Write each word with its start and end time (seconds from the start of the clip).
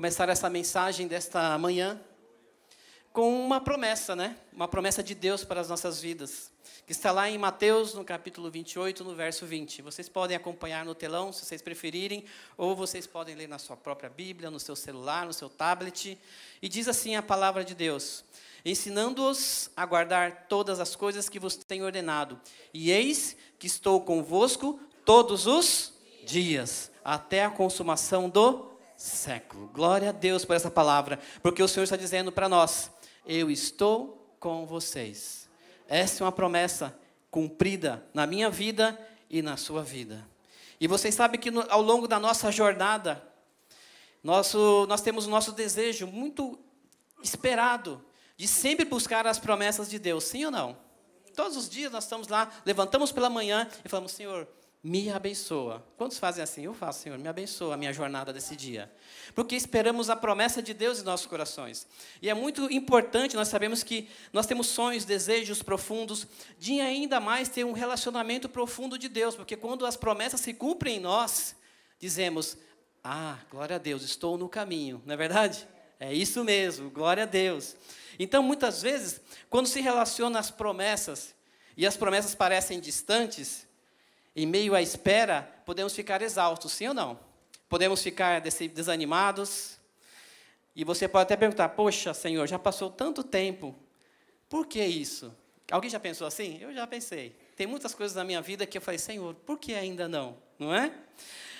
começar 0.00 0.30
essa 0.30 0.48
mensagem 0.48 1.06
desta 1.06 1.58
manhã 1.58 2.00
com 3.12 3.38
uma 3.44 3.60
promessa, 3.60 4.16
né? 4.16 4.34
Uma 4.50 4.66
promessa 4.66 5.02
de 5.02 5.14
Deus 5.14 5.44
para 5.44 5.60
as 5.60 5.68
nossas 5.68 6.00
vidas, 6.00 6.50
que 6.86 6.92
está 6.92 7.12
lá 7.12 7.28
em 7.28 7.36
Mateus, 7.36 7.92
no 7.92 8.02
capítulo 8.02 8.50
28, 8.50 9.04
no 9.04 9.14
verso 9.14 9.44
20. 9.44 9.82
Vocês 9.82 10.08
podem 10.08 10.34
acompanhar 10.34 10.86
no 10.86 10.94
telão, 10.94 11.34
se 11.34 11.44
vocês 11.44 11.60
preferirem, 11.60 12.24
ou 12.56 12.74
vocês 12.74 13.06
podem 13.06 13.34
ler 13.34 13.46
na 13.46 13.58
sua 13.58 13.76
própria 13.76 14.08
Bíblia, 14.08 14.50
no 14.50 14.58
seu 14.58 14.74
celular, 14.74 15.26
no 15.26 15.34
seu 15.34 15.50
tablet. 15.50 16.18
E 16.62 16.66
diz 16.66 16.88
assim 16.88 17.14
a 17.14 17.22
palavra 17.22 17.62
de 17.62 17.74
Deus: 17.74 18.24
ensinando-os 18.64 19.68
a 19.76 19.84
guardar 19.84 20.46
todas 20.48 20.80
as 20.80 20.96
coisas 20.96 21.28
que 21.28 21.38
vos 21.38 21.56
tenho 21.56 21.84
ordenado. 21.84 22.40
E 22.72 22.90
eis 22.90 23.36
que 23.58 23.66
estou 23.66 24.00
convosco 24.00 24.80
todos 25.04 25.46
os 25.46 25.92
dias, 26.24 26.90
até 27.04 27.44
a 27.44 27.50
consumação 27.50 28.30
do 28.30 28.69
século. 29.00 29.68
Glória 29.68 30.10
a 30.10 30.12
Deus 30.12 30.44
por 30.44 30.54
essa 30.54 30.70
palavra, 30.70 31.18
porque 31.42 31.62
o 31.62 31.68
Senhor 31.68 31.84
está 31.84 31.96
dizendo 31.96 32.30
para 32.30 32.48
nós: 32.48 32.90
Eu 33.26 33.50
estou 33.50 34.36
com 34.38 34.66
vocês. 34.66 35.48
Essa 35.88 36.22
é 36.22 36.24
uma 36.26 36.32
promessa 36.32 36.94
cumprida 37.30 38.04
na 38.12 38.26
minha 38.26 38.50
vida 38.50 38.98
e 39.30 39.40
na 39.40 39.56
sua 39.56 39.82
vida. 39.82 40.28
E 40.78 40.86
vocês 40.86 41.14
sabem 41.14 41.40
que 41.40 41.50
no, 41.50 41.64
ao 41.70 41.80
longo 41.80 42.06
da 42.06 42.20
nossa 42.20 42.52
jornada, 42.52 43.26
nosso, 44.22 44.86
nós 44.86 45.00
temos 45.00 45.26
o 45.26 45.30
nosso 45.30 45.52
desejo 45.52 46.06
muito 46.06 46.58
esperado 47.22 48.04
de 48.36 48.46
sempre 48.46 48.84
buscar 48.84 49.26
as 49.26 49.38
promessas 49.38 49.88
de 49.88 49.98
Deus, 49.98 50.24
sim 50.24 50.44
ou 50.44 50.50
não? 50.50 50.76
Todos 51.34 51.56
os 51.56 51.70
dias 51.70 51.90
nós 51.90 52.04
estamos 52.04 52.28
lá, 52.28 52.50
levantamos 52.66 53.10
pela 53.12 53.30
manhã 53.30 53.66
e 53.82 53.88
falamos, 53.88 54.12
Senhor, 54.12 54.46
me 54.82 55.10
abençoa. 55.10 55.86
Quantos 55.96 56.18
fazem 56.18 56.42
assim? 56.42 56.64
Eu 56.64 56.72
faço, 56.72 57.02
Senhor, 57.02 57.18
me 57.18 57.28
abençoa 57.28 57.74
a 57.74 57.76
minha 57.76 57.92
jornada 57.92 58.32
desse 58.32 58.56
dia. 58.56 58.90
Porque 59.34 59.54
esperamos 59.54 60.08
a 60.08 60.16
promessa 60.16 60.62
de 60.62 60.72
Deus 60.72 61.00
em 61.00 61.04
nossos 61.04 61.26
corações. 61.26 61.86
E 62.22 62.30
é 62.30 62.34
muito 62.34 62.70
importante, 62.72 63.36
nós 63.36 63.48
sabemos 63.48 63.82
que 63.82 64.08
nós 64.32 64.46
temos 64.46 64.68
sonhos, 64.68 65.04
desejos 65.04 65.62
profundos, 65.62 66.26
de 66.58 66.80
ainda 66.80 67.20
mais 67.20 67.48
ter 67.48 67.64
um 67.64 67.72
relacionamento 67.72 68.48
profundo 68.48 68.98
de 68.98 69.08
Deus, 69.08 69.36
porque 69.36 69.56
quando 69.56 69.84
as 69.84 69.96
promessas 69.96 70.40
se 70.40 70.54
cumprem 70.54 70.96
em 70.96 71.00
nós, 71.00 71.54
dizemos: 71.98 72.56
Ah, 73.04 73.38
glória 73.50 73.76
a 73.76 73.78
Deus, 73.78 74.02
estou 74.02 74.38
no 74.38 74.48
caminho, 74.48 75.02
não 75.04 75.12
é 75.12 75.16
verdade? 75.16 75.68
É 75.98 76.14
isso 76.14 76.42
mesmo, 76.42 76.88
glória 76.88 77.24
a 77.24 77.26
Deus. 77.26 77.76
Então, 78.18 78.42
muitas 78.42 78.80
vezes, 78.80 79.20
quando 79.50 79.66
se 79.66 79.82
relaciona 79.82 80.38
as 80.38 80.50
promessas, 80.50 81.34
e 81.76 81.86
as 81.86 81.96
promessas 81.96 82.34
parecem 82.34 82.80
distantes, 82.80 83.66
em 84.34 84.46
meio 84.46 84.74
à 84.74 84.82
espera, 84.82 85.42
podemos 85.64 85.94
ficar 85.94 86.22
exaustos, 86.22 86.72
sim 86.72 86.88
ou 86.88 86.94
não? 86.94 87.18
Podemos 87.68 88.02
ficar 88.02 88.40
desanimados. 88.40 89.78
E 90.74 90.84
você 90.84 91.08
pode 91.08 91.24
até 91.24 91.36
perguntar: 91.36 91.70
Poxa, 91.70 92.14
Senhor, 92.14 92.46
já 92.46 92.58
passou 92.58 92.90
tanto 92.90 93.22
tempo, 93.22 93.74
por 94.48 94.66
que 94.66 94.84
isso? 94.84 95.34
Alguém 95.70 95.90
já 95.90 96.00
pensou 96.00 96.26
assim? 96.26 96.58
Eu 96.60 96.72
já 96.72 96.86
pensei. 96.86 97.36
Tem 97.56 97.66
muitas 97.66 97.94
coisas 97.94 98.16
na 98.16 98.24
minha 98.24 98.40
vida 98.42 98.66
que 98.66 98.78
eu 98.78 98.82
falei: 98.82 98.98
Senhor, 98.98 99.34
por 99.34 99.58
que 99.58 99.74
ainda 99.74 100.08
não? 100.08 100.36
Não 100.58 100.74
é? 100.74 100.92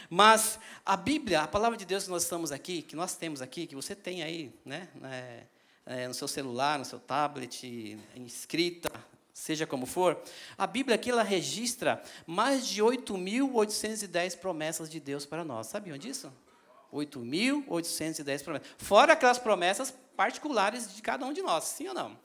Mas 0.09 0.59
a 0.85 0.97
Bíblia, 0.97 1.43
a 1.43 1.49
palavra 1.49 1.79
de 1.79 1.85
Deus 1.85 2.05
que 2.05 2.11
nós 2.11 2.25
estamos 2.25 2.51
aqui, 2.51 2.83
que 2.83 2.97
nós 2.97 3.15
temos 3.15 3.41
aqui, 3.41 3.67
que 3.67 3.77
você 3.77 3.95
tem 3.95 4.25
aí, 4.25 4.53
né, 4.65 4.89
é, 5.05 5.43
é, 5.87 6.09
no 6.09 6.15
seu 6.15 6.27
celular, 6.27 6.81
no 6.81 6.85
seu 6.85 6.99
tablet, 6.99 7.97
escrita, 8.17 8.91
seja 9.41 9.67
como 9.67 9.87
for, 9.87 10.21
a 10.59 10.67
Bíblia 10.67 10.97
aqui 10.97 11.11
ela 11.11 11.23
registra 11.23 12.03
mais 12.27 12.67
de 12.67 12.83
8.810 12.83 14.37
promessas 14.37 14.91
de 14.91 15.01
Deus 15.01 15.25
para 15.25 15.43
nós. 15.43 15.67
Sabiam 15.69 15.97
disso? 15.97 16.31
8.810 16.93 18.45
promessas. 18.45 18.69
Fora 18.77 19.15
aquelas 19.15 19.39
promessas 19.39 19.95
particulares 20.15 20.95
de 20.95 21.01
cada 21.01 21.25
um 21.25 21.33
de 21.33 21.41
nós, 21.41 21.65
sim 21.65 21.89
ou 21.89 21.95
não? 21.95 22.19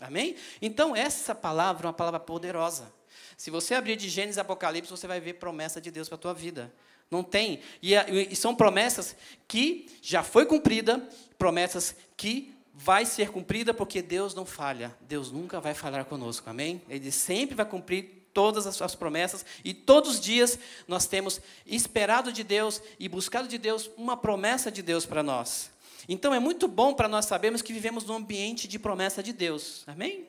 Amém? 0.00 0.34
Então, 0.62 0.96
essa 0.96 1.34
palavra 1.34 1.86
é 1.86 1.88
uma 1.88 1.92
palavra 1.92 2.20
poderosa. 2.20 2.90
Se 3.36 3.50
você 3.50 3.74
abrir 3.74 3.96
de 3.96 4.08
Gênesis 4.08 4.38
Apocalipse, 4.38 4.90
você 4.90 5.06
vai 5.06 5.20
ver 5.20 5.34
promessa 5.34 5.78
de 5.78 5.90
Deus 5.90 6.08
para 6.08 6.16
a 6.16 6.20
tua 6.20 6.32
vida. 6.32 6.72
Não 7.10 7.22
tem. 7.22 7.60
E, 7.82 7.92
e 7.94 8.34
são 8.34 8.54
promessas 8.54 9.14
que 9.46 9.90
já 10.00 10.22
foi 10.22 10.46
cumprida, 10.46 11.06
promessas 11.36 11.94
que 12.16 12.55
vai 12.78 13.06
ser 13.06 13.30
cumprida 13.30 13.72
porque 13.72 14.02
Deus 14.02 14.34
não 14.34 14.44
falha. 14.44 14.94
Deus 15.00 15.32
nunca 15.32 15.58
vai 15.58 15.72
falhar 15.72 16.04
conosco, 16.04 16.50
amém? 16.50 16.82
Ele 16.90 17.10
sempre 17.10 17.54
vai 17.54 17.64
cumprir 17.64 18.28
todas 18.34 18.66
as 18.66 18.76
suas 18.76 18.94
promessas 18.94 19.46
e 19.64 19.72
todos 19.72 20.10
os 20.10 20.20
dias 20.20 20.58
nós 20.86 21.06
temos 21.06 21.40
esperado 21.64 22.30
de 22.30 22.44
Deus 22.44 22.82
e 23.00 23.08
buscado 23.08 23.48
de 23.48 23.56
Deus 23.56 23.90
uma 23.96 24.14
promessa 24.14 24.70
de 24.70 24.82
Deus 24.82 25.06
para 25.06 25.22
nós. 25.22 25.70
Então 26.06 26.34
é 26.34 26.38
muito 26.38 26.68
bom 26.68 26.92
para 26.92 27.08
nós 27.08 27.24
sabermos 27.24 27.62
que 27.62 27.72
vivemos 27.72 28.04
num 28.04 28.14
ambiente 28.14 28.68
de 28.68 28.78
promessa 28.78 29.22
de 29.22 29.32
Deus, 29.32 29.82
amém? 29.86 30.28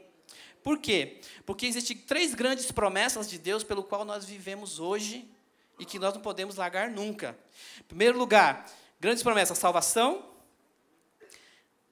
Por 0.64 0.78
quê? 0.78 1.20
Porque 1.46 1.66
existem 1.66 1.98
três 1.98 2.34
grandes 2.34 2.72
promessas 2.72 3.30
de 3.30 3.38
Deus 3.38 3.62
pelo 3.62 3.84
qual 3.84 4.06
nós 4.06 4.24
vivemos 4.24 4.80
hoje 4.80 5.30
e 5.78 5.84
que 5.84 6.00
nós 6.00 6.14
não 6.14 6.22
podemos 6.22 6.56
largar 6.56 6.90
nunca. 6.90 7.38
Em 7.82 7.84
primeiro 7.84 8.18
lugar, 8.18 8.72
grandes 9.02 9.22
promessas: 9.22 9.58
salvação, 9.58 10.24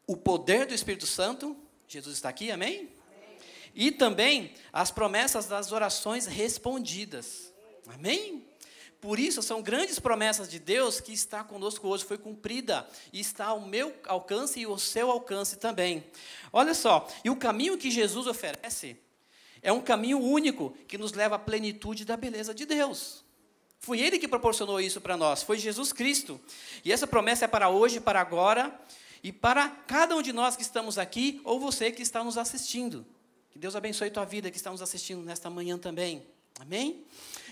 o 0.07 0.15
poder 0.15 0.65
do 0.65 0.73
Espírito 0.73 1.07
Santo, 1.07 1.55
Jesus 1.87 2.15
está 2.15 2.29
aqui, 2.29 2.51
amém? 2.51 2.77
amém? 2.77 3.37
E 3.73 3.91
também 3.91 4.53
as 4.71 4.91
promessas 4.91 5.47
das 5.47 5.71
orações 5.71 6.25
respondidas, 6.25 7.53
amém? 7.87 8.45
Por 9.01 9.19
isso, 9.19 9.41
são 9.43 9.61
grandes 9.61 9.99
promessas 9.99 10.49
de 10.49 10.57
Deus 10.57 10.99
que 10.99 11.13
está 11.13 11.43
conosco 11.43 11.87
hoje, 11.87 12.03
foi 12.03 12.17
cumprida, 12.17 12.87
e 13.13 13.19
está 13.19 13.45
ao 13.47 13.61
meu 13.61 13.95
alcance 14.05 14.59
e 14.59 14.65
ao 14.65 14.79
seu 14.79 15.11
alcance 15.11 15.57
também. 15.57 16.03
Olha 16.51 16.73
só, 16.73 17.07
e 17.23 17.29
o 17.29 17.35
caminho 17.35 17.77
que 17.77 17.91
Jesus 17.91 18.25
oferece 18.25 18.97
é 19.61 19.71
um 19.71 19.81
caminho 19.81 20.19
único 20.19 20.71
que 20.87 20.97
nos 20.97 21.13
leva 21.13 21.35
à 21.35 21.39
plenitude 21.39 22.05
da 22.05 22.17
beleza 22.17 22.53
de 22.53 22.65
Deus. 22.65 23.23
Foi 23.79 23.99
Ele 23.99 24.17
que 24.17 24.27
proporcionou 24.27 24.81
isso 24.81 24.99
para 24.99 25.17
nós, 25.17 25.43
foi 25.43 25.59
Jesus 25.59 25.93
Cristo. 25.93 26.39
E 26.83 26.91
essa 26.91 27.05
promessa 27.05 27.45
é 27.45 27.47
para 27.47 27.69
hoje, 27.69 27.99
para 27.99 28.19
agora 28.19 28.79
e 29.25 29.31
para 29.31 29.67
cada 29.67 30.15
um 30.15 30.21
de 30.21 30.31
nós 30.31 30.55
que 30.55 30.61
estamos 30.61 30.99
aqui, 30.99 31.41
ou 31.43 31.59
você 31.59 31.91
que 31.91 32.03
está 32.03 32.23
nos 32.23 32.37
assistindo. 32.37 33.03
Que 33.49 33.57
Deus 33.57 33.75
abençoe 33.75 34.09
a 34.09 34.11
tua 34.11 34.23
vida 34.23 34.51
que 34.51 34.57
está 34.57 34.69
nos 34.69 34.83
assistindo 34.83 35.23
nesta 35.23 35.49
manhã 35.49 35.79
também. 35.79 36.23
Amém? 36.59 37.03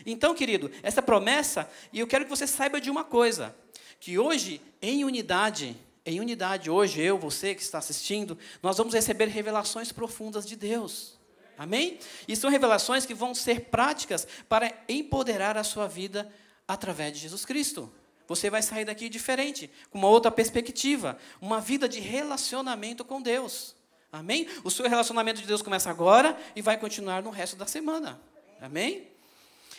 Então, 0.05 0.35
querido, 0.35 0.69
essa 0.83 1.01
promessa, 1.01 1.67
e 1.91 1.99
eu 1.99 2.05
quero 2.05 2.25
que 2.25 2.29
você 2.29 2.45
saiba 2.45 2.79
de 2.79 2.91
uma 2.91 3.03
coisa: 3.03 3.55
que 3.99 4.19
hoje, 4.19 4.61
em 4.83 5.03
unidade, 5.03 5.75
em 6.05 6.19
unidade, 6.19 6.69
hoje, 6.69 7.01
eu, 7.01 7.17
você 7.17 7.55
que 7.55 7.63
está 7.63 7.79
assistindo, 7.79 8.37
nós 8.61 8.77
vamos 8.77 8.93
receber 8.93 9.25
revelações 9.25 9.91
profundas 9.91 10.45
de 10.45 10.55
Deus. 10.55 11.17
Amém? 11.57 11.97
E 12.27 12.35
são 12.35 12.51
revelações 12.51 13.03
que 13.03 13.15
vão 13.15 13.33
ser 13.33 13.61
práticas 13.71 14.27
para 14.47 14.71
empoderar 14.87 15.57
a 15.57 15.63
sua 15.63 15.87
vida 15.87 16.31
através 16.67 17.13
de 17.13 17.17
Jesus 17.17 17.43
Cristo. 17.45 17.91
Você 18.35 18.49
vai 18.49 18.63
sair 18.63 18.83
daqui 18.83 19.09
diferente, 19.09 19.69
com 19.91 19.99
uma 19.99 20.07
outra 20.07 20.31
perspectiva, 20.31 21.19
uma 21.39 21.61
vida 21.61 21.87
de 21.87 21.99
relacionamento 21.99 23.05
com 23.05 23.21
Deus. 23.21 23.75
Amém? 24.11 24.47
O 24.63 24.71
seu 24.71 24.89
relacionamento 24.89 25.39
de 25.39 25.47
Deus 25.47 25.61
começa 25.61 25.89
agora 25.89 26.35
e 26.55 26.61
vai 26.61 26.77
continuar 26.77 27.21
no 27.21 27.29
resto 27.29 27.55
da 27.55 27.67
semana. 27.67 28.19
Amém? 28.59 29.07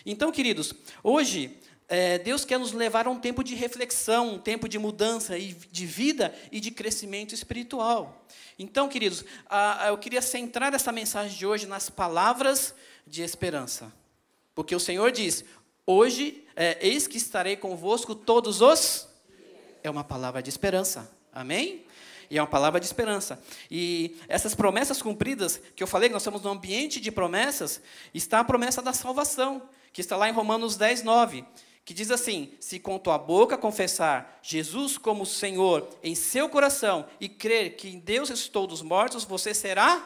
Então, 0.07 0.31
queridos, 0.31 0.73
hoje 1.03 1.59
é, 1.89 2.17
Deus 2.19 2.45
quer 2.45 2.59
nos 2.59 2.73
levar 2.73 3.09
a 3.09 3.11
um 3.11 3.19
tempo 3.19 3.43
de 3.43 3.57
reflexão, 3.57 4.35
um 4.35 4.39
tempo 4.39 4.69
de 4.69 4.79
mudança 4.79 5.37
e 5.37 5.53
de 5.53 5.85
vida 5.85 6.33
e 6.53 6.61
de 6.61 6.71
crescimento 6.71 7.35
espiritual. 7.35 8.25
Então, 8.57 8.89
queridos, 8.89 9.25
a, 9.47 9.87
a, 9.87 9.89
eu 9.89 9.99
queria 9.99 10.23
centrar 10.23 10.73
essa 10.75 10.93
mensagem 10.93 11.37
de 11.37 11.45
hoje 11.45 11.67
nas 11.67 11.91
palavras 11.91 12.73
de 13.05 13.23
esperança. 13.23 13.93
Porque 14.55 14.75
o 14.75 14.81
Senhor 14.81 15.11
diz: 15.11 15.45
Hoje, 15.87 16.43
é, 16.57 16.79
eis 16.81 17.07
que 17.07 17.19
estarei 17.19 17.57
convosco 17.57 18.15
todos 18.15 18.63
os. 18.63 19.07
É 19.83 19.91
uma 19.91 20.03
palavra 20.03 20.43
de 20.43 20.49
esperança. 20.49 21.11
Amém? 21.31 21.85
E 22.31 22.39
é 22.39 22.41
uma 22.41 22.49
palavra 22.49 22.81
de 22.81 22.87
esperança. 22.87 23.39
E 23.71 24.17
essas 24.27 24.55
promessas 24.55 25.03
cumpridas, 25.03 25.61
que 25.77 25.83
eu 25.83 25.87
falei 25.87 26.09
que 26.09 26.15
nós 26.15 26.23
estamos 26.23 26.41
num 26.43 26.53
ambiente 26.53 27.01
de 27.01 27.13
promessas, 27.13 27.83
está 28.15 28.41
a 28.41 28.45
promessa 28.45 28.81
da 28.81 28.95
salvação, 28.95 29.63
que 29.93 30.01
está 30.01 30.17
lá 30.17 30.27
em 30.27 30.33
Romanos 30.33 30.77
10, 30.77 31.03
9, 31.03 31.45
que 31.85 31.93
diz 31.93 32.11
assim: 32.11 32.55
se 32.59 32.79
com 32.79 32.99
tua 32.99 33.19
boca 33.19 33.59
confessar 33.59 34.41
Jesus 34.43 34.97
como 34.97 35.27
Senhor 35.27 35.87
em 36.03 36.15
seu 36.15 36.49
coração 36.49 37.07
e 37.21 37.29
crer 37.29 37.77
que 37.77 37.89
em 37.89 37.99
Deus 37.99 38.31
ressuscitou 38.31 38.67
dos 38.67 38.81
mortos, 38.81 39.25
você 39.25 39.53
será 39.53 40.03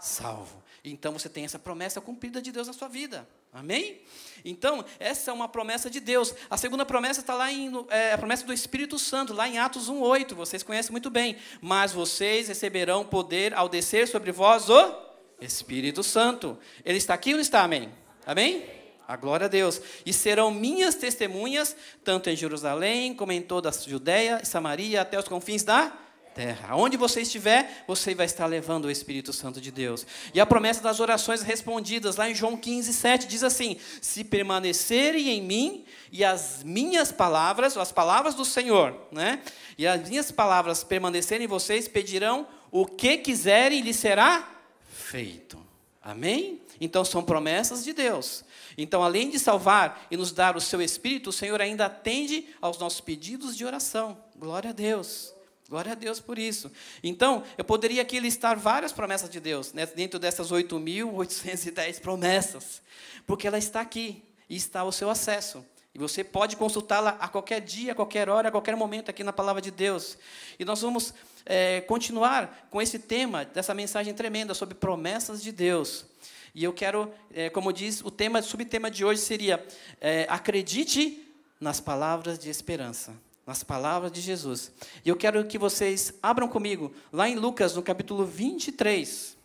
salvo. 0.00 0.60
Então 0.82 1.12
você 1.12 1.28
tem 1.28 1.44
essa 1.44 1.58
promessa 1.58 2.00
cumprida 2.00 2.42
de 2.42 2.50
Deus 2.50 2.66
na 2.66 2.72
sua 2.72 2.88
vida. 2.88 3.28
Amém? 3.52 4.00
Então, 4.44 4.84
essa 4.98 5.30
é 5.30 5.34
uma 5.34 5.48
promessa 5.48 5.90
de 5.90 5.98
Deus. 5.98 6.34
A 6.48 6.56
segunda 6.56 6.86
promessa 6.86 7.20
está 7.20 7.34
lá 7.34 7.52
em 7.52 7.72
é, 7.90 8.12
a 8.12 8.18
promessa 8.18 8.46
do 8.46 8.52
Espírito 8.52 8.98
Santo, 8.98 9.34
lá 9.34 9.48
em 9.48 9.58
Atos 9.58 9.90
1,8. 9.90 10.34
Vocês 10.34 10.62
conhecem 10.62 10.92
muito 10.92 11.10
bem. 11.10 11.36
Mas 11.60 11.92
vocês 11.92 12.48
receberão 12.48 13.04
poder 13.04 13.52
ao 13.54 13.68
descer 13.68 14.06
sobre 14.06 14.30
vós 14.30 14.68
o 14.70 14.94
Espírito 15.40 16.02
Santo. 16.02 16.56
Ele 16.84 16.98
está 16.98 17.14
aqui 17.14 17.30
ou 17.30 17.36
não 17.36 17.42
está? 17.42 17.62
Amém? 17.62 17.92
Amém? 18.24 18.64
A 19.06 19.16
glória 19.16 19.46
a 19.46 19.48
Deus. 19.48 19.80
E 20.06 20.12
serão 20.12 20.52
minhas 20.52 20.94
testemunhas, 20.94 21.76
tanto 22.04 22.30
em 22.30 22.36
Jerusalém, 22.36 23.12
como 23.12 23.32
em 23.32 23.42
toda 23.42 23.68
a 23.68 23.72
Judéia 23.72 24.40
e 24.42 24.46
Samaria, 24.46 25.00
até 25.00 25.18
os 25.18 25.26
confins 25.26 25.64
da 25.64 25.92
terra. 26.34 26.76
Onde 26.76 26.96
você 26.96 27.22
estiver, 27.22 27.84
você 27.86 28.14
vai 28.14 28.26
estar 28.26 28.46
levando 28.46 28.86
o 28.86 28.90
Espírito 28.90 29.32
Santo 29.32 29.60
de 29.60 29.70
Deus. 29.70 30.06
E 30.32 30.40
a 30.40 30.46
promessa 30.46 30.82
das 30.82 31.00
orações 31.00 31.42
respondidas, 31.42 32.16
lá 32.16 32.30
em 32.30 32.34
João 32.34 32.56
15, 32.56 32.92
7, 32.92 33.26
diz 33.26 33.42
assim: 33.42 33.76
Se 34.00 34.24
permanecerem 34.24 35.28
em 35.30 35.42
mim 35.42 35.84
e 36.10 36.24
as 36.24 36.62
minhas 36.62 37.12
palavras, 37.12 37.76
as 37.76 37.92
palavras 37.92 38.34
do 38.34 38.44
Senhor, 38.44 38.96
né? 39.10 39.40
E 39.76 39.86
as 39.86 40.08
minhas 40.08 40.30
palavras 40.30 40.84
permanecerem 40.84 41.44
em 41.44 41.48
vocês, 41.48 41.88
pedirão 41.88 42.46
o 42.70 42.86
que 42.86 43.18
quiserem 43.18 43.78
e 43.78 43.82
lhe 43.82 43.94
será 43.94 44.48
feito. 44.90 45.58
Amém? 46.02 46.60
Então 46.80 47.04
são 47.04 47.22
promessas 47.22 47.84
de 47.84 47.92
Deus. 47.92 48.42
Então, 48.78 49.02
além 49.02 49.28
de 49.28 49.38
salvar 49.38 50.06
e 50.10 50.16
nos 50.16 50.32
dar 50.32 50.56
o 50.56 50.60
seu 50.60 50.80
Espírito, 50.80 51.28
o 51.28 51.32
Senhor 51.32 51.60
ainda 51.60 51.86
atende 51.86 52.48
aos 52.60 52.78
nossos 52.78 53.00
pedidos 53.00 53.56
de 53.56 53.64
oração. 53.66 54.16
Glória 54.36 54.70
a 54.70 54.72
Deus. 54.72 55.34
Glória 55.70 55.92
a 55.92 55.94
Deus 55.94 56.18
por 56.18 56.36
isso. 56.36 56.68
Então, 57.00 57.44
eu 57.56 57.64
poderia 57.64 58.02
aqui 58.02 58.18
listar 58.18 58.58
várias 58.58 58.90
promessas 58.90 59.30
de 59.30 59.38
Deus, 59.38 59.72
né, 59.72 59.86
dentro 59.86 60.18
dessas 60.18 60.50
8.810 60.50 62.00
promessas, 62.00 62.82
porque 63.24 63.46
ela 63.46 63.56
está 63.56 63.80
aqui 63.80 64.20
e 64.48 64.56
está 64.56 64.80
ao 64.80 64.90
seu 64.90 65.08
acesso. 65.08 65.64
E 65.94 65.98
você 66.00 66.24
pode 66.24 66.56
consultá-la 66.56 67.10
a 67.20 67.28
qualquer 67.28 67.60
dia, 67.60 67.92
a 67.92 67.94
qualquer 67.94 68.28
hora, 68.28 68.48
a 68.48 68.50
qualquer 68.50 68.74
momento 68.74 69.10
aqui 69.10 69.22
na 69.22 69.32
palavra 69.32 69.62
de 69.62 69.70
Deus. 69.70 70.18
E 70.58 70.64
nós 70.64 70.82
vamos 70.82 71.14
é, 71.46 71.80
continuar 71.82 72.66
com 72.68 72.82
esse 72.82 72.98
tema, 72.98 73.44
dessa 73.44 73.72
mensagem 73.72 74.12
tremenda 74.12 74.54
sobre 74.54 74.74
promessas 74.74 75.40
de 75.40 75.52
Deus. 75.52 76.04
E 76.52 76.64
eu 76.64 76.72
quero, 76.72 77.14
é, 77.32 77.48
como 77.48 77.72
diz, 77.72 78.00
o 78.04 78.10
tema, 78.10 78.42
subtema 78.42 78.90
de 78.90 79.04
hoje 79.04 79.20
seria: 79.20 79.64
é, 80.00 80.26
acredite 80.28 81.32
nas 81.60 81.78
palavras 81.78 82.40
de 82.40 82.50
esperança 82.50 83.14
nas 83.50 83.64
palavras 83.64 84.12
de 84.12 84.20
Jesus. 84.20 84.70
E 85.04 85.08
eu 85.08 85.16
quero 85.16 85.44
que 85.44 85.58
vocês 85.58 86.14
abram 86.22 86.46
comigo, 86.46 86.94
lá 87.12 87.28
em 87.28 87.34
Lucas, 87.34 87.74
no 87.74 87.82
capítulo 87.82 88.24
23. 88.24 89.36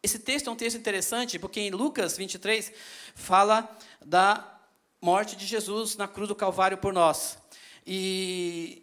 Esse 0.00 0.20
texto 0.20 0.46
é 0.46 0.52
um 0.52 0.54
texto 0.54 0.76
interessante, 0.76 1.36
porque 1.36 1.58
em 1.58 1.72
Lucas 1.72 2.16
23 2.16 2.72
fala 3.16 3.68
da 4.00 4.60
morte 5.02 5.34
de 5.34 5.44
Jesus 5.44 5.96
na 5.96 6.06
cruz 6.06 6.28
do 6.28 6.36
Calvário 6.36 6.78
por 6.78 6.92
nós. 6.92 7.36
E 7.84 8.80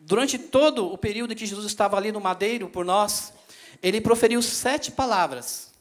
durante 0.00 0.40
todo 0.40 0.92
o 0.92 0.98
período 0.98 1.36
que 1.36 1.46
Jesus 1.46 1.66
estava 1.66 1.96
ali 1.96 2.10
no 2.10 2.20
madeiro 2.20 2.68
por 2.68 2.84
nós, 2.84 3.32
ele 3.80 4.00
proferiu 4.00 4.42
sete 4.42 4.90
palavras. 4.90 5.72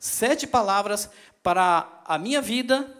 Sete 0.00 0.46
palavras 0.46 1.10
para 1.42 2.00
a 2.06 2.16
minha 2.16 2.40
vida 2.40 2.90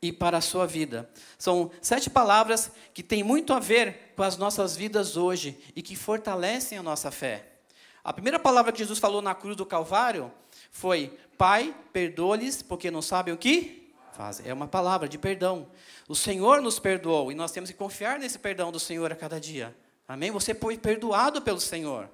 e 0.00 0.12
para 0.12 0.38
a 0.38 0.40
sua 0.40 0.66
vida. 0.66 1.08
São 1.38 1.70
sete 1.80 2.10
palavras 2.10 2.70
que 2.92 3.02
têm 3.02 3.22
muito 3.22 3.52
a 3.52 3.58
ver 3.58 4.12
com 4.16 4.22
as 4.22 4.36
nossas 4.36 4.76
vidas 4.76 5.16
hoje 5.16 5.58
e 5.74 5.82
que 5.82 5.96
fortalecem 5.96 6.78
a 6.78 6.82
nossa 6.82 7.10
fé. 7.10 7.46
A 8.04 8.12
primeira 8.12 8.38
palavra 8.38 8.72
que 8.72 8.78
Jesus 8.78 8.98
falou 8.98 9.20
na 9.20 9.34
cruz 9.34 9.56
do 9.56 9.66
Calvário 9.66 10.30
foi: 10.70 11.18
Pai, 11.36 11.74
perdoa-lhes, 11.92 12.62
porque 12.62 12.90
não 12.90 13.02
sabem 13.02 13.34
o 13.34 13.36
que 13.38 13.92
fazem. 14.12 14.48
É 14.48 14.54
uma 14.54 14.68
palavra 14.68 15.08
de 15.08 15.18
perdão. 15.18 15.68
O 16.08 16.14
Senhor 16.14 16.62
nos 16.62 16.78
perdoou 16.78 17.30
e 17.30 17.34
nós 17.34 17.52
temos 17.52 17.70
que 17.70 17.76
confiar 17.76 18.18
nesse 18.18 18.38
perdão 18.38 18.72
do 18.72 18.80
Senhor 18.80 19.10
a 19.12 19.16
cada 19.16 19.40
dia. 19.40 19.76
Amém? 20.08 20.30
Você 20.30 20.54
foi 20.54 20.78
perdoado 20.78 21.42
pelo 21.42 21.60
Senhor. 21.60 22.08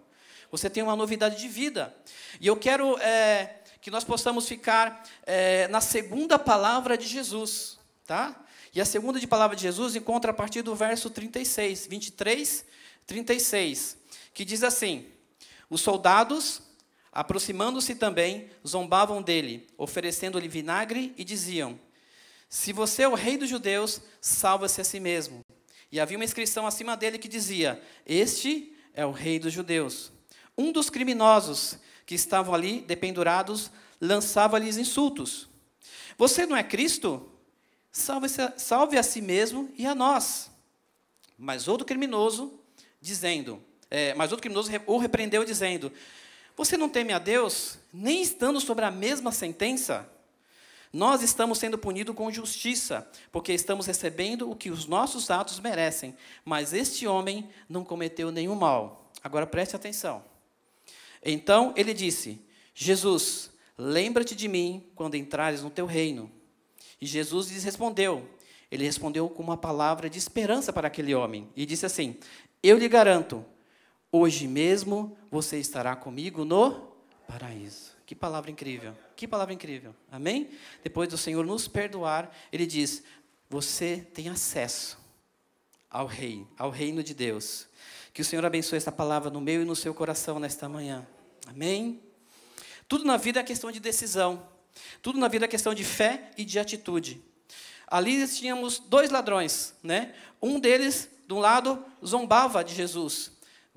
Você 0.50 0.68
tem 0.68 0.82
uma 0.82 0.96
novidade 0.96 1.36
de 1.36 1.48
vida. 1.48 1.94
E 2.40 2.46
eu 2.46 2.56
quero 2.56 2.98
é, 2.98 3.61
que 3.82 3.90
nós 3.90 4.04
possamos 4.04 4.48
ficar 4.48 5.02
é, 5.26 5.66
na 5.66 5.80
segunda 5.80 6.38
palavra 6.38 6.96
de 6.96 7.08
Jesus, 7.08 7.80
tá? 8.06 8.40
E 8.72 8.80
a 8.80 8.84
segunda 8.84 9.18
de 9.18 9.26
palavra 9.26 9.56
de 9.56 9.62
Jesus 9.62 9.96
encontra 9.96 10.30
a 10.30 10.34
partir 10.34 10.62
do 10.62 10.72
verso 10.72 11.10
36, 11.10 11.88
23, 11.88 12.64
36, 13.04 13.96
que 14.32 14.44
diz 14.44 14.62
assim: 14.62 15.06
Os 15.68 15.80
soldados, 15.80 16.62
aproximando-se 17.10 17.96
também, 17.96 18.48
zombavam 18.66 19.20
dele, 19.20 19.66
oferecendo-lhe 19.76 20.46
vinagre 20.46 21.12
e 21.18 21.24
diziam: 21.24 21.78
Se 22.48 22.72
você 22.72 23.02
é 23.02 23.08
o 23.08 23.14
rei 23.14 23.36
dos 23.36 23.50
judeus, 23.50 24.00
salva-se 24.20 24.80
a 24.80 24.84
si 24.84 25.00
mesmo. 25.00 25.44
E 25.90 25.98
havia 25.98 26.16
uma 26.16 26.24
inscrição 26.24 26.68
acima 26.68 26.96
dele 26.96 27.18
que 27.18 27.28
dizia: 27.28 27.82
Este 28.06 28.76
é 28.94 29.04
o 29.04 29.10
rei 29.10 29.40
dos 29.40 29.52
judeus. 29.52 30.12
Um 30.56 30.70
dos 30.70 30.88
criminosos 30.88 31.78
que 32.06 32.14
estavam 32.14 32.54
ali 32.54 32.80
dependurados, 32.80 33.70
lançava-lhes 34.00 34.76
insultos. 34.76 35.48
Você 36.18 36.46
não 36.46 36.56
é 36.56 36.62
Cristo? 36.62 37.28
Salve, 37.90 38.28
salve 38.56 38.98
a 38.98 39.02
si 39.02 39.20
mesmo 39.20 39.70
e 39.76 39.86
a 39.86 39.94
nós. 39.94 40.50
Mas 41.38 41.68
outro 41.68 41.86
criminoso, 41.86 42.58
dizendo, 43.00 43.62
é, 43.90 44.14
mas 44.14 44.30
outro 44.30 44.42
criminoso 44.42 44.70
o 44.86 44.98
repreendeu, 44.98 45.44
dizendo: 45.44 45.92
Você 46.56 46.76
não 46.76 46.88
teme 46.88 47.12
a 47.12 47.18
Deus, 47.18 47.78
nem 47.92 48.22
estando 48.22 48.60
sobre 48.60 48.84
a 48.84 48.90
mesma 48.90 49.32
sentença? 49.32 50.08
Nós 50.92 51.22
estamos 51.22 51.58
sendo 51.58 51.78
punidos 51.78 52.14
com 52.14 52.30
justiça, 52.30 53.08
porque 53.30 53.52
estamos 53.52 53.86
recebendo 53.86 54.50
o 54.50 54.54
que 54.54 54.70
os 54.70 54.84
nossos 54.84 55.30
atos 55.30 55.58
merecem. 55.58 56.14
Mas 56.44 56.74
este 56.74 57.06
homem 57.06 57.48
não 57.66 57.82
cometeu 57.82 58.30
nenhum 58.30 58.54
mal. 58.54 59.10
Agora 59.24 59.46
preste 59.46 59.74
atenção. 59.74 60.22
Então 61.24 61.72
ele 61.76 61.94
disse: 61.94 62.40
Jesus, 62.74 63.50
lembra-te 63.76 64.34
de 64.34 64.48
mim 64.48 64.90
quando 64.94 65.16
entrares 65.16 65.62
no 65.62 65.70
teu 65.70 65.86
reino. 65.86 66.30
E 67.00 67.06
Jesus 67.06 67.50
lhes 67.50 67.64
respondeu. 67.64 68.28
Ele 68.70 68.84
respondeu 68.84 69.28
com 69.28 69.42
uma 69.42 69.56
palavra 69.56 70.08
de 70.08 70.18
esperança 70.18 70.72
para 70.72 70.88
aquele 70.88 71.14
homem 71.14 71.48
e 71.54 71.66
disse 71.66 71.84
assim: 71.84 72.16
Eu 72.62 72.78
lhe 72.78 72.88
garanto, 72.88 73.44
hoje 74.10 74.48
mesmo 74.48 75.16
você 75.30 75.58
estará 75.58 75.94
comigo 75.94 76.44
no 76.44 76.92
paraíso. 77.28 77.92
Que 78.06 78.14
palavra 78.14 78.50
incrível, 78.50 78.94
que 79.16 79.28
palavra 79.28 79.54
incrível, 79.54 79.94
amém? 80.10 80.50
Depois 80.82 81.08
do 81.08 81.18
Senhor 81.18 81.44
nos 81.44 81.68
perdoar, 81.68 82.34
ele 82.50 82.66
diz: 82.66 83.02
Você 83.48 84.06
tem 84.14 84.28
acesso 84.28 84.98
ao 85.90 86.06
Rei, 86.06 86.46
ao 86.56 86.70
reino 86.70 87.02
de 87.02 87.14
Deus. 87.14 87.68
Que 88.12 88.20
o 88.20 88.24
Senhor 88.24 88.44
abençoe 88.44 88.76
essa 88.76 88.92
palavra 88.92 89.30
no 89.30 89.40
meu 89.40 89.62
e 89.62 89.64
no 89.64 89.74
seu 89.74 89.94
coração 89.94 90.38
nesta 90.38 90.68
manhã. 90.68 91.06
Amém? 91.46 92.00
Tudo 92.86 93.04
na 93.04 93.16
vida 93.16 93.40
é 93.40 93.42
questão 93.42 93.72
de 93.72 93.80
decisão. 93.80 94.46
Tudo 95.00 95.18
na 95.18 95.28
vida 95.28 95.46
é 95.46 95.48
questão 95.48 95.72
de 95.72 95.82
fé 95.82 96.30
e 96.36 96.44
de 96.44 96.58
atitude. 96.58 97.22
Ali 97.86 98.26
tínhamos 98.28 98.78
dois 98.78 99.10
ladrões, 99.10 99.74
né? 99.82 100.14
Um 100.40 100.60
deles, 100.60 101.08
de 101.26 101.32
um 101.32 101.38
lado, 101.38 101.84
zombava 102.04 102.62
de 102.62 102.74
Jesus, 102.74 103.32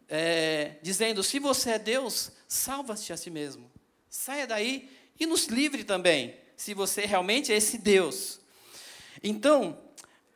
é, 0.09 0.75
dizendo: 0.81 1.23
Se 1.23 1.39
você 1.39 1.71
é 1.71 1.79
Deus, 1.79 2.31
salva-se 2.47 3.13
a 3.13 3.17
si 3.17 3.29
mesmo. 3.29 3.71
Saia 4.09 4.47
daí 4.47 4.89
e 5.19 5.25
nos 5.25 5.47
livre 5.47 5.83
também, 5.83 6.35
se 6.57 6.73
você 6.73 7.05
realmente 7.05 7.51
é 7.51 7.55
esse 7.55 7.77
Deus. 7.77 8.39
Então, 9.23 9.77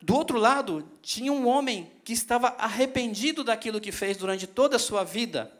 do 0.02 0.16
outro 0.16 0.38
lado, 0.38 0.90
tinha 1.02 1.32
um 1.32 1.48
homem 1.48 1.92
que 2.04 2.14
estava 2.14 2.56
arrependido 2.58 3.44
daquilo 3.44 3.82
que 3.82 3.92
fez 3.92 4.16
durante 4.16 4.48
toda 4.48 4.78
a 4.78 4.80
sua 4.80 5.04
vida. 5.04 5.52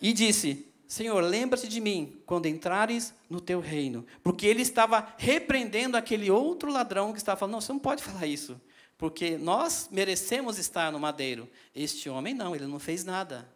E 0.00 0.12
disse: 0.12 0.66
Senhor, 0.86 1.20
lembra-te 1.22 1.66
de 1.66 1.80
mim 1.80 2.20
quando 2.26 2.46
entrares 2.46 3.14
no 3.30 3.40
teu 3.40 3.60
reino. 3.60 4.04
Porque 4.22 4.46
ele 4.46 4.60
estava 4.60 5.14
repreendendo 5.16 5.96
aquele 5.96 6.30
outro 6.30 6.70
ladrão 6.70 7.12
que 7.12 7.18
estava 7.18 7.38
falando: 7.38 7.52
Não, 7.52 7.60
você 7.60 7.72
não 7.72 7.78
pode 7.78 8.02
falar 8.02 8.26
isso. 8.26 8.60
Porque 8.98 9.38
nós 9.38 9.88
merecemos 9.90 10.58
estar 10.58 10.92
no 10.92 11.00
madeiro. 11.00 11.48
Este 11.74 12.10
homem 12.10 12.34
não, 12.34 12.54
ele 12.54 12.66
não 12.66 12.78
fez 12.78 13.04
nada. 13.04 13.48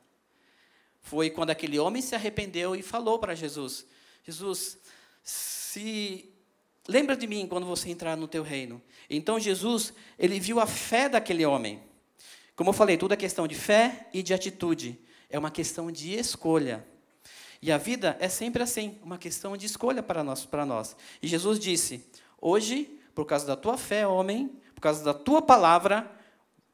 Foi 1.03 1.29
quando 1.29 1.51
aquele 1.51 1.79
homem 1.79 2.01
se 2.01 2.15
arrependeu 2.15 2.75
e 2.75 2.83
falou 2.83 3.19
para 3.19 3.35
Jesus: 3.35 3.85
Jesus, 4.23 4.79
se 5.23 6.34
Lembra 6.87 7.17
de 7.17 7.27
mim 7.27 7.47
quando 7.47 7.67
você 7.67 7.89
entrar 7.89 8.17
no 8.17 8.29
teu 8.29 8.43
reino. 8.43 8.81
Então 9.09 9.41
Jesus, 9.41 9.93
ele 10.19 10.39
viu 10.39 10.61
a 10.61 10.67
fé 10.67 11.09
daquele 11.09 11.45
homem. 11.47 11.81
Como 12.55 12.71
eu 12.71 12.75
falei, 12.75 12.97
tudo 12.97 13.15
é 13.15 13.17
questão 13.17 13.49
de 13.49 13.55
fé 13.55 14.09
e 14.13 14.23
de 14.23 14.35
atitude. 14.35 14.99
É 15.31 15.39
uma 15.39 15.51
questão 15.51 15.91
de 15.91 16.15
escolha. 16.15 16.87
E 17.61 17.73
a 17.73 17.79
vida 17.79 18.17
é 18.21 18.29
sempre 18.29 18.63
assim, 18.63 18.99
uma 19.03 19.17
questão 19.17 19.57
de 19.57 19.65
escolha 19.65 20.03
para 20.03 20.23
nós, 20.23 20.45
para 20.45 20.67
nós. 20.67 20.95
E 21.23 21.27
Jesus 21.27 21.59
disse: 21.59 22.05
Hoje, 22.39 23.01
por 23.15 23.25
causa 23.25 23.47
da 23.47 23.57
tua 23.57 23.79
fé, 23.79 24.07
homem, 24.07 24.49
por 24.75 24.83
causa 24.83 25.03
da 25.03 25.15
tua 25.15 25.41
palavra, 25.41 26.11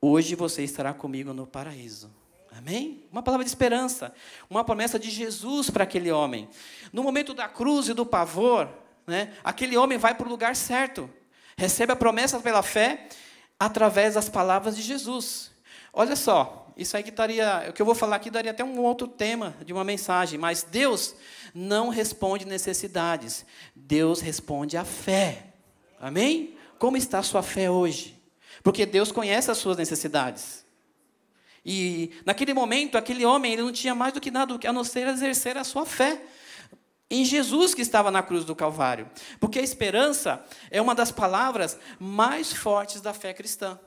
hoje 0.01 0.35
você 0.35 0.65
estará 0.65 0.93
comigo 0.93 1.33
no 1.33 1.47
paraíso. 1.47 2.11
Amém? 2.51 3.05
Uma 3.13 3.23
palavra 3.23 3.45
de 3.45 3.51
esperança, 3.51 4.13
uma 4.51 4.65
promessa 4.65 4.99
de 4.99 5.09
Jesus 5.09 5.71
para 5.71 5.85
aquele 5.85 6.11
homem. 6.11 6.49
No 6.93 7.05
momento 7.05 7.33
da 7.33 7.49
cruz 7.49 7.89
e 7.89 7.95
do 7.95 8.05
pavor, 8.05 8.69
né, 9.11 9.35
aquele 9.45 9.77
homem 9.77 9.99
vai 9.99 10.15
para 10.15 10.27
o 10.27 10.31
lugar 10.31 10.57
certo, 10.57 11.11
recebe 11.57 11.93
a 11.93 11.97
promessa 11.97 12.41
pela 12.41 12.63
fé 12.63 13.09
através 13.59 14.15
das 14.15 14.29
palavras 14.29 14.75
de 14.75 14.83
Jesus. 14.83 15.51
Olha 15.93 16.17
só, 16.17 16.73
isso 16.77 16.97
aí 16.97 17.03
que 17.03 17.11
daria, 17.11 17.67
o 17.69 17.73
que 17.75 17.83
eu 17.83 17.87
vou 17.87 17.95
falar 17.95 18.17
aqui 18.17 18.31
daria 18.31 18.53
até 18.53 18.65
um 18.65 18.81
outro 18.81 19.07
tema 19.07 19.55
de 19.67 19.73
uma 19.73 19.85
mensagem, 19.85 20.39
mas 20.39 20.63
Deus 20.63 21.15
não 21.55 21.91
responde 21.91 22.47
necessidades, 22.47 23.45
Deus 23.75 24.21
responde 24.21 24.77
à 24.77 24.85
fé. 24.85 25.49
Amém? 26.01 26.57
Como 26.79 26.97
está 26.97 27.19
a 27.19 27.23
sua 27.23 27.43
fé 27.43 27.71
hoje? 27.71 28.19
Porque 28.63 28.87
Deus 28.87 29.13
conhece 29.13 29.51
as 29.51 29.59
suas 29.59 29.77
necessidades. 29.77 30.65
E 31.65 32.13
naquele 32.25 32.55
momento, 32.55 32.97
aquele 32.97 33.27
homem, 33.27 33.53
ele 33.53 33.63
não 33.63 33.73
tinha 33.73 33.95
mais 33.95 34.15
do 34.15 34.21
que 34.21 34.31
nada 34.31 34.59
a 34.67 34.73
não 34.73 34.85
ser 34.85 35.07
exercer 35.09 35.59
a 35.59 35.65
sua 35.65 35.85
fé 35.85 36.23
em 37.11 37.25
Jesus 37.25 37.75
que 37.75 37.83
estava 37.83 38.11
na 38.11 38.23
cruz 38.23 38.45
do 38.45 38.55
Calvário. 38.55 39.11
Porque 39.41 39.59
a 39.59 39.63
esperança 39.63 40.45
é 40.71 40.81
uma 40.81 40.95
das 40.95 41.11
palavras 41.11 41.77
mais 41.99 42.53
fortes 42.53 43.01
da 43.01 43.13
fé 43.13 43.35
cristã. 43.35 43.79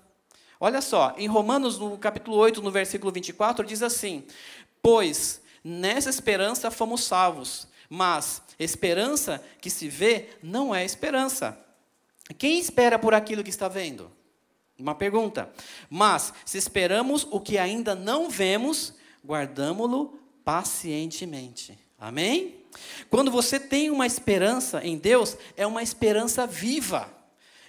Olha 0.60 0.82
só, 0.82 1.14
em 1.18 1.28
Romanos, 1.28 1.80
no 1.80 1.98
capítulo 1.98 2.38
8, 2.38 2.62
no 2.62 2.72
versículo 2.72 3.12
24, 3.12 3.66
diz 3.66 3.82
assim: 3.82 4.26
Pois 4.82 5.42
nessa 5.64 6.10
esperança 6.10 6.70
fomos 6.70 7.04
salvos, 7.04 7.68
mas 7.90 8.42
esperança 8.60 9.44
que 9.62 9.70
se 9.70 9.88
vê 9.88 10.30
não 10.42 10.76
é 10.76 10.84
esperança. 10.84 11.58
Quem 12.38 12.60
espera 12.60 12.98
por 12.98 13.14
aquilo 13.14 13.44
que 13.44 13.50
está 13.50 13.68
vendo? 13.68 14.12
Uma 14.78 14.96
pergunta. 14.96 15.52
Mas, 15.90 16.34
se 16.46 16.58
esperamos 16.58 17.28
o 17.30 17.40
que 17.40 17.58
ainda 17.58 17.94
não 17.94 18.30
vemos, 18.30 18.94
guardamo-lo 19.26 20.20
pacientemente. 20.44 21.78
Amém? 22.00 22.63
Quando 23.10 23.32
você 23.32 23.60
tem 23.60 23.90
uma 23.90 24.06
esperança 24.06 24.82
em 24.84 24.98
Deus, 24.98 25.38
é 25.56 25.66
uma 25.66 25.84
esperança 25.84 26.48
viva, 26.48 27.10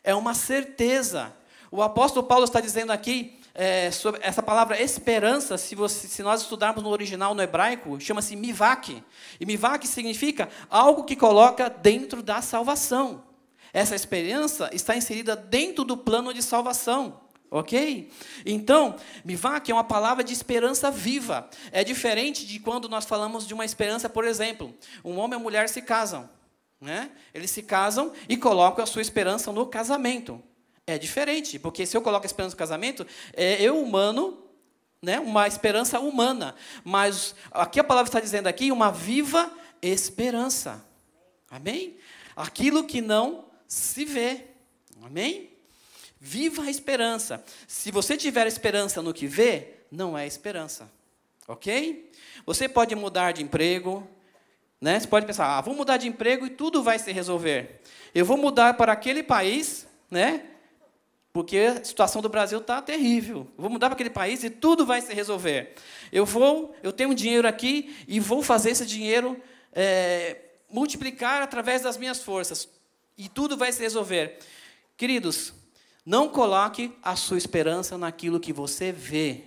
é 0.02 0.14
uma 0.14 0.34
certeza. 0.34 1.32
O 1.70 1.82
apóstolo 1.82 2.26
Paulo 2.26 2.44
está 2.44 2.60
dizendo 2.60 2.92
aqui 2.92 3.38
é, 3.54 3.90
sobre 3.90 4.20
essa 4.22 4.42
palavra 4.42 4.80
esperança, 4.80 5.56
se, 5.56 5.74
você, 5.74 6.08
se, 6.08 6.22
nós 6.22 6.42
estudarmos 6.42 6.82
no 6.82 6.90
original 6.90 7.34
no 7.34 7.42
hebraico, 7.42 8.00
chama-se 8.00 8.34
mivak. 8.34 9.02
E 9.38 9.46
mivak 9.46 9.86
significa 9.86 10.48
algo 10.68 11.04
que 11.04 11.14
coloca 11.14 11.70
dentro 11.70 12.22
da 12.22 12.42
salvação. 12.42 13.22
Essa 13.72 13.94
esperança 13.94 14.70
está 14.72 14.96
inserida 14.96 15.34
dentro 15.36 15.84
do 15.84 15.96
plano 15.96 16.34
de 16.34 16.42
salvação. 16.42 17.23
Ok? 17.54 18.10
Então, 18.44 18.96
Mivak 19.24 19.70
é 19.70 19.74
uma 19.74 19.84
palavra 19.84 20.24
de 20.24 20.32
esperança 20.32 20.90
viva. 20.90 21.48
É 21.70 21.84
diferente 21.84 22.44
de 22.44 22.58
quando 22.58 22.88
nós 22.88 23.04
falamos 23.04 23.46
de 23.46 23.54
uma 23.54 23.64
esperança, 23.64 24.08
por 24.08 24.24
exemplo, 24.24 24.74
um 25.04 25.18
homem 25.18 25.34
e 25.34 25.36
uma 25.36 25.44
mulher 25.44 25.68
se 25.68 25.80
casam. 25.80 26.28
Né? 26.80 27.12
Eles 27.32 27.52
se 27.52 27.62
casam 27.62 28.12
e 28.28 28.36
colocam 28.36 28.82
a 28.82 28.86
sua 28.88 29.00
esperança 29.00 29.52
no 29.52 29.66
casamento. 29.66 30.42
É 30.84 30.98
diferente, 30.98 31.56
porque 31.60 31.86
se 31.86 31.96
eu 31.96 32.02
coloco 32.02 32.24
a 32.24 32.26
esperança 32.26 32.56
no 32.56 32.58
casamento, 32.58 33.06
é 33.34 33.62
eu 33.62 33.80
humano, 33.80 34.36
né? 35.00 35.20
uma 35.20 35.46
esperança 35.46 36.00
humana. 36.00 36.56
Mas 36.82 37.36
aqui 37.52 37.78
a 37.78 37.84
palavra 37.84 38.08
está 38.08 38.18
dizendo 38.18 38.48
aqui 38.48 38.72
uma 38.72 38.90
viva 38.90 39.48
esperança. 39.80 40.84
Amém? 41.48 41.98
Aquilo 42.34 42.82
que 42.82 43.00
não 43.00 43.44
se 43.68 44.04
vê. 44.04 44.44
Amém? 45.00 45.53
Viva 46.26 46.62
a 46.62 46.70
esperança. 46.70 47.44
Se 47.68 47.90
você 47.90 48.16
tiver 48.16 48.46
esperança 48.46 49.02
no 49.02 49.12
que 49.12 49.26
vê, 49.26 49.74
não 49.92 50.16
é 50.16 50.26
esperança. 50.26 50.90
Ok? 51.46 52.10
Você 52.46 52.66
pode 52.66 52.94
mudar 52.94 53.32
de 53.32 53.42
emprego. 53.42 54.08
Né? 54.80 54.98
Você 54.98 55.06
pode 55.06 55.26
pensar, 55.26 55.58
ah, 55.58 55.60
vou 55.60 55.74
mudar 55.74 55.98
de 55.98 56.08
emprego 56.08 56.46
e 56.46 56.50
tudo 56.50 56.82
vai 56.82 56.98
se 56.98 57.12
resolver. 57.12 57.82
Eu 58.14 58.24
vou 58.24 58.38
mudar 58.38 58.72
para 58.72 58.90
aquele 58.90 59.22
país, 59.22 59.86
né? 60.10 60.46
porque 61.30 61.58
a 61.58 61.84
situação 61.84 62.22
do 62.22 62.30
Brasil 62.30 62.58
está 62.58 62.80
terrível. 62.80 63.46
Vou 63.58 63.68
mudar 63.68 63.88
para 63.88 63.94
aquele 63.94 64.08
país 64.08 64.42
e 64.44 64.48
tudo 64.48 64.86
vai 64.86 65.02
se 65.02 65.12
resolver. 65.12 65.74
Eu 66.10 66.24
vou, 66.24 66.74
eu 66.82 66.90
tenho 66.90 67.10
um 67.10 67.14
dinheiro 67.14 67.46
aqui 67.46 67.94
e 68.08 68.18
vou 68.18 68.42
fazer 68.42 68.70
esse 68.70 68.86
dinheiro 68.86 69.38
é, 69.74 70.38
multiplicar 70.70 71.42
através 71.42 71.82
das 71.82 71.98
minhas 71.98 72.22
forças 72.22 72.66
e 73.18 73.28
tudo 73.28 73.58
vai 73.58 73.70
se 73.70 73.82
resolver. 73.82 74.38
Queridos, 74.96 75.52
não 76.04 76.28
coloque 76.28 76.92
a 77.02 77.16
sua 77.16 77.38
esperança 77.38 77.96
naquilo 77.96 78.40
que 78.40 78.52
você 78.52 78.92
vê. 78.92 79.44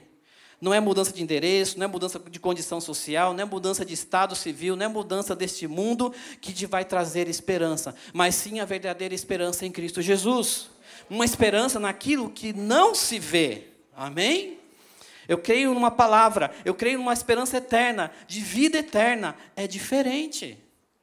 Não 0.60 0.74
é 0.74 0.80
mudança 0.80 1.14
de 1.14 1.22
endereço, 1.22 1.78
não 1.78 1.86
é 1.86 1.88
mudança 1.88 2.20
de 2.20 2.40
condição 2.40 2.82
social, 2.82 3.32
não 3.32 3.42
é 3.42 3.46
mudança 3.46 3.86
de 3.86 3.94
estado 3.94 4.36
civil, 4.36 4.76
não 4.76 4.86
é 4.86 4.88
mudança 4.88 5.36
deste 5.36 5.68
mundo 5.68 6.12
que 6.42 6.52
te 6.52 6.66
vai 6.66 6.84
trazer 6.84 7.28
esperança, 7.28 7.94
mas 8.12 8.34
sim 8.34 8.60
a 8.60 8.66
verdadeira 8.66 9.14
esperança 9.14 9.68
em 9.68 9.72
Cristo 9.72 10.02
Jesus. 10.02 10.72
Uma 11.10 11.26
esperança 11.26 11.80
naquilo 11.80 12.30
que 12.30 12.54
não 12.54 12.96
se 12.96 13.20
vê. 13.20 13.66
Amém? 13.96 14.58
Eu 15.28 15.38
creio 15.38 15.74
numa 15.74 15.92
palavra, 15.92 16.52
eu 16.66 16.74
creio 16.74 16.98
numa 16.98 17.14
esperança 17.14 17.58
eterna, 17.58 18.12
de 18.28 18.40
vida 18.40 18.80
eterna. 18.80 19.36
É 19.56 19.68
diferente. 19.68 20.58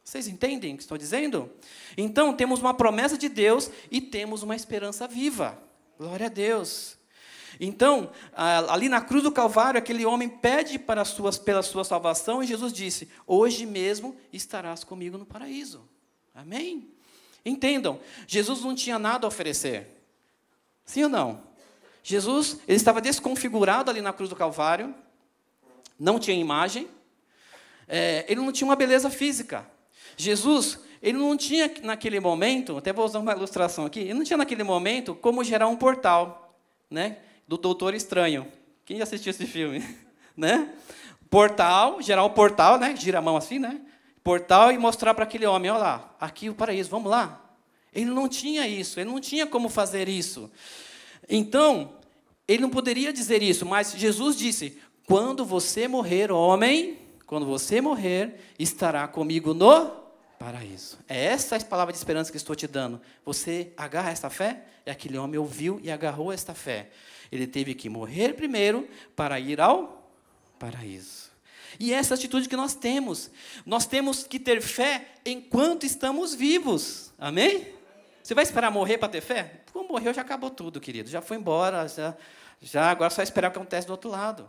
Vocês 0.04 0.28
entendem 0.28 0.75
o 0.75 0.76
que 0.76 0.82
estou 0.82 0.99
dizendo? 0.99 1.50
Então, 1.96 2.34
temos 2.34 2.61
uma 2.61 2.75
promessa 2.75 3.16
de 3.16 3.28
Deus 3.28 3.70
e 3.90 4.02
temos 4.02 4.42
uma 4.42 4.54
esperança 4.54 5.08
viva. 5.08 5.58
Glória 5.99 6.26
a 6.26 6.28
Deus. 6.28 6.99
Então, 7.58 8.11
ali 8.68 8.88
na 8.88 9.00
cruz 9.00 9.23
do 9.23 9.32
Calvário, 9.32 9.78
aquele 9.78 10.04
homem 10.04 10.28
pede 10.28 10.78
para 10.78 11.04
suas, 11.04 11.38
pela 11.38 11.62
sua 11.62 11.84
salvação 11.84 12.42
e 12.42 12.46
Jesus 12.46 12.73
disse: 12.73 13.08
Hoje 13.26 13.64
mesmo 13.64 14.14
estarás 14.32 14.84
comigo 14.84 15.16
no 15.16 15.25
paraíso. 15.25 15.88
Amém? 16.34 16.90
Entendam, 17.44 18.00
Jesus 18.26 18.61
não 18.62 18.75
tinha 18.75 18.99
nada 18.99 19.26
a 19.26 19.28
oferecer. 19.28 19.87
Sim 20.84 21.04
ou 21.04 21.08
não? 21.08 21.42
Jesus 22.02 22.58
ele 22.68 22.76
estava 22.76 23.00
desconfigurado 23.00 23.90
ali 23.90 24.02
na 24.02 24.12
cruz 24.12 24.28
do 24.28 24.37
Calvário, 24.37 24.94
não 25.99 26.18
tinha 26.18 26.37
imagem, 26.37 26.88
é, 27.87 28.25
ele 28.28 28.40
não 28.40 28.52
tinha 28.52 28.68
uma 28.68 28.76
beleza 28.76 29.08
física. 29.08 29.73
Jesus, 30.16 30.78
ele 31.02 31.18
não 31.18 31.37
tinha 31.37 31.71
naquele 31.83 32.18
momento, 32.18 32.78
até 32.78 32.92
vou 32.92 33.04
usar 33.04 33.18
uma 33.18 33.33
ilustração 33.33 33.85
aqui, 33.85 34.00
ele 34.00 34.14
não 34.14 34.25
tinha 34.25 34.37
naquele 34.37 34.62
momento 34.62 35.14
como 35.14 35.44
gerar 35.44 35.68
um 35.68 35.76
portal, 35.76 36.56
né, 36.90 37.18
do 37.47 37.59
Doutor 37.59 37.94
Estranho. 37.94 38.47
Quem 38.85 38.97
já 38.97 39.02
assistiu 39.02 39.30
esse 39.30 39.47
filme, 39.47 39.85
né? 40.37 40.71
Portal, 41.28 42.00
gerar 42.00 42.25
um 42.25 42.30
portal, 42.30 42.78
né, 42.78 42.94
gira 42.97 43.18
a 43.18 43.23
mão 43.23 43.37
assim, 43.37 43.59
né? 43.59 43.80
Portal 44.23 44.73
e 44.73 44.78
mostrar 44.78 45.12
para 45.12 45.25
aquele 45.25 45.44
homem, 45.44 45.71
olha 45.71 45.80
lá, 45.80 46.16
aqui 46.18 46.49
o 46.49 46.54
paraíso, 46.54 46.88
vamos 46.88 47.11
lá. 47.11 47.40
Ele 47.92 48.11
não 48.11 48.28
tinha 48.28 48.66
isso, 48.66 48.99
ele 48.99 49.11
não 49.11 49.21
tinha 49.21 49.47
como 49.47 49.68
fazer 49.68 50.09
isso. 50.09 50.50
Então, 51.28 51.92
ele 52.49 52.62
não 52.62 52.71
poderia 52.71 53.12
dizer 53.12 53.42
isso, 53.42 53.66
mas 53.66 53.92
Jesus 53.92 54.37
disse: 54.37 54.78
quando 55.06 55.44
você 55.44 55.87
morrer, 55.87 56.33
homem, 56.33 56.99
quando 57.26 57.44
você 57.44 57.80
morrer, 57.80 58.40
estará 58.59 59.06
comigo 59.06 59.52
no 59.52 60.03
paraíso. 60.38 60.99
É 61.09 61.25
essa 61.25 61.57
a 61.57 61.61
palavra 61.64 61.93
de 61.93 61.99
esperança 61.99 62.31
que 62.31 62.37
estou 62.37 62.55
te 62.55 62.67
dando. 62.67 63.00
Você 63.25 63.73
agarra 63.76 64.11
esta 64.11 64.29
fé? 64.29 64.64
E 64.87 64.91
aquele 64.91 65.17
homem 65.19 65.38
ouviu 65.38 65.81
e 65.83 65.91
agarrou 65.91 66.33
esta 66.33 66.55
fé. 66.55 66.91
Ele 67.33 67.47
teve 67.47 67.75
que 67.75 67.88
morrer 67.88 68.35
primeiro 68.35 68.88
para 69.17 69.41
ir 69.41 69.61
ao 69.61 70.11
paraíso. 70.59 71.31
E 71.79 71.93
essa 71.93 72.14
atitude 72.14 72.49
que 72.49 72.57
nós 72.57 72.75
temos. 72.75 73.31
Nós 73.67 73.87
temos 73.87 74.25
que 74.25 74.38
ter 74.38 74.61
fé 74.61 75.09
enquanto 75.25 75.85
estamos 75.85 76.35
vivos. 76.35 77.12
Amém? 77.19 77.75
Você 78.23 78.35
vai 78.35 78.45
esperar 78.45 78.71
morrer 78.71 78.99
para 78.99 79.09
ter 79.09 79.21
fé? 79.21 79.61
Quando 79.73 79.88
morreu, 79.88 80.14
já 80.14 80.23
acabou 80.23 80.50
tudo, 80.50 80.81
querido. 80.81 81.11
Já 81.11 81.21
foi 81.21 81.37
embora, 81.37 81.87
já 81.88 82.17
já 82.64 82.90
agora 82.90 83.12
é 83.12 83.14
só 83.14 83.23
esperar 83.23 83.49
o 83.49 83.50
que 83.52 83.59
acontece 83.59 83.87
do 83.87 83.90
outro 83.90 84.09
lado. 84.09 84.49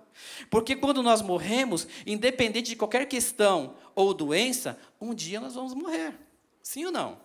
Porque 0.50 0.74
quando 0.74 1.04
nós 1.04 1.22
morremos, 1.22 1.86
independente 2.08 2.70
de 2.70 2.76
qualquer 2.78 3.06
questão 3.08 3.76
ou 3.94 4.14
doença, 4.14 4.80
um 5.02 5.14
dia 5.14 5.42
nós 5.42 5.54
vamos 5.54 5.74
morrer. 5.74 6.16
Sim 6.64 6.86
ou 6.86 6.92
não? 6.94 7.18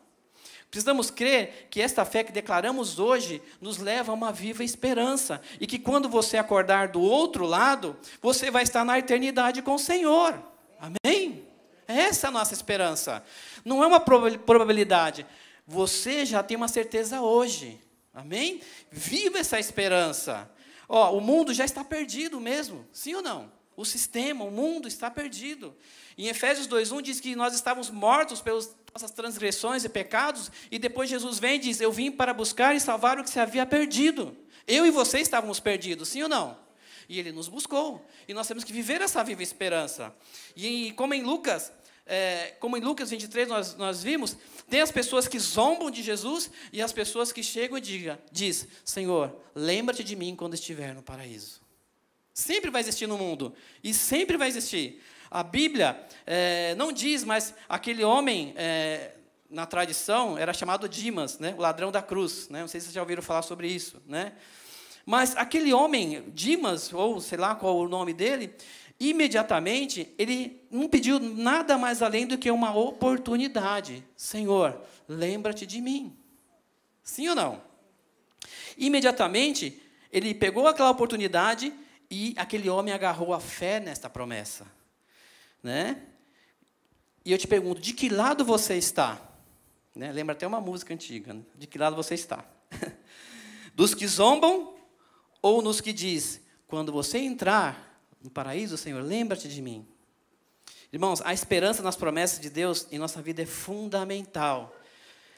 Precisamos 0.68 1.08
crer 1.08 1.68
que 1.70 1.80
esta 1.80 2.04
fé 2.04 2.24
que 2.24 2.32
declaramos 2.32 2.98
hoje 2.98 3.40
nos 3.60 3.78
leva 3.78 4.10
a 4.10 4.14
uma 4.14 4.32
viva 4.32 4.64
esperança. 4.64 5.40
E 5.60 5.66
que 5.66 5.78
quando 5.78 6.08
você 6.08 6.36
acordar 6.36 6.88
do 6.88 7.00
outro 7.00 7.46
lado, 7.46 7.96
você 8.20 8.50
vai 8.50 8.64
estar 8.64 8.84
na 8.84 8.98
eternidade 8.98 9.62
com 9.62 9.76
o 9.76 9.78
Senhor. 9.78 10.42
Amém? 10.80 11.46
Essa 11.86 12.26
é 12.26 12.28
a 12.28 12.32
nossa 12.32 12.52
esperança. 12.52 13.24
Não 13.64 13.80
é 13.80 13.86
uma 13.86 14.00
probabilidade. 14.00 15.24
Você 15.64 16.26
já 16.26 16.42
tem 16.42 16.56
uma 16.56 16.68
certeza 16.68 17.20
hoje. 17.20 17.80
Amém? 18.12 18.60
Viva 18.90 19.38
essa 19.38 19.60
esperança. 19.60 20.50
Ó, 20.92 21.16
o 21.16 21.20
mundo 21.20 21.54
já 21.54 21.64
está 21.64 21.84
perdido 21.84 22.40
mesmo, 22.40 22.86
sim 22.92 23.14
ou 23.14 23.22
não? 23.22 23.50
o 23.80 23.84
sistema, 23.84 24.44
o 24.44 24.50
mundo 24.50 24.86
está 24.86 25.10
perdido. 25.10 25.74
Em 26.16 26.28
Efésios 26.28 26.66
2:1 26.66 27.00
diz 27.00 27.20
que 27.20 27.34
nós 27.34 27.54
estávamos 27.54 27.88
mortos 27.88 28.42
pelas 28.42 28.74
nossas 28.92 29.10
transgressões 29.10 29.84
e 29.84 29.88
pecados, 29.88 30.50
e 30.70 30.78
depois 30.78 31.08
Jesus 31.08 31.38
vem 31.38 31.54
e 31.54 31.58
diz: 31.58 31.80
"Eu 31.80 31.90
vim 31.90 32.10
para 32.10 32.34
buscar 32.34 32.74
e 32.76 32.80
salvar 32.80 33.18
o 33.18 33.24
que 33.24 33.30
se 33.30 33.40
havia 33.40 33.64
perdido". 33.64 34.36
Eu 34.66 34.84
e 34.84 34.90
você 34.90 35.18
estávamos 35.20 35.58
perdidos, 35.58 36.08
sim 36.08 36.22
ou 36.22 36.28
não? 36.28 36.58
E 37.08 37.18
ele 37.18 37.32
nos 37.32 37.48
buscou. 37.48 38.06
E 38.28 38.34
nós 38.34 38.46
temos 38.46 38.62
que 38.62 38.72
viver 38.72 39.00
essa 39.00 39.24
viva 39.24 39.42
esperança. 39.42 40.14
E 40.54 40.92
como 40.92 41.14
em 41.14 41.22
Lucas, 41.22 41.72
é, 42.12 42.56
como 42.58 42.76
em 42.76 42.80
Lucas 42.80 43.10
23 43.10 43.48
nós, 43.48 43.76
nós 43.76 44.02
vimos, 44.02 44.36
tem 44.68 44.80
as 44.80 44.90
pessoas 44.90 45.28
que 45.28 45.38
zombam 45.38 45.92
de 45.92 46.02
Jesus 46.02 46.50
e 46.72 46.82
as 46.82 46.92
pessoas 46.92 47.30
que 47.30 47.40
chegam 47.40 47.78
e 47.78 47.80
diga, 47.80 48.20
diz, 48.32 48.66
Senhor, 48.84 49.32
lembra-te 49.54 50.02
de 50.02 50.16
mim 50.16 50.34
quando 50.34 50.54
estiver 50.54 50.92
no 50.92 51.04
paraíso. 51.04 51.60
Sempre 52.34 52.68
vai 52.68 52.80
existir 52.80 53.06
no 53.06 53.16
mundo. 53.16 53.54
E 53.82 53.94
sempre 53.94 54.36
vai 54.36 54.48
existir. 54.48 55.00
A 55.30 55.44
Bíblia 55.44 56.04
é, 56.26 56.74
não 56.74 56.90
diz, 56.90 57.22
mas 57.22 57.54
aquele 57.68 58.02
homem, 58.02 58.54
é, 58.56 59.12
na 59.48 59.64
tradição, 59.64 60.36
era 60.36 60.52
chamado 60.52 60.88
Dimas, 60.88 61.38
né? 61.38 61.54
o 61.56 61.60
ladrão 61.60 61.92
da 61.92 62.02
cruz. 62.02 62.48
Né? 62.48 62.60
Não 62.60 62.68
sei 62.68 62.80
se 62.80 62.86
vocês 62.86 62.94
já 62.94 63.02
ouviram 63.02 63.22
falar 63.22 63.42
sobre 63.42 63.68
isso. 63.68 64.02
Né? 64.04 64.32
Mas 65.06 65.36
aquele 65.36 65.72
homem, 65.72 66.24
Dimas, 66.28 66.92
ou 66.92 67.20
sei 67.20 67.38
lá 67.38 67.54
qual 67.54 67.78
o 67.78 67.88
nome 67.88 68.12
dele, 68.12 68.52
imediatamente 69.00 70.14
ele 70.18 70.62
não 70.70 70.86
pediu 70.86 71.18
nada 71.18 71.78
mais 71.78 72.02
além 72.02 72.26
do 72.26 72.36
que 72.36 72.50
uma 72.50 72.76
oportunidade. 72.76 74.04
Senhor, 74.14 74.78
lembra-te 75.08 75.64
de 75.64 75.80
mim. 75.80 76.14
Sim 77.02 77.30
ou 77.30 77.34
não? 77.34 77.62
Imediatamente 78.76 79.80
ele 80.12 80.34
pegou 80.34 80.68
aquela 80.68 80.90
oportunidade 80.90 81.72
e 82.10 82.34
aquele 82.36 82.68
homem 82.68 82.92
agarrou 82.92 83.32
a 83.32 83.40
fé 83.40 83.80
nesta 83.80 84.10
promessa, 84.10 84.66
né? 85.62 86.02
E 87.24 87.32
eu 87.32 87.38
te 87.38 87.46
pergunto, 87.46 87.80
de 87.80 87.92
que 87.92 88.08
lado 88.08 88.44
você 88.44 88.76
está? 88.76 89.20
Né? 89.94 90.10
Lembra 90.10 90.34
até 90.34 90.46
uma 90.46 90.60
música 90.60 90.92
antiga, 90.92 91.34
né? 91.34 91.42
de 91.54 91.66
que 91.66 91.78
lado 91.78 91.94
você 91.94 92.14
está? 92.14 92.44
Dos 93.74 93.94
que 93.94 94.06
zombam 94.06 94.74
ou 95.42 95.62
nos 95.62 95.80
que 95.80 95.92
diz, 95.92 96.40
quando 96.66 96.92
você 96.92 97.18
entrar 97.18 97.89
no 98.22 98.30
paraíso, 98.30 98.76
Senhor, 98.76 99.02
lembra-te 99.02 99.48
de 99.48 99.62
mim. 99.62 99.86
Irmãos, 100.92 101.22
a 101.24 101.32
esperança 101.32 101.82
nas 101.82 101.96
promessas 101.96 102.40
de 102.40 102.50
Deus 102.50 102.86
em 102.90 102.98
nossa 102.98 103.22
vida 103.22 103.42
é 103.42 103.46
fundamental. 103.46 104.76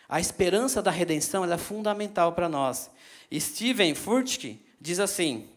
A 0.08 0.18
esperança 0.20 0.82
da 0.82 0.90
redenção 0.90 1.44
é 1.44 1.58
fundamental 1.58 2.32
para 2.32 2.48
nós. 2.48 2.90
Steven 3.32 3.94
Furtick 3.94 4.60
diz 4.80 4.98
assim: 4.98 5.48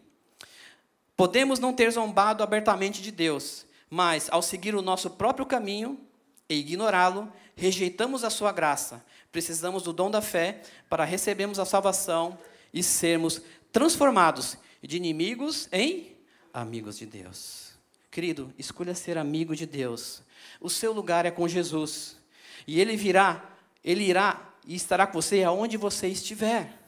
Podemos 1.16 1.60
não 1.60 1.74
ter 1.74 1.92
zombado 1.92 2.44
abertamente 2.44 3.02
de 3.02 3.12
Deus, 3.12 3.66
mas 3.90 4.30
ao 4.30 4.42
seguir 4.42 4.76
o 4.76 4.82
nosso 4.82 5.10
próprio 5.10 5.46
caminho 5.46 6.00
e 6.48 6.56
ignorá-lo, 6.56 7.32
rejeitamos 7.56 8.24
a 8.24 8.30
sua 8.30 8.52
graça. 8.52 9.04
Precisamos 9.32 9.84
do 9.84 9.92
dom 9.92 10.12
da 10.12 10.22
fé 10.22 10.62
para 10.90 11.04
recebermos 11.04 11.60
a 11.60 11.66
salvação 11.66 12.38
e 12.74 12.84
sermos 12.84 13.42
transformados 13.72 14.58
de 14.82 14.98
inimigos 14.98 15.68
em 15.72 16.15
amigos 16.56 16.98
de 16.98 17.06
Deus. 17.06 17.74
Querido, 18.10 18.54
escolha 18.58 18.96
ser 18.96 19.18
amigo 19.18 19.54
de 19.56 19.66
Deus. 19.66 20.24
O 20.62 20.70
seu 20.70 20.94
lugar 20.94 21.26
é 21.26 21.32
com 21.32 21.48
Jesus. 21.48 22.18
E 22.66 22.80
ele 22.80 22.96
virá, 22.96 23.44
ele 23.84 24.06
irá 24.06 24.54
e 24.66 24.74
estará 24.74 25.06
com 25.06 25.22
você 25.22 25.44
aonde 25.44 25.76
você 25.76 26.08
estiver. 26.08 26.80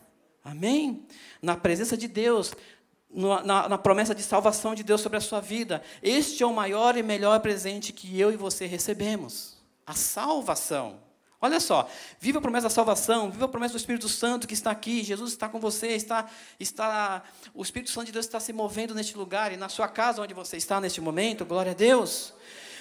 Amém? 0.41 1.05
Na 1.41 1.57
presença 1.57 1.97
de 1.97 2.07
Deus, 2.07 2.53
na, 3.11 3.67
na, 3.67 3.77
promessa 3.77 4.15
de 4.15 4.23
salvação 4.23 4.73
de 4.73 4.83
Deus 4.83 5.01
sobre 5.01 5.17
a 5.17 5.21
sua 5.21 5.41
vida. 5.41 5.83
Este 6.01 6.43
é 6.43 6.45
o 6.45 6.53
maior 6.53 6.95
e 6.95 7.03
melhor 7.03 7.41
presente 7.41 7.91
que 7.91 8.17
eu 8.17 8.31
e 8.31 8.37
você 8.37 8.65
recebemos: 8.65 9.57
a 9.85 9.93
salvação. 9.93 11.05
Olha 11.39 11.59
só, 11.59 11.87
viva 12.19 12.39
a 12.39 12.41
promessa 12.41 12.63
da 12.63 12.69
salvação, 12.71 13.29
viva 13.29 13.45
a 13.45 13.47
promessa 13.47 13.73
do 13.73 13.77
Espírito 13.77 14.09
Santo 14.09 14.47
que 14.47 14.55
está 14.55 14.71
aqui, 14.71 15.03
Jesus 15.03 15.31
está 15.31 15.47
com 15.47 15.59
você, 15.59 15.89
está, 15.89 16.27
está, 16.59 17.23
o 17.53 17.61
Espírito 17.61 17.91
Santo 17.91 18.07
de 18.07 18.11
Deus 18.11 18.25
está 18.25 18.39
se 18.39 18.51
movendo 18.51 18.95
neste 18.95 19.15
lugar 19.15 19.51
e 19.51 19.57
na 19.57 19.69
sua 19.69 19.87
casa 19.87 20.21
onde 20.21 20.33
você 20.33 20.57
está 20.57 20.81
neste 20.81 20.99
momento, 20.99 21.45
glória 21.45 21.73
a 21.73 21.75
Deus, 21.75 22.33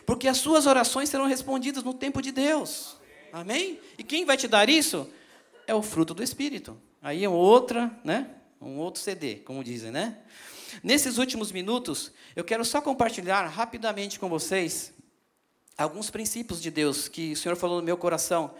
porque 0.07 0.27
as 0.27 0.39
suas 0.39 0.67
orações 0.67 1.11
serão 1.11 1.27
respondidas 1.27 1.83
no 1.83 1.93
tempo 1.93 2.23
de 2.23 2.33
Deus, 2.33 2.97
amém? 3.31 3.79
E 3.99 4.03
quem 4.03 4.25
vai 4.25 4.39
te 4.39 4.49
dar 4.49 4.71
isso? 4.71 5.07
É 5.67 5.75
o 5.75 5.83
fruto 5.83 6.15
do 6.15 6.23
Espírito. 6.23 6.81
Aí 7.03 7.25
é 7.25 7.29
outra, 7.29 7.95
né? 8.03 8.31
Um 8.59 8.79
outro 8.79 9.03
CD, 9.03 9.37
como 9.37 9.63
dizem, 9.63 9.91
né? 9.91 10.17
Nesses 10.83 11.19
últimos 11.19 11.53
minutos, 11.53 12.11
eu 12.35 12.43
quero 12.43 12.65
só 12.65 12.81
compartilhar 12.81 13.47
rapidamente 13.49 14.19
com 14.19 14.31
vocês 14.31 14.96
alguns 15.77 16.11
princípios 16.11 16.61
de 16.61 16.71
Deus 16.71 17.09
que 17.09 17.33
o 17.33 17.37
Senhor 17.37 17.57
falou 17.57 17.79
no 17.79 17.85
meu 17.85 17.97
coração, 17.97 18.55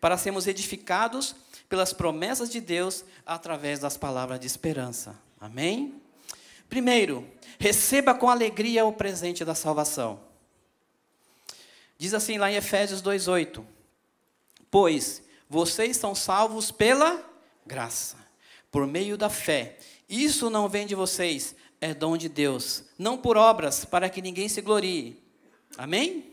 para 0.00 0.16
sermos 0.16 0.46
edificados 0.46 1.34
pelas 1.68 1.92
promessas 1.92 2.50
de 2.50 2.60
Deus 2.60 3.04
através 3.24 3.80
das 3.80 3.96
palavras 3.96 4.40
de 4.40 4.46
esperança. 4.46 5.18
Amém? 5.40 6.00
Primeiro, 6.68 7.26
receba 7.58 8.14
com 8.14 8.28
alegria 8.28 8.84
o 8.84 8.92
presente 8.92 9.44
da 9.44 9.54
salvação. 9.54 10.20
Diz 11.98 12.14
assim 12.14 12.38
lá 12.38 12.50
em 12.50 12.56
Efésios 12.56 13.02
2:8: 13.02 13.64
Pois 14.70 15.22
vocês 15.48 15.96
são 15.96 16.14
salvos 16.14 16.70
pela 16.70 17.22
graça, 17.66 18.16
por 18.70 18.86
meio 18.86 19.18
da 19.18 19.28
fé. 19.28 19.76
Isso 20.08 20.48
não 20.48 20.68
vem 20.68 20.86
de 20.86 20.94
vocês, 20.94 21.54
é 21.80 21.92
dom 21.92 22.16
de 22.16 22.28
Deus, 22.28 22.84
não 22.98 23.18
por 23.18 23.36
obras, 23.36 23.84
para 23.84 24.08
que 24.08 24.22
ninguém 24.22 24.48
se 24.48 24.60
glorie. 24.60 25.20
Amém? 25.76 26.30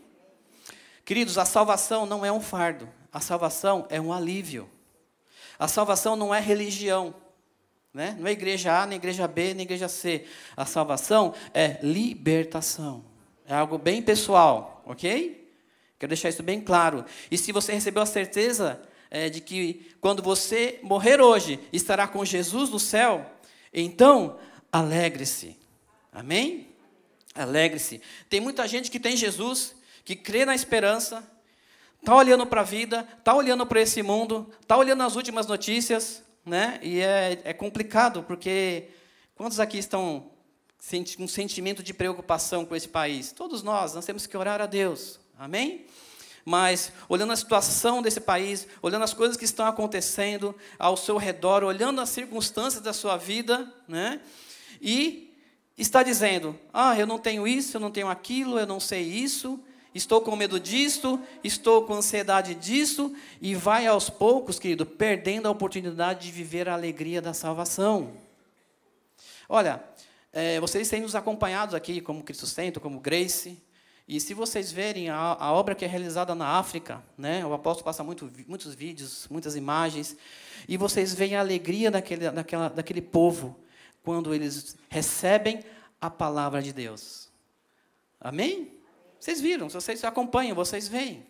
Queridos, 1.08 1.38
a 1.38 1.46
salvação 1.46 2.04
não 2.04 2.22
é 2.22 2.30
um 2.30 2.38
fardo, 2.38 2.86
a 3.10 3.18
salvação 3.18 3.86
é 3.88 3.98
um 3.98 4.12
alívio. 4.12 4.68
A 5.58 5.66
salvação 5.66 6.14
não 6.16 6.34
é 6.34 6.38
religião, 6.38 7.14
né? 7.94 8.14
não 8.20 8.26
é 8.26 8.32
igreja 8.32 8.82
A, 8.82 8.84
nem 8.84 8.96
igreja 8.96 9.26
B, 9.26 9.54
nem 9.54 9.62
igreja 9.62 9.88
C. 9.88 10.26
A 10.54 10.66
salvação 10.66 11.32
é 11.54 11.78
libertação. 11.82 13.02
É 13.46 13.54
algo 13.54 13.78
bem 13.78 14.02
pessoal, 14.02 14.82
ok? 14.84 15.50
Quero 15.98 16.10
deixar 16.10 16.28
isso 16.28 16.42
bem 16.42 16.60
claro. 16.60 17.06
E 17.30 17.38
se 17.38 17.52
você 17.52 17.72
recebeu 17.72 18.02
a 18.02 18.06
certeza 18.06 18.78
é, 19.10 19.30
de 19.30 19.40
que 19.40 19.90
quando 20.02 20.22
você 20.22 20.78
morrer 20.82 21.22
hoje 21.22 21.58
estará 21.72 22.06
com 22.06 22.22
Jesus 22.22 22.68
no 22.68 22.78
céu, 22.78 23.24
então 23.72 24.38
alegre-se. 24.70 25.56
Amém? 26.12 26.68
Alegre-se. 27.34 28.02
Tem 28.28 28.40
muita 28.40 28.68
gente 28.68 28.90
que 28.90 29.00
tem 29.00 29.16
Jesus 29.16 29.77
que 30.08 30.16
crê 30.16 30.46
na 30.46 30.54
esperança, 30.54 31.22
está 32.00 32.16
olhando 32.16 32.46
para 32.46 32.62
a 32.62 32.64
vida, 32.64 33.06
está 33.18 33.34
olhando 33.34 33.66
para 33.66 33.78
esse 33.78 34.02
mundo, 34.02 34.50
está 34.58 34.74
olhando 34.74 35.02
as 35.02 35.16
últimas 35.16 35.46
notícias, 35.46 36.22
né? 36.46 36.80
E 36.82 37.00
é, 37.00 37.42
é 37.44 37.52
complicado, 37.52 38.22
porque 38.22 38.88
quantos 39.34 39.60
aqui 39.60 39.76
estão 39.76 40.30
com 41.14 41.24
um 41.24 41.28
sentimento 41.28 41.82
de 41.82 41.92
preocupação 41.92 42.64
com 42.64 42.74
esse 42.74 42.88
país? 42.88 43.32
Todos 43.32 43.62
nós, 43.62 43.92
nós 43.92 44.06
temos 44.06 44.26
que 44.26 44.34
orar 44.34 44.62
a 44.62 44.64
Deus, 44.64 45.20
amém? 45.38 45.84
Mas 46.42 46.90
olhando 47.06 47.34
a 47.34 47.36
situação 47.36 48.00
desse 48.00 48.18
país, 48.18 48.66
olhando 48.80 49.04
as 49.04 49.12
coisas 49.12 49.36
que 49.36 49.44
estão 49.44 49.66
acontecendo 49.66 50.56
ao 50.78 50.96
seu 50.96 51.18
redor, 51.18 51.62
olhando 51.62 52.00
as 52.00 52.08
circunstâncias 52.08 52.82
da 52.82 52.94
sua 52.94 53.18
vida, 53.18 53.70
né? 53.86 54.22
E 54.80 55.34
está 55.76 56.02
dizendo: 56.02 56.58
ah, 56.72 56.98
eu 56.98 57.06
não 57.06 57.18
tenho 57.18 57.46
isso, 57.46 57.76
eu 57.76 57.80
não 57.82 57.90
tenho 57.90 58.08
aquilo, 58.08 58.58
eu 58.58 58.66
não 58.66 58.80
sei 58.80 59.02
isso, 59.02 59.62
estou 59.98 60.20
com 60.22 60.34
medo 60.34 60.58
disto, 60.58 61.20
estou 61.44 61.84
com 61.84 61.94
ansiedade 61.94 62.54
disso, 62.54 63.14
e 63.40 63.54
vai 63.54 63.86
aos 63.86 64.08
poucos, 64.08 64.58
querido, 64.58 64.86
perdendo 64.86 65.46
a 65.46 65.50
oportunidade 65.50 66.26
de 66.26 66.32
viver 66.32 66.68
a 66.68 66.74
alegria 66.74 67.20
da 67.20 67.34
salvação. 67.34 68.12
Olha, 69.48 69.82
é, 70.32 70.58
vocês 70.60 70.88
têm 70.88 71.02
nos 71.02 71.14
acompanhado 71.14 71.76
aqui 71.76 72.00
como 72.00 72.22
Cristo 72.22 72.46
Centro, 72.46 72.80
como 72.80 73.00
Grace, 73.00 73.58
e 74.06 74.18
se 74.18 74.32
vocês 74.32 74.72
verem 74.72 75.10
a, 75.10 75.16
a, 75.16 75.52
obra 75.52 75.74
que 75.74 75.84
é 75.84 75.88
realizada 75.88 76.34
na 76.34 76.58
África, 76.58 77.02
né, 77.16 77.44
o 77.44 77.52
apóstolo 77.52 77.84
passa 77.84 78.02
muito, 78.02 78.30
muitos 78.46 78.74
vídeos, 78.74 79.26
muitas 79.30 79.54
imagens, 79.54 80.16
e 80.66 80.78
vocês 80.78 81.12
veem 81.12 81.36
a 81.36 81.40
alegria 81.40 81.90
daquele, 81.90 82.30
daquela, 82.30 82.68
daquele 82.70 83.02
povo 83.02 83.58
quando 84.02 84.32
eles 84.32 84.76
recebem 84.88 85.62
a 86.00 86.08
palavra 86.08 86.62
de 86.62 86.72
Deus. 86.72 87.28
Amém? 88.20 88.77
Vocês 89.18 89.40
viram, 89.40 89.68
vocês 89.68 90.04
acompanham, 90.04 90.54
vocês 90.54 90.88
veem. 90.88 91.26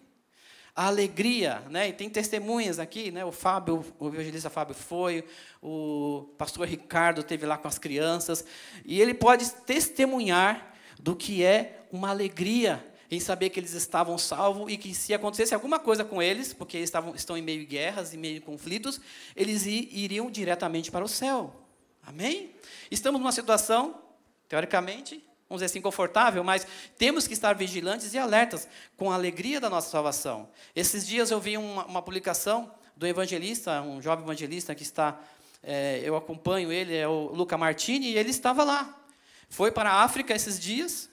A 0.75 0.87
alegria, 0.87 1.63
né? 1.71 1.89
E 1.89 1.93
tem 1.93 2.09
testemunhas 2.09 2.79
aqui, 2.79 3.11
né? 3.11 3.25
O 3.25 3.33
Fábio, 3.33 3.85
o 3.99 4.09
evangelista 4.09 4.49
Fábio 4.49 4.75
foi, 4.75 5.25
o 5.61 6.29
pastor 6.39 6.67
Ricardo 6.69 7.23
teve 7.23 7.45
lá 7.47 7.59
com 7.59 7.67
as 7.67 7.79
crianças, 7.79 8.45
e 8.85 9.01
ele 9.01 9.15
pode 9.15 9.51
testemunhar 9.67 10.75
do 11.01 11.17
que 11.17 11.43
é 11.43 11.87
uma 11.91 12.11
alegria 12.11 12.85
em 13.11 13.19
saber 13.19 13.51
que 13.51 13.59
eles 13.59 13.73
estavam 13.73 14.19
salvos 14.19 14.71
e 14.71 14.77
que 14.77 14.95
se 14.95 15.15
acontecesse 15.15 15.55
alguma 15.55 15.79
coisa 15.79 16.05
com 16.05 16.23
eles, 16.23 16.53
porque 16.53 16.77
eles 16.77 16.89
estavam, 16.89 17.15
estão 17.15 17.37
em 17.37 17.43
meio 17.43 17.61
de 17.61 17.67
guerras, 17.67 18.13
em 18.13 18.19
meio 18.19 18.35
de 18.35 18.41
conflitos, 18.41 19.01
eles 19.35 19.65
iriam 19.67 20.31
diretamente 20.31 20.91
para 20.91 21.05
o 21.05 21.09
céu. 21.09 21.55
Amém? 22.07 22.55
Estamos 22.91 23.21
numa 23.21 23.33
situação, 23.33 24.01
teoricamente, 24.49 25.25
vamos 25.49 25.61
dizer 25.61 25.67
assim, 25.67 25.81
confortável, 25.81 26.45
mas 26.45 26.67
temos 26.99 27.27
que 27.27 27.33
estar 27.33 27.55
vigilantes 27.55 28.13
e 28.13 28.19
alertas 28.19 28.69
com 28.97 29.11
a 29.11 29.15
alegria 29.15 29.59
da 29.61 29.71
nossa 29.71 29.91
salvação. 29.91 30.49
Esses 30.77 31.07
dias 31.07 31.31
eu 31.31 31.41
vi 31.41 31.57
uma, 31.57 31.87
uma 31.87 32.03
publicação 32.03 32.71
do 32.95 33.07
evangelista, 33.07 33.81
um 33.81 34.03
jovem 34.03 34.25
evangelista 34.25 34.75
que 34.75 34.83
está, 34.83 35.19
é, 35.63 36.03
eu 36.05 36.17
acompanho 36.17 36.71
ele, 36.71 36.95
é 36.95 37.09
o 37.09 37.33
Luca 37.33 37.57
Martini, 37.57 38.11
e 38.11 38.19
ele 38.19 38.31
estava 38.31 38.63
lá. 38.63 38.95
Foi 39.49 39.71
para 39.71 39.91
a 39.91 40.03
África 40.03 40.35
esses 40.35 40.61
dias, 40.61 41.09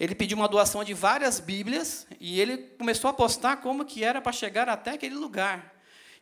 ele 0.00 0.14
pediu 0.14 0.36
uma 0.36 0.48
doação 0.48 0.82
de 0.82 0.94
várias 0.94 1.38
Bíblias, 1.38 2.06
e 2.18 2.40
ele 2.40 2.58
começou 2.78 3.08
a 3.10 3.12
postar 3.12 3.58
como 3.58 3.84
que 3.84 4.02
era 4.02 4.20
para 4.20 4.32
chegar 4.32 4.68
até 4.68 4.92
aquele 4.92 5.14
lugar. 5.14 5.77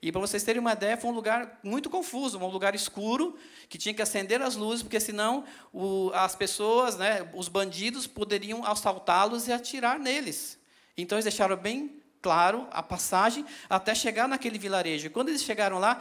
E 0.07 0.13
para 0.13 0.21
vocês 0.21 0.45
terem 0.45 0.61
uma 0.61 0.73
ideia, 0.73 0.97
foi 0.97 1.11
um 1.11 1.13
lugar 1.13 1.59
muito 1.65 1.91
confuso, 1.91 2.39
um 2.39 2.47
lugar 2.47 2.77
escuro, 2.77 3.37
que 3.69 3.77
tinha 3.77 3.93
que 3.93 4.01
acender 4.01 4.41
as 4.41 4.55
luzes, 4.55 4.85
porque 4.85 5.01
senão 5.01 5.45
o, 5.73 6.13
as 6.15 6.37
pessoas, 6.37 6.97
né, 6.97 7.29
os 7.35 7.49
bandidos, 7.49 8.07
poderiam 8.07 8.65
assaltá-los 8.65 9.49
e 9.49 9.53
atirar 9.53 9.99
neles. 9.99 10.61
Então 10.97 11.19
eles 11.19 11.25
deixaram 11.25 11.57
bem 11.57 12.01
claro 12.23 12.69
a 12.71 12.85
passagem 12.85 13.45
até 13.69 13.97
chegar 13.97 14.29
naquele 14.29 14.61
vilarejo. 14.61 15.09
E 15.09 15.11
quando 15.11 15.31
eles 15.31 15.43
chegaram 15.43 15.81
lá, 15.81 16.01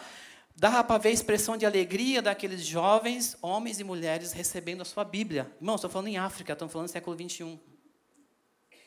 dava 0.55 0.83
para 0.83 0.99
ver 0.99 1.09
a 1.09 1.13
expressão 1.13 1.57
de 1.57 1.65
alegria 1.65 2.21
daqueles 2.21 2.63
jovens, 2.63 3.35
homens 3.41 3.79
e 3.79 3.83
mulheres, 3.83 4.33
recebendo 4.33 4.81
a 4.81 4.85
sua 4.85 5.03
Bíblia. 5.03 5.51
Irmãos, 5.59 5.77
estou 5.77 5.89
falando 5.89 6.09
em 6.09 6.17
África, 6.19 6.53
estou 6.53 6.69
falando 6.69 6.89
século 6.89 7.17
21. 7.17 7.59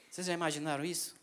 Vocês 0.09 0.28
já 0.28 0.33
imaginaram 0.33 0.85
isso? 0.85 1.17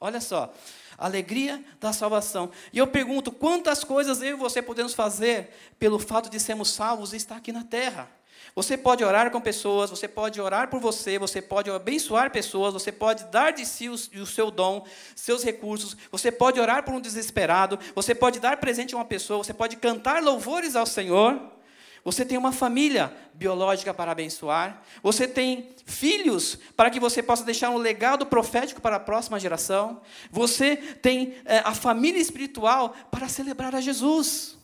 Olha 0.00 0.20
só, 0.20 0.50
alegria 0.96 1.62
da 1.78 1.92
salvação. 1.92 2.50
E 2.72 2.78
eu 2.78 2.86
pergunto, 2.86 3.30
quantas 3.30 3.84
coisas 3.84 4.22
eu 4.22 4.30
e 4.30 4.34
você 4.34 4.62
podemos 4.62 4.94
fazer 4.94 5.50
pelo 5.78 5.98
fato 5.98 6.30
de 6.30 6.40
sermos 6.40 6.70
salvos 6.70 7.12
e 7.12 7.16
estar 7.16 7.36
aqui 7.36 7.52
na 7.52 7.64
terra? 7.64 8.08
Você 8.54 8.76
pode 8.76 9.04
orar 9.04 9.30
com 9.30 9.40
pessoas, 9.40 9.90
você 9.90 10.08
pode 10.08 10.40
orar 10.40 10.68
por 10.68 10.80
você, 10.80 11.18
você 11.18 11.40
pode 11.42 11.70
abençoar 11.70 12.32
pessoas, 12.32 12.72
você 12.72 12.90
pode 12.90 13.24
dar 13.24 13.52
de 13.52 13.64
si 13.64 13.88
o, 13.88 13.92
o, 13.92 14.26
seu 14.26 14.50
dom, 14.50 14.84
seus 15.14 15.44
recursos, 15.44 15.96
você 16.10 16.32
pode 16.32 16.58
orar 16.58 16.82
por 16.82 16.94
um 16.94 17.00
desesperado, 17.00 17.78
você 17.94 18.14
pode 18.14 18.40
dar 18.40 18.56
presente 18.56 18.94
a 18.94 18.98
uma 18.98 19.04
pessoa, 19.04 19.44
você 19.44 19.54
pode 19.54 19.76
cantar 19.76 20.22
louvores 20.22 20.74
ao 20.74 20.86
Senhor. 20.86 21.59
Você 22.04 22.24
tem 22.24 22.38
uma 22.38 22.52
família 22.52 23.14
biológica 23.34 23.92
para 23.92 24.12
abençoar. 24.12 24.82
Você 25.02 25.28
tem 25.28 25.68
filhos 25.84 26.58
para 26.76 26.90
que 26.90 26.98
você 26.98 27.22
possa 27.22 27.44
deixar 27.44 27.70
um 27.70 27.76
legado 27.76 28.24
profético 28.24 28.80
para 28.80 28.96
a 28.96 29.00
próxima 29.00 29.38
geração. 29.38 30.00
Você 30.30 30.76
tem 30.76 31.34
é, 31.44 31.58
a 31.58 31.74
família 31.74 32.20
espiritual 32.20 32.94
para 33.10 33.28
celebrar 33.28 33.74
a 33.74 33.80
Jesus. 33.80 34.58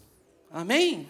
Amém? 0.51 1.09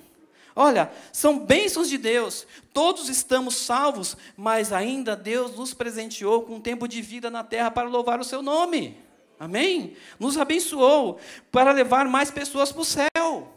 Olha, 0.55 0.91
são 1.12 1.39
bênçãos 1.39 1.89
de 1.89 1.99
Deus. 1.99 2.47
Todos 2.73 3.09
estamos 3.09 3.55
salvos, 3.57 4.17
mas 4.37 4.73
ainda 4.73 5.15
Deus 5.15 5.55
nos 5.55 5.75
presenteou 5.75 6.43
com 6.43 6.55
um 6.55 6.61
tempo 6.61 6.89
de 6.89 7.03
vida 7.03 7.31
na 7.31 7.45
terra 7.45 7.71
para 7.71 7.89
louvar 7.89 8.19
o 8.19 8.25
seu 8.25 8.43
nome. 8.43 8.97
Amém? 9.39 9.97
Nos 10.19 10.39
abençoou 10.39 11.21
para 11.53 11.73
levar 11.73 12.07
mais 12.07 12.31
pessoas 12.31 12.73
para 12.73 12.81
o 12.81 12.85
céu. 12.85 13.53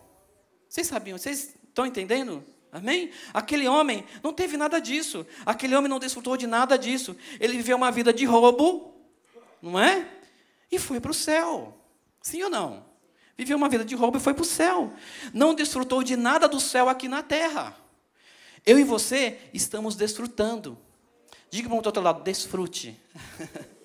Vocês 0.68 0.88
sabiam? 0.88 1.18
Vocês 1.18 1.56
estão 1.70 1.86
entendendo? 1.86 2.44
Amém? 2.72 3.12
Aquele 3.34 3.68
homem 3.68 4.06
não 4.24 4.32
teve 4.32 4.56
nada 4.56 4.80
disso. 4.80 5.26
Aquele 5.46 5.76
homem 5.76 5.90
não 5.90 6.00
desfrutou 6.00 6.38
de 6.38 6.46
nada 6.46 6.78
disso. 6.78 7.16
Ele 7.40 7.54
viveu 7.58 7.76
uma 7.76 7.92
vida 7.92 8.14
de 8.14 8.26
roubo, 8.26 8.94
não 9.62 9.80
é? 9.80 10.08
E 10.72 10.78
foi 10.78 11.00
para 11.00 11.12
o 11.12 11.14
céu. 11.14 11.76
Sim 12.22 12.44
ou 12.44 12.50
não? 12.50 12.86
Viveu 13.38 13.58
uma 13.58 13.70
vida 13.70 13.84
de 13.86 13.96
roubo 13.96 14.18
e 14.18 14.20
foi 14.22 14.34
para 14.34 14.44
o 14.44 14.46
céu. 14.46 14.94
Não 15.34 15.56
desfrutou 15.56 16.04
de 16.04 16.16
nada 16.16 16.48
do 16.48 16.60
céu 16.60 16.90
aqui 16.90 17.08
na 17.08 17.24
terra. 17.24 17.76
Eu 18.66 18.78
e 18.78 18.84
você 18.84 19.40
estamos 19.54 19.96
desfrutando. 19.96 20.78
Diga 21.50 21.68
para 21.68 21.74
o 21.74 21.78
outro 21.78 22.02
lado, 22.02 22.22
desfrute. 22.22 23.00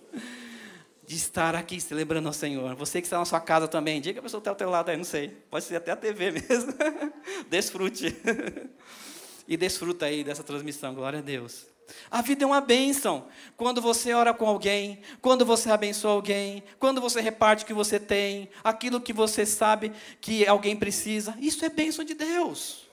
de 1.07 1.17
estar 1.17 1.55
aqui 1.55 1.81
celebrando 1.81 2.29
ao 2.29 2.35
Senhor. 2.35 2.75
Você 2.77 3.01
que 3.01 3.07
está 3.07 3.19
na 3.19 3.25
sua 3.25 3.41
casa 3.41 3.69
também, 3.69 4.01
diga 4.01 4.21
a 4.21 4.23
pessoa 4.23 4.41
que 4.41 4.43
está 4.43 4.51
ao 4.51 4.57
teu 4.57 4.71
lado 4.71 4.91
aí, 4.91 4.97
não 4.97 5.05
sei. 5.05 5.29
Pode 5.51 5.65
ser 5.65 5.77
até 5.77 5.93
a 5.93 5.97
TV 5.97 6.31
mesmo. 6.31 6.73
Desfrute. 7.51 8.17
e 9.47 9.57
desfruta 9.57 10.07
aí 10.07 10.25
dessa 10.25 10.43
transmissão, 10.43 10.95
glória 10.95 11.19
a 11.19 11.23
Deus. 11.23 11.67
A 12.11 12.23
vida 12.23 12.45
é 12.45 12.47
uma 12.47 12.61
bênção. 12.61 13.27
Quando 13.57 13.81
você 13.81 14.15
ora 14.15 14.33
com 14.33 14.47
alguém, 14.47 15.01
quando 15.21 15.45
você 15.45 15.71
abençoa 15.71 16.13
alguém, 16.13 16.63
quando 16.79 17.01
você 17.01 17.21
reparte 17.21 17.65
o 17.65 17.67
que 17.67 17.75
você 17.75 18.01
tem, 18.01 18.49
aquilo 18.63 19.01
que 19.01 19.13
você 19.13 19.45
sabe 19.45 19.93
que 20.21 20.47
alguém 20.47 20.75
precisa, 20.77 21.35
isso 21.39 21.65
é 21.65 21.69
bênção 21.69 22.05
de 22.05 22.15
Deus. 22.15 22.89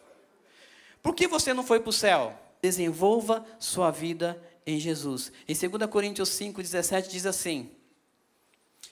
Por 1.01 1.15
que 1.15 1.27
você 1.27 1.53
não 1.53 1.63
foi 1.63 1.79
para 1.79 1.89
o 1.89 1.93
céu? 1.93 2.37
Desenvolva 2.61 3.45
sua 3.57 3.89
vida 3.89 4.41
em 4.67 4.79
Jesus. 4.79 5.31
Em 5.47 5.55
2 5.55 5.89
Coríntios 5.89 6.29
5, 6.29 6.61
17 6.61 7.09
diz 7.09 7.25
assim: 7.25 7.71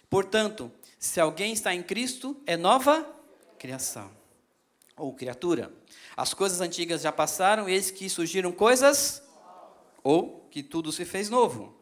Portanto, 0.10 0.72
se 0.98 1.20
alguém 1.20 1.54
está 1.54 1.74
em 1.74 1.84
Cristo, 1.84 2.36
é 2.46 2.58
nova 2.58 3.06
criação 3.58 4.10
ou 4.98 5.14
criatura. 5.14 5.72
As 6.16 6.34
coisas 6.34 6.60
antigas 6.60 7.02
já 7.02 7.12
passaram, 7.12 7.70
eis 7.70 7.92
que 7.92 8.10
surgiram 8.10 8.52
coisas 8.52 9.24
ou 10.04 10.48
que 10.52 10.62
tudo 10.62 10.92
se 10.92 11.06
fez 11.06 11.30
novo. 11.30 11.74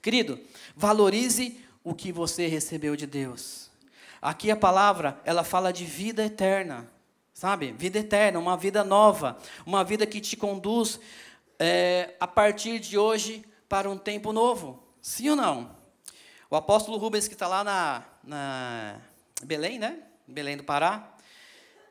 Querido, 0.00 0.38
valorize 0.76 1.60
o 1.82 1.94
que 1.94 2.12
você 2.12 2.46
recebeu 2.46 2.94
de 2.94 3.06
Deus. 3.06 3.70
Aqui 4.20 4.50
a 4.50 4.56
palavra, 4.56 5.20
ela 5.24 5.42
fala 5.42 5.72
de 5.72 5.84
vida 5.84 6.24
eterna, 6.24 6.88
sabe? 7.32 7.72
Vida 7.72 7.98
eterna, 7.98 8.38
uma 8.38 8.56
vida 8.56 8.84
nova, 8.84 9.36
uma 9.66 9.82
vida 9.82 10.06
que 10.06 10.20
te 10.20 10.36
conduz 10.36 11.00
é, 11.58 12.14
a 12.20 12.26
partir 12.26 12.78
de 12.78 12.96
hoje 12.96 13.44
para 13.68 13.90
um 13.90 13.98
tempo 13.98 14.32
novo. 14.32 14.82
Sim 15.00 15.30
ou 15.30 15.36
não? 15.36 15.81
O 16.52 16.56
apóstolo 16.56 16.98
Rubens, 16.98 17.26
que 17.26 17.32
está 17.32 17.48
lá 17.48 17.64
na, 17.64 18.04
na 18.22 19.00
Belém, 19.42 19.78
né? 19.78 19.96
Belém 20.28 20.54
do 20.54 20.62
Pará, 20.62 21.14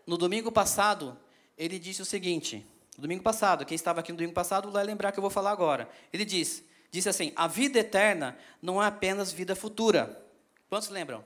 no 0.06 0.20
domingo 0.20 0.52
passado, 0.52 1.18
ele 1.58 1.80
disse 1.80 2.04
o 2.04 2.06
seguinte: 2.06 2.64
domingo 2.96 3.24
passado, 3.24 3.66
quem 3.66 3.74
estava 3.74 4.02
aqui 4.02 4.12
no 4.12 4.20
domingo 4.20 4.36
passado 4.36 4.70
vai 4.70 4.84
lembrar 4.84 5.12
que 5.12 5.18
eu 5.18 5.22
vou 5.24 5.32
falar 5.32 5.50
agora. 5.50 5.90
Ele 6.14 6.24
disse, 6.24 6.64
disse 6.92 7.10
assim: 7.10 7.34
a 7.36 7.48
vida 7.48 7.80
eterna 7.80 8.38
não 8.62 8.80
é 8.80 8.86
apenas 8.86 9.32
vida 9.32 9.56
futura. 9.56 10.24
Quantos 10.70 10.90
lembram 10.90 11.26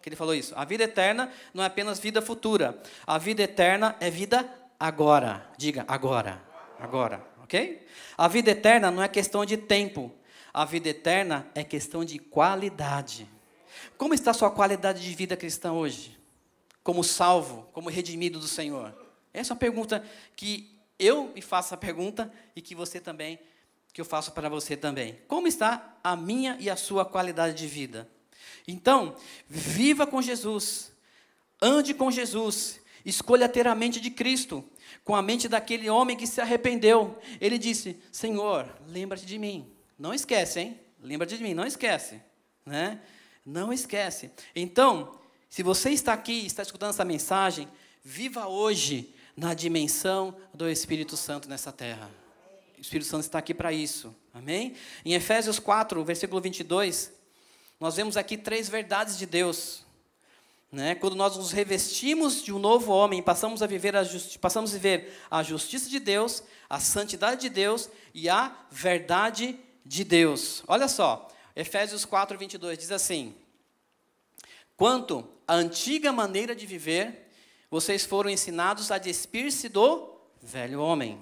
que 0.00 0.08
ele 0.08 0.14
falou 0.14 0.32
isso? 0.32 0.54
A 0.56 0.64
vida 0.64 0.84
eterna 0.84 1.32
não 1.52 1.64
é 1.64 1.66
apenas 1.66 1.98
vida 1.98 2.22
futura. 2.22 2.80
A 3.04 3.18
vida 3.18 3.42
eterna 3.42 3.96
é 3.98 4.08
vida 4.10 4.48
agora. 4.78 5.44
Diga 5.58 5.84
agora. 5.88 6.40
Agora, 6.78 7.20
ok? 7.42 7.84
A 8.16 8.28
vida 8.28 8.52
eterna 8.52 8.92
não 8.92 9.02
é 9.02 9.08
questão 9.08 9.44
de 9.44 9.56
tempo. 9.56 10.14
A 10.56 10.64
vida 10.64 10.88
eterna 10.88 11.46
é 11.54 11.62
questão 11.62 12.02
de 12.02 12.18
qualidade. 12.18 13.28
Como 13.98 14.14
está 14.14 14.30
a 14.30 14.34
sua 14.34 14.50
qualidade 14.50 15.02
de 15.02 15.14
vida 15.14 15.36
cristã 15.36 15.74
hoje? 15.74 16.18
Como 16.82 17.04
salvo, 17.04 17.68
como 17.74 17.90
redimido 17.90 18.40
do 18.40 18.48
Senhor? 18.48 18.96
Essa 19.34 19.52
é 19.52 19.54
uma 19.54 19.60
pergunta 19.60 20.02
que 20.34 20.80
eu 20.98 21.30
me 21.34 21.42
faço 21.42 21.74
a 21.74 21.76
pergunta 21.76 22.32
e 22.56 22.62
que 22.62 22.74
você 22.74 22.98
também, 22.98 23.38
que 23.92 24.00
eu 24.00 24.04
faço 24.06 24.32
para 24.32 24.48
você 24.48 24.78
também. 24.78 25.18
Como 25.28 25.46
está 25.46 25.94
a 26.02 26.16
minha 26.16 26.56
e 26.58 26.70
a 26.70 26.76
sua 26.76 27.04
qualidade 27.04 27.54
de 27.54 27.66
vida? 27.66 28.08
Então, 28.66 29.14
viva 29.46 30.06
com 30.06 30.22
Jesus, 30.22 30.90
ande 31.60 31.92
com 31.92 32.10
Jesus, 32.10 32.80
escolha 33.04 33.46
ter 33.46 33.68
a 33.68 33.74
mente 33.74 34.00
de 34.00 34.10
Cristo, 34.10 34.64
com 35.04 35.14
a 35.14 35.20
mente 35.20 35.48
daquele 35.50 35.90
homem 35.90 36.16
que 36.16 36.26
se 36.26 36.40
arrependeu. 36.40 37.18
Ele 37.42 37.58
disse: 37.58 38.00
Senhor, 38.10 38.74
lembra-te 38.88 39.26
de 39.26 39.38
mim. 39.38 39.75
Não 39.98 40.12
esquece, 40.12 40.60
hein? 40.60 40.80
Lembra 41.00 41.26
de 41.26 41.42
mim, 41.42 41.54
não 41.54 41.66
esquece. 41.66 42.20
Né? 42.64 43.00
Não 43.44 43.72
esquece. 43.72 44.30
Então, 44.54 45.18
se 45.48 45.62
você 45.62 45.90
está 45.90 46.12
aqui, 46.12 46.44
está 46.44 46.62
escutando 46.62 46.90
essa 46.90 47.04
mensagem, 47.04 47.68
viva 48.02 48.46
hoje 48.46 49.14
na 49.36 49.54
dimensão 49.54 50.36
do 50.52 50.68
Espírito 50.68 51.16
Santo 51.16 51.48
nessa 51.48 51.72
terra. 51.72 52.10
O 52.76 52.80
Espírito 52.80 53.08
Santo 53.08 53.22
está 53.22 53.38
aqui 53.38 53.54
para 53.54 53.72
isso. 53.72 54.14
Amém? 54.34 54.74
Em 55.04 55.14
Efésios 55.14 55.58
4, 55.58 56.04
versículo 56.04 56.40
22, 56.40 57.12
nós 57.80 57.96
vemos 57.96 58.16
aqui 58.16 58.36
três 58.36 58.68
verdades 58.68 59.16
de 59.16 59.26
Deus. 59.26 59.84
Né? 60.70 60.94
Quando 60.94 61.16
nós 61.16 61.36
nos 61.36 61.52
revestimos 61.52 62.42
de 62.42 62.52
um 62.52 62.58
novo 62.58 62.92
homem, 62.92 63.22
passamos 63.22 63.62
a 63.62 63.66
viver 63.66 63.96
a 63.96 64.02
passamos 64.40 64.70
a 64.70 64.74
viver 64.74 65.12
a 65.30 65.42
justiça 65.42 65.88
de 65.88 65.98
Deus, 65.98 66.42
a 66.68 66.80
santidade 66.80 67.42
de 67.42 67.48
Deus 67.48 67.88
e 68.12 68.28
a 68.28 68.54
verdade 68.70 69.58
de 69.86 70.02
Deus. 70.04 70.62
Olha 70.66 70.88
só, 70.88 71.28
Efésios 71.54 72.04
4, 72.04 72.36
22 72.36 72.76
diz 72.76 72.90
assim: 72.90 73.34
Quanto 74.76 75.26
à 75.46 75.54
antiga 75.54 76.12
maneira 76.12 76.54
de 76.54 76.66
viver, 76.66 77.30
vocês 77.70 78.04
foram 78.04 78.28
ensinados 78.28 78.90
a 78.90 78.98
despir-se 78.98 79.68
do 79.68 80.14
velho 80.42 80.80
homem, 80.80 81.20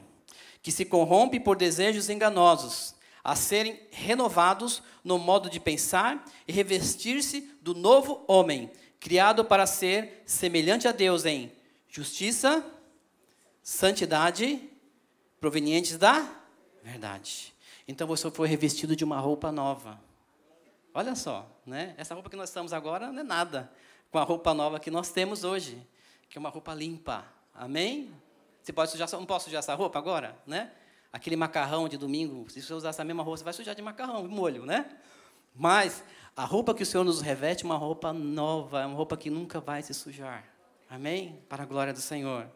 que 0.63 0.73
se 0.73 0.85
corrompe 0.85 1.39
por 1.39 1.57
desejos 1.57 2.09
enganosos, 2.09 2.95
a 3.23 3.37
serem 3.37 3.81
renovados 3.91 4.83
no 5.03 5.19
modo 5.19 5.49
de 5.49 5.61
pensar 5.61 6.25
e 6.49 6.53
revestir-se 6.53 7.41
do 7.61 7.75
novo 7.75 8.25
homem, 8.27 8.71
criado 8.99 9.45
para 9.45 9.67
ser 9.67 10.23
semelhante 10.27 10.89
a 10.89 10.93
Deus 10.93 11.25
em 11.25 11.53
justiça, 11.89 12.65
santidade, 13.63 14.69
provenientes 15.39 15.97
da 15.97 16.29
verdade. 16.83 17.54
Então 17.87 18.07
você 18.07 18.31
foi 18.31 18.49
revestido 18.49 18.97
de 18.97 19.05
uma 19.05 19.19
roupa 19.19 19.53
nova. 19.53 20.01
Olha 20.93 21.15
só, 21.15 21.47
né? 21.67 21.95
Essa 21.97 22.15
roupa 22.15 22.31
que 22.31 22.37
nós 22.37 22.49
estamos 22.49 22.73
agora 22.73 23.11
não 23.11 23.21
é 23.21 23.25
nada 23.25 23.71
com 24.11 24.19
a 24.19 24.23
roupa 24.23 24.55
nova 24.55 24.79
que 24.79 24.91
nós 24.91 25.11
temos 25.11 25.43
hoje, 25.43 25.85
que 26.29 26.39
é 26.39 26.41
uma 26.41 26.49
roupa 26.49 26.73
limpa. 26.73 27.25
Amém? 27.53 28.13
Você 28.63 28.73
pode 28.73 28.91
sujar, 28.91 29.11
não 29.13 29.27
posso 29.27 29.47
sujar 29.47 29.59
essa 29.59 29.75
roupa 29.75 29.99
agora, 29.99 30.39
né? 30.47 30.73
Aquele 31.13 31.37
macarrão 31.37 31.89
de 31.89 31.97
domingo, 31.97 32.49
se 32.49 32.63
você 32.63 32.73
usar 32.73 32.91
essa 32.91 33.05
mesma 33.05 33.23
roupa, 33.23 33.39
você 33.39 33.45
vai 33.45 33.53
sujar 33.53 33.75
de 33.75 33.83
macarrão, 33.83 34.27
molho, 34.27 34.65
né? 34.65 34.99
Mas 35.55 36.03
a 36.37 36.45
roupa 36.45 36.75
que 36.75 36.83
o 36.83 36.87
Senhor 36.87 37.05
nos 37.05 37.21
reveste 37.21 37.65
é 37.65 37.67
uma 37.67 37.77
roupa 37.77 38.13
nova, 38.13 38.83
é 38.83 38.87
uma 38.87 38.97
roupa 38.97 39.17
que 39.17 39.31
nunca 39.31 39.61
vai 39.61 39.83
se 39.83 39.93
sujar. 39.93 40.45
Amém? 40.89 41.41
Para 41.49 41.63
a 41.65 41.67
glória 41.67 41.93
do 41.93 42.01
Senhor. 42.01 42.49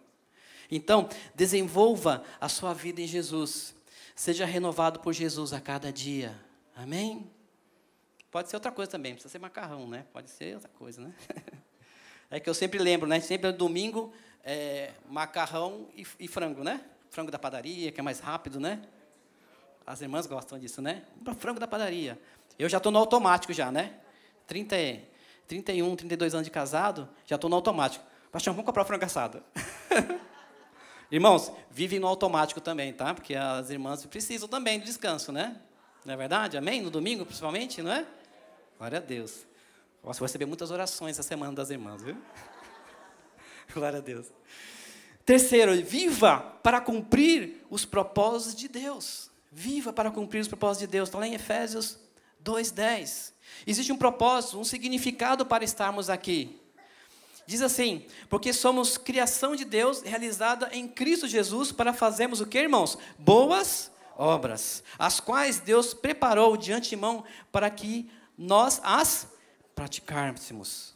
Então, 0.70 1.08
desenvolva 1.34 2.22
a 2.40 2.48
sua 2.48 2.72
vida 2.72 3.00
em 3.00 3.06
Jesus. 3.06 3.74
Seja 4.18 4.44
renovado 4.44 4.98
por 4.98 5.12
Jesus 5.12 5.52
a 5.52 5.60
cada 5.60 5.92
dia. 5.92 6.36
Amém? 6.74 7.30
Pode 8.32 8.50
ser 8.50 8.56
outra 8.56 8.72
coisa 8.72 8.90
também, 8.90 9.12
precisa 9.12 9.30
ser 9.30 9.38
macarrão, 9.38 9.86
né? 9.86 10.06
Pode 10.12 10.28
ser 10.28 10.56
outra 10.56 10.68
coisa, 10.70 11.00
né? 11.00 11.14
É 12.28 12.40
que 12.40 12.50
eu 12.50 12.52
sempre 12.52 12.80
lembro, 12.80 13.08
né? 13.08 13.20
Sempre 13.20 13.52
no 13.52 13.56
domingo, 13.56 14.12
é, 14.42 14.90
macarrão 15.08 15.88
e, 15.94 16.04
e, 16.18 16.26
frango, 16.26 16.64
né? 16.64 16.84
Frango 17.10 17.30
da 17.30 17.38
padaria, 17.38 17.92
que 17.92 18.00
é 18.00 18.02
mais 18.02 18.18
rápido, 18.18 18.58
né? 18.58 18.82
As 19.86 20.02
irmãs 20.02 20.26
gostam 20.26 20.58
disso, 20.58 20.82
né? 20.82 21.04
Frango 21.38 21.60
da 21.60 21.68
padaria. 21.68 22.20
Eu 22.58 22.68
já 22.68 22.78
estou 22.78 22.90
no 22.90 22.98
automático 22.98 23.52
já, 23.52 23.70
né? 23.70 23.94
30, 24.48 24.76
31, 25.46 25.94
32 25.94 26.34
anos 26.34 26.44
de 26.44 26.50
casado, 26.50 27.08
já 27.24 27.36
estou 27.36 27.48
no 27.48 27.54
automático. 27.54 28.04
Paixão, 28.32 28.52
vamos 28.52 28.66
comprar 28.66 28.84
frango 28.84 29.04
assado. 29.04 29.44
Irmãos, 31.10 31.50
vivem 31.70 31.98
no 31.98 32.06
automático 32.06 32.60
também, 32.60 32.92
tá? 32.92 33.14
Porque 33.14 33.34
as 33.34 33.70
irmãs 33.70 34.04
precisam 34.04 34.46
também 34.46 34.78
do 34.78 34.84
descanso, 34.84 35.32
né? 35.32 35.56
Não 36.04 36.12
é 36.12 36.16
verdade? 36.16 36.56
Amém? 36.58 36.82
No 36.82 36.90
domingo, 36.90 37.24
principalmente, 37.24 37.80
não 37.80 37.90
é? 37.90 38.06
Glória 38.76 38.98
a 38.98 39.00
Deus. 39.00 39.46
Você 40.02 40.20
vai 40.20 40.26
receber 40.26 40.46
muitas 40.46 40.70
orações 40.70 41.18
essa 41.18 41.26
semana 41.26 41.52
das 41.52 41.70
irmãs, 41.70 42.02
viu? 42.02 42.16
Glória 43.72 43.98
a 43.98 44.02
Deus. 44.02 44.26
Terceiro, 45.24 45.74
viva 45.82 46.40
para 46.62 46.80
cumprir 46.80 47.64
os 47.70 47.84
propósitos 47.84 48.54
de 48.54 48.68
Deus. 48.68 49.30
Viva 49.50 49.92
para 49.92 50.10
cumprir 50.10 50.40
os 50.40 50.48
propósitos 50.48 50.86
de 50.86 50.92
Deus. 50.92 51.08
Está 51.08 51.18
lá 51.18 51.26
em 51.26 51.34
Efésios 51.34 51.98
2,10. 52.44 53.32
Existe 53.66 53.92
um 53.92 53.96
propósito, 53.96 54.58
um 54.58 54.64
significado 54.64 55.44
para 55.44 55.64
estarmos 55.64 56.08
aqui. 56.08 56.60
Diz 57.48 57.62
assim: 57.62 58.04
porque 58.28 58.52
somos 58.52 58.98
criação 58.98 59.56
de 59.56 59.64
Deus 59.64 60.02
realizada 60.02 60.68
em 60.70 60.86
Cristo 60.86 61.26
Jesus 61.26 61.72
para 61.72 61.94
fazermos 61.94 62.42
o 62.42 62.46
que, 62.46 62.58
irmãos? 62.58 62.98
Boas 63.18 63.90
obras, 64.18 64.84
as 64.98 65.18
quais 65.18 65.58
Deus 65.58 65.94
preparou 65.94 66.58
de 66.58 66.74
antemão 66.74 67.24
para 67.50 67.70
que 67.70 68.10
nós 68.36 68.82
as 68.84 69.28
praticássemos. 69.74 70.94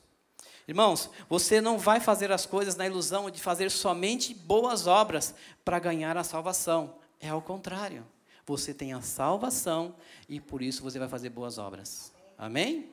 Irmãos, 0.69 1.09
você 1.27 1.59
não 1.59 1.79
vai 1.79 2.01
fazer 2.01 2.31
as 2.31 2.45
coisas 2.45 2.77
na 2.77 2.87
ilusão 2.87 3.31
de 3.31 3.41
fazer 3.41 3.71
somente 3.71 4.35
boas 4.35 4.87
obras 4.87 5.35
para 5.65 5.79
ganhar 5.79 6.19
a 6.19 6.23
salvação. 6.23 6.97
É 7.19 7.31
ao 7.31 7.41
contrário. 7.41 8.07
Você 8.45 8.75
tem 8.75 8.93
a 8.93 9.01
salvação 9.01 9.95
e 10.29 10.39
por 10.39 10.61
isso 10.61 10.83
você 10.83 10.99
vai 10.99 11.09
fazer 11.09 11.31
boas 11.31 11.57
obras. 11.57 12.13
Amém? 12.37 12.91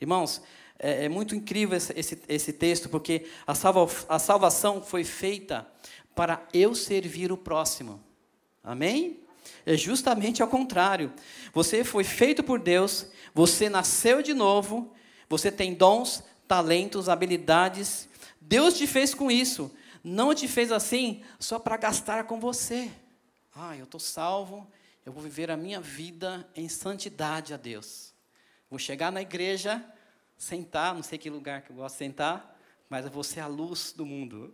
Irmãos, 0.00 0.40
é, 0.82 1.04
é 1.04 1.08
muito 1.08 1.34
incrível 1.36 1.76
esse, 1.76 1.92
esse, 1.96 2.22
esse, 2.28 2.52
texto, 2.52 2.88
porque 2.88 3.26
a, 3.46 3.54
salva, 3.54 3.88
a 4.08 4.18
salvação 4.18 4.82
foi 4.82 5.04
feita 5.04 5.66
para 6.14 6.44
eu 6.52 6.74
servir 6.74 7.30
o 7.30 7.36
próximo. 7.36 8.02
Amém? 8.62 9.20
É 9.64 9.76
justamente 9.76 10.42
ao 10.42 10.48
contrário. 10.48 11.12
Você 11.54 11.84
foi 11.84 12.02
feito 12.02 12.42
por 12.42 12.58
Deus, 12.58 13.06
você 13.32 13.68
nasceu 13.68 14.20
de 14.20 14.34
novo, 14.34 14.92
você 15.28 15.50
tem 15.50 15.72
dons, 15.72 16.22
talentos, 16.48 17.08
habilidades. 17.08 18.08
Deus 18.40 18.74
te 18.74 18.86
fez 18.86 19.14
com 19.14 19.30
isso. 19.30 19.70
Não 20.02 20.34
te 20.34 20.48
fez 20.48 20.72
assim 20.72 21.22
só 21.38 21.60
para 21.60 21.76
gastar 21.76 22.24
com 22.24 22.40
você. 22.40 22.90
Ah, 23.54 23.76
eu 23.76 23.84
estou 23.84 24.00
salvo, 24.00 24.66
eu 25.06 25.12
vou 25.12 25.22
viver 25.22 25.50
a 25.50 25.56
minha 25.56 25.80
vida 25.80 26.48
em 26.56 26.68
santidade 26.68 27.54
a 27.54 27.56
Deus. 27.56 28.12
Vou 28.68 28.78
chegar 28.78 29.12
na 29.12 29.22
igreja, 29.22 29.84
sentar, 30.42 30.92
não 30.92 31.04
sei 31.04 31.18
que 31.18 31.30
lugar 31.30 31.62
que 31.62 31.70
eu 31.70 31.76
gosto 31.76 31.94
de 31.94 31.98
sentar, 31.98 32.58
mas 32.90 33.08
vou 33.08 33.22
ser 33.22 33.38
a 33.38 33.46
luz 33.46 33.92
do 33.92 34.04
mundo. 34.04 34.52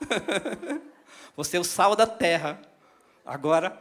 você 1.34 1.56
é 1.56 1.60
o 1.60 1.64
sal 1.64 1.96
da 1.96 2.06
terra. 2.06 2.62
Agora, 3.26 3.76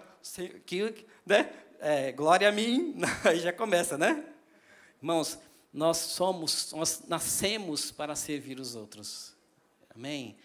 que, 0.66 1.06
né? 1.24 1.54
É, 1.80 2.12
glória 2.12 2.50
a 2.50 2.52
mim, 2.52 2.96
aí 3.24 3.40
já 3.40 3.54
começa, 3.54 4.00
né? 4.00 4.26
Irmãos, 5.00 5.38
nós 5.72 5.98
somos, 5.98 6.72
nós 6.72 7.04
nascemos 7.08 7.92
para 7.92 8.16
servir 8.16 8.60
os 8.60 8.74
outros. 8.74 9.36
Amém? 9.94 10.36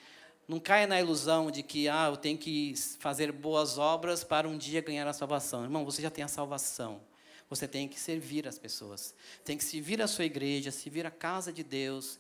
Não 0.47 0.61
caia 0.61 0.87
na 0.87 1.01
ilusão 1.01 1.51
de 1.51 1.63
que 1.63 1.89
ah, 1.89 2.09
eu 2.11 2.19
tenho 2.19 2.37
que 2.37 2.75
fazer 2.99 3.33
boas 3.33 3.79
obras 3.79 4.25
para 4.25 4.47
um 4.47 4.59
dia 4.59 4.83
ganhar 4.83 5.07
a 5.09 5.15
salvação. 5.15 5.63
Irmão, 5.63 5.87
você 5.87 6.03
já 6.03 6.11
tem 6.11 6.23
a 6.23 6.29
salvação. 6.29 7.01
Você 7.49 7.67
tem 7.67 7.89
que 7.89 7.99
servir 7.99 8.47
as 8.47 8.59
pessoas. 8.59 9.15
Tem 9.45 9.57
que 9.57 9.65
servir 9.65 10.03
a 10.03 10.07
sua 10.07 10.25
igreja, 10.25 10.71
servir 10.71 11.07
a 11.07 11.11
casa 11.11 11.53
de 11.53 11.65
Deus, 11.65 12.19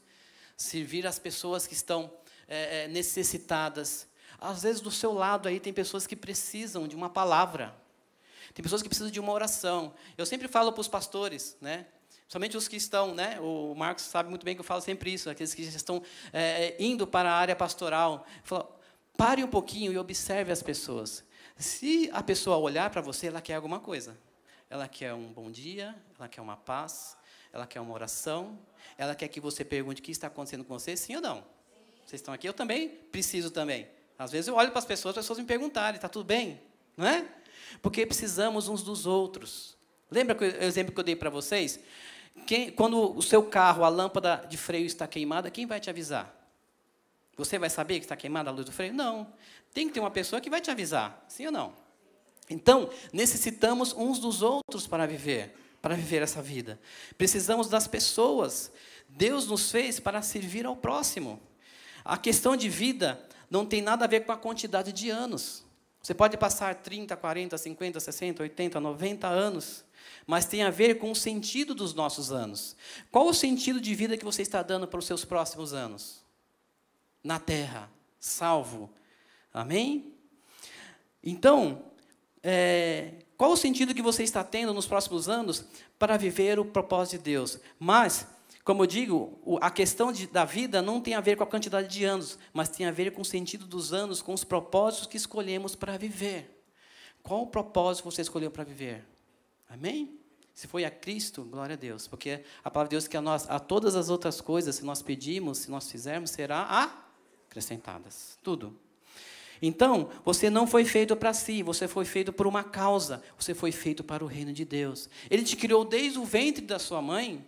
servir 0.56 1.06
as 1.06 1.18
pessoas 1.18 1.66
que 1.66 1.74
estão 1.74 2.10
é, 2.46 2.88
necessitadas. 2.88 4.06
Às 4.40 4.62
vezes, 4.62 4.80
do 4.80 4.90
seu 4.90 5.12
lado 5.12 5.48
aí, 5.48 5.60
tem 5.60 5.72
pessoas 5.72 6.06
que 6.06 6.16
precisam 6.16 6.88
de 6.88 6.96
uma 6.96 7.10
palavra. 7.10 7.74
Tem 8.54 8.62
pessoas 8.62 8.82
que 8.82 8.88
precisam 8.88 9.10
de 9.10 9.20
uma 9.20 9.32
oração. 9.32 9.94
Eu 10.16 10.24
sempre 10.24 10.48
falo 10.48 10.72
para 10.72 10.80
os 10.80 10.88
pastores, 10.88 11.56
né? 11.60 11.86
Somente 12.26 12.56
os 12.56 12.68
que 12.68 12.76
estão, 12.76 13.14
né? 13.14 13.38
O 13.40 13.74
Marcos 13.74 14.04
sabe 14.04 14.28
muito 14.28 14.44
bem 14.44 14.54
que 14.54 14.60
eu 14.60 14.64
falo 14.64 14.80
sempre 14.80 15.12
isso, 15.12 15.30
aqueles 15.30 15.54
que 15.54 15.62
estão 15.62 16.02
é, 16.32 16.74
indo 16.78 17.06
para 17.06 17.30
a 17.30 17.34
área 17.34 17.56
pastoral. 17.56 18.26
Falo, 18.42 18.68
pare 19.16 19.42
um 19.42 19.48
pouquinho 19.48 19.92
e 19.92 19.98
observe 19.98 20.52
as 20.52 20.62
pessoas. 20.62 21.24
Se 21.56 22.08
a 22.12 22.22
pessoa 22.22 22.56
olhar 22.58 22.90
para 22.90 23.00
você, 23.00 23.28
ela 23.28 23.40
quer 23.40 23.54
alguma 23.54 23.80
coisa. 23.80 24.16
Ela 24.70 24.87
quer 24.87 25.14
um 25.14 25.33
bom 25.33 25.50
dia, 25.50 25.94
ela 26.18 26.28
quer 26.28 26.40
uma 26.40 26.57
paz, 26.57 27.16
ela 27.52 27.66
quer 27.66 27.81
uma 27.81 27.94
oração, 27.94 28.59
ela 28.96 29.14
quer 29.14 29.28
que 29.28 29.40
você 29.40 29.64
pergunte 29.64 30.00
o 30.00 30.04
que 30.04 30.11
está 30.11 30.26
acontecendo 30.26 30.64
com 30.64 30.78
você, 30.78 30.96
sim 30.96 31.16
ou 31.16 31.22
não? 31.22 31.44
Vocês 32.04 32.20
estão 32.20 32.35
aqui? 32.35 32.48
Eu 32.48 32.52
também 32.52 32.88
preciso 32.88 33.50
também. 33.50 33.88
Às 34.18 34.33
vezes 34.33 34.48
eu 34.48 34.54
olho 34.54 34.70
para 34.70 34.78
as 34.78 34.85
pessoas, 34.85 35.16
as 35.16 35.24
pessoas 35.24 35.38
me 35.38 35.44
perguntarem, 35.44 35.96
está 35.96 36.09
tudo 36.09 36.24
bem? 36.24 36.61
Não 36.96 37.07
é? 37.07 37.26
Porque 37.81 38.04
precisamos 38.04 38.68
uns 38.68 38.83
dos 38.83 39.07
outros. 39.07 39.76
Lembra 40.11 40.37
o 40.38 40.44
exemplo 40.44 40.92
que 40.92 41.00
eu 41.00 41.04
dei 41.04 41.16
para 41.16 41.31
vocês? 41.31 41.78
Quem, 42.46 42.70
quando 42.70 43.16
o 43.16 43.22
seu 43.22 43.42
carro, 43.42 43.85
a 43.85 43.88
lâmpada 43.88 44.46
de 44.48 44.57
freio 44.57 44.87
está 44.87 45.07
queimada, 45.07 45.50
quem 45.50 45.66
vai 45.66 45.81
te 45.81 45.90
avisar? 45.90 46.35
Você 47.37 47.59
vai 47.59 47.70
saber 47.70 48.00
que 48.00 48.04
está 48.04 48.16
queimada 48.16 48.50
a 48.50 48.52
luz 48.52 48.66
do 48.66 48.72
freio? 48.72 48.92
Não. 48.92 49.33
Tem 49.72 49.87
que 49.87 49.94
ter 49.94 50.00
uma 50.00 50.11
pessoa 50.11 50.40
que 50.40 50.50
vai 50.50 50.61
te 50.61 50.70
avisar, 50.70 51.24
sim 51.28 51.46
ou 51.46 51.52
não? 51.52 51.88
Então, 52.50 52.90
necessitamos 53.12 53.92
uns 53.92 54.18
dos 54.18 54.42
outros 54.42 54.87
para 54.87 55.06
viver, 55.06 55.54
para 55.82 55.94
viver 55.94 56.22
essa 56.22 56.40
vida. 56.40 56.80
Precisamos 57.16 57.68
das 57.68 57.87
pessoas. 57.87 58.72
Deus 59.08 59.46
nos 59.46 59.70
fez 59.70 60.00
para 60.00 60.22
servir 60.22 60.66
ao 60.66 60.76
próximo. 60.76 61.40
A 62.04 62.16
questão 62.16 62.56
de 62.56 62.68
vida 62.68 63.22
não 63.50 63.66
tem 63.66 63.82
nada 63.82 64.04
a 64.04 64.08
ver 64.08 64.24
com 64.24 64.32
a 64.32 64.37
quantidade 64.37 64.92
de 64.92 65.11
anos. 65.11 65.64
Você 66.02 66.14
pode 66.14 66.37
passar 66.37 66.74
30, 66.74 67.16
40, 67.16 67.58
50, 67.58 68.00
60, 68.00 68.42
80, 68.42 68.80
90 68.80 69.26
anos, 69.26 69.84
mas 70.26 70.46
tem 70.46 70.62
a 70.62 70.70
ver 70.70 70.98
com 70.98 71.11
o 71.11 71.16
sentido 71.16 71.74
dos 71.74 71.92
nossos 71.92 72.32
anos. 72.32 72.76
Qual 73.11 73.26
o 73.26 73.34
sentido 73.34 73.80
de 73.80 73.94
vida 73.94 74.16
que 74.16 74.24
você 74.24 74.42
está 74.42 74.62
dando 74.62 74.87
para 74.87 74.98
os 74.98 75.06
seus 75.06 75.24
próximos 75.24 75.74
anos? 75.74 76.24
Na 77.22 77.38
terra, 77.38 77.90
salvo. 78.18 78.90
Amém? 79.52 80.14
Então, 81.22 81.82
é, 82.50 83.12
qual 83.37 83.52
o 83.52 83.56
sentido 83.56 83.94
que 83.94 84.00
você 84.00 84.22
está 84.22 84.42
tendo 84.42 84.72
nos 84.72 84.87
próximos 84.87 85.28
anos 85.28 85.66
para 85.98 86.16
viver 86.16 86.58
o 86.58 86.64
propósito 86.64 87.18
de 87.18 87.24
Deus? 87.24 87.58
Mas 87.78 88.26
como 88.64 88.82
eu 88.82 88.87
digo, 88.87 89.38
a 89.61 89.70
questão 89.70 90.12
de, 90.12 90.26
da 90.26 90.44
vida 90.44 90.82
não 90.82 91.00
tem 91.00 91.14
a 91.14 91.20
ver 91.20 91.37
com 91.37 91.42
a 91.42 91.46
quantidade 91.46 91.88
de 91.88 92.04
anos, 92.04 92.38
mas 92.52 92.68
tem 92.68 92.87
a 92.87 92.90
ver 92.90 93.12
com 93.12 93.22
o 93.22 93.24
sentido 93.24 93.66
dos 93.66 93.92
anos, 93.92 94.20
com 94.20 94.34
os 94.34 94.44
propósitos 94.44 95.06
que 95.06 95.16
escolhemos 95.16 95.74
para 95.74 95.96
viver. 95.96 96.62
Qual 97.22 97.42
o 97.42 97.46
propósito 97.46 98.04
você 98.11 98.22
escolheu 98.22 98.50
para 98.50 98.64
viver? 98.64 99.06
Amém? 99.68 100.18
Se 100.54 100.66
foi 100.66 100.84
a 100.84 100.90
Cristo, 100.90 101.44
glória 101.44 101.74
a 101.74 101.78
Deus. 101.78 102.06
Porque 102.06 102.42
a 102.64 102.70
palavra 102.70 102.88
de 102.88 102.94
Deus 102.94 103.06
é 103.06 103.08
que 103.08 103.16
a, 103.16 103.22
nós, 103.22 103.48
a 103.48 103.58
todas 103.58 103.94
as 103.94 104.11
outras 104.11 104.40
coisas, 104.40 104.76
se 104.76 104.84
nós 104.84 105.00
pedirmos, 105.02 105.58
se 105.58 105.70
nós 105.70 105.90
fizermos, 105.90 106.30
será 106.30 106.90
acrescentadas. 107.48 108.38
Tudo. 108.42 108.78
Então, 109.61 110.11
você 110.25 110.49
não 110.49 110.66
foi 110.66 110.85
feito 110.85 111.16
para 111.16 111.33
si, 111.33 111.62
você 111.62 111.88
foi 111.88 112.05
feito 112.05 112.33
por 112.33 112.47
uma 112.47 112.62
causa, 112.62 113.23
você 113.37 113.55
foi 113.55 113.73
feito 113.73 114.05
para 114.05 114.25
o 114.25 114.27
reino 114.27 114.53
de 114.53 114.64
Deus. 114.64 115.09
Ele 115.31 115.42
te 115.42 115.57
criou 115.57 115.85
desde 115.85 116.18
o 116.18 116.25
ventre 116.25 116.64
da 116.64 116.79
sua 116.79 117.03
mãe 117.03 117.44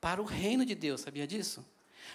para 0.00 0.20
o 0.22 0.24
reino 0.24 0.64
de 0.64 0.74
Deus, 0.74 1.02
sabia 1.02 1.26
disso? 1.26 1.64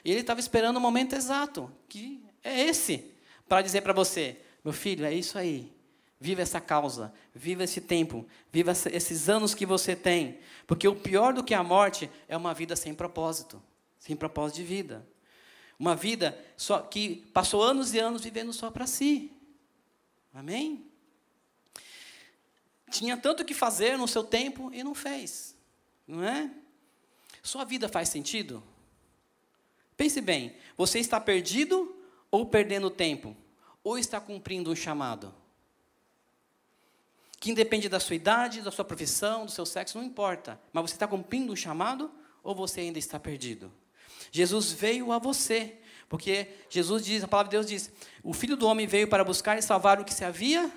E 0.04 0.12
ele 0.12 0.22
estava 0.22 0.40
esperando 0.40 0.78
o 0.78 0.82
momento 0.82 1.16
exato, 1.16 1.72
que 1.88 2.24
é 2.44 2.62
esse, 2.62 3.12
para 3.48 3.62
dizer 3.62 3.82
para 3.82 3.94
você: 3.94 4.38
meu 4.64 4.74
filho, 4.74 5.06
é 5.06 5.14
isso 5.14 5.38
aí. 5.38 5.72
Viva 6.20 6.42
essa 6.42 6.60
causa, 6.62 7.14
viva 7.34 7.64
esse 7.64 7.82
tempo, 7.82 8.26
viva 8.52 8.72
esses 8.72 9.30
anos 9.30 9.54
que 9.54 9.66
você 9.66 9.96
tem. 9.96 10.40
Porque 10.66 10.88
o 10.88 10.96
pior 10.96 11.34
do 11.34 11.44
que 11.44 11.54
a 11.54 11.64
morte 11.64 12.10
é 12.28 12.36
uma 12.36 12.54
vida 12.54 12.76
sem 12.76 12.94
propósito, 12.96 13.62
sem 14.00 14.16
propósito 14.16 14.58
de 14.58 14.64
vida. 14.64 15.06
Uma 15.78 15.96
vida 15.96 16.38
só 16.56 16.80
que 16.80 17.28
passou 17.34 17.62
anos 17.62 17.94
e 17.94 18.00
anos 18.00 18.24
vivendo 18.24 18.54
só 18.54 18.72
para 18.72 18.88
si. 18.88 19.32
Amém? 20.36 20.86
Tinha 22.92 23.16
tanto 23.16 23.46
que 23.46 23.54
fazer 23.54 23.98
no 23.98 24.08
seu 24.08 24.22
tempo 24.22 24.70
e 24.74 24.84
não 24.84 24.94
fez. 24.94 25.56
Não 26.06 26.22
é? 26.22 26.52
Sua 27.42 27.64
vida 27.64 27.88
faz 27.88 28.10
sentido? 28.10 28.62
Pense 29.96 30.20
bem, 30.20 30.54
você 30.76 31.00
está 31.00 31.22
perdido 31.22 31.98
ou 32.30 32.46
perdendo 32.46 32.90
tempo? 32.90 33.36
Ou 33.82 33.98
está 33.98 34.20
cumprindo 34.20 34.70
um 34.70 34.76
chamado? 34.76 35.34
Que 37.40 37.52
independe 37.52 37.88
da 37.88 38.00
sua 38.00 38.16
idade, 38.16 38.62
da 38.62 38.72
sua 38.72 38.84
profissão, 38.84 39.46
do 39.46 39.52
seu 39.52 39.66
sexo, 39.66 39.98
não 39.98 40.06
importa. 40.06 40.60
Mas 40.74 40.90
você 40.90 40.96
está 40.96 41.08
cumprindo 41.08 41.54
um 41.54 41.56
chamado 41.56 42.12
ou 42.44 42.54
você 42.54 42.82
ainda 42.82 43.00
está 43.00 43.18
perdido? 43.18 43.72
Jesus 44.32 44.74
veio 44.74 45.14
a 45.14 45.20
você, 45.20 45.80
porque 46.08 46.48
Jesus 46.70 47.04
diz, 47.04 47.24
a 47.24 47.28
palavra 47.28 47.50
de 47.50 47.58
Deus 47.58 47.66
diz: 47.66 47.92
o 48.24 48.34
Filho 48.34 48.56
do 48.56 48.68
Homem 48.68 48.86
veio 48.88 49.08
para 49.08 49.24
buscar 49.24 49.58
e 49.58 49.62
salvar 49.62 50.00
o 50.00 50.06
que 50.06 50.14
se 50.14 50.24
havia, 50.24 50.72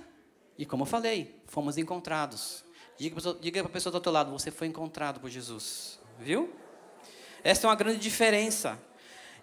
e 0.57 0.65
como 0.65 0.83
eu 0.83 0.87
falei, 0.87 1.41
fomos 1.47 1.79
encontrados. 1.79 2.65
Diga 2.99 3.61
para 3.61 3.71
a 3.71 3.73
pessoa 3.73 3.93
do 3.93 3.97
outro 3.97 4.11
lado: 4.11 4.31
você 4.31 4.51
foi 4.51 4.67
encontrado 4.67 5.21
por 5.21 5.31
Jesus. 5.31 6.01
Viu? 6.19 6.53
Essa 7.45 7.67
é 7.67 7.71
uma 7.71 7.77
grande 7.77 8.01
diferença. 8.01 8.81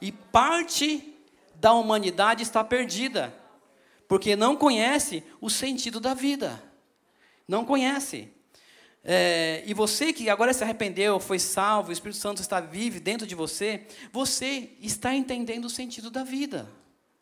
E 0.01 0.11
parte 0.11 1.15
da 1.55 1.73
humanidade 1.73 2.43
está 2.43 2.63
perdida, 2.63 3.33
porque 4.07 4.35
não 4.35 4.57
conhece 4.57 5.23
o 5.39 5.49
sentido 5.49 6.01
da 6.01 6.13
vida. 6.13 6.61
Não 7.47 7.63
conhece. 7.63 8.34
É, 9.07 9.61
e 9.67 9.73
você 9.73 10.11
que 10.11 10.31
agora 10.31 10.51
se 10.51 10.63
arrependeu, 10.63 11.19
foi 11.19 11.37
salvo, 11.37 11.89
o 11.89 11.93
Espírito 11.93 12.17
Santo 12.17 12.41
está 12.41 12.59
vivo 12.59 12.99
dentro 12.99 13.27
de 13.27 13.35
você, 13.35 13.85
você 14.11 14.71
está 14.81 15.13
entendendo 15.13 15.65
o 15.65 15.69
sentido 15.69 16.09
da 16.09 16.23
vida. 16.23 16.67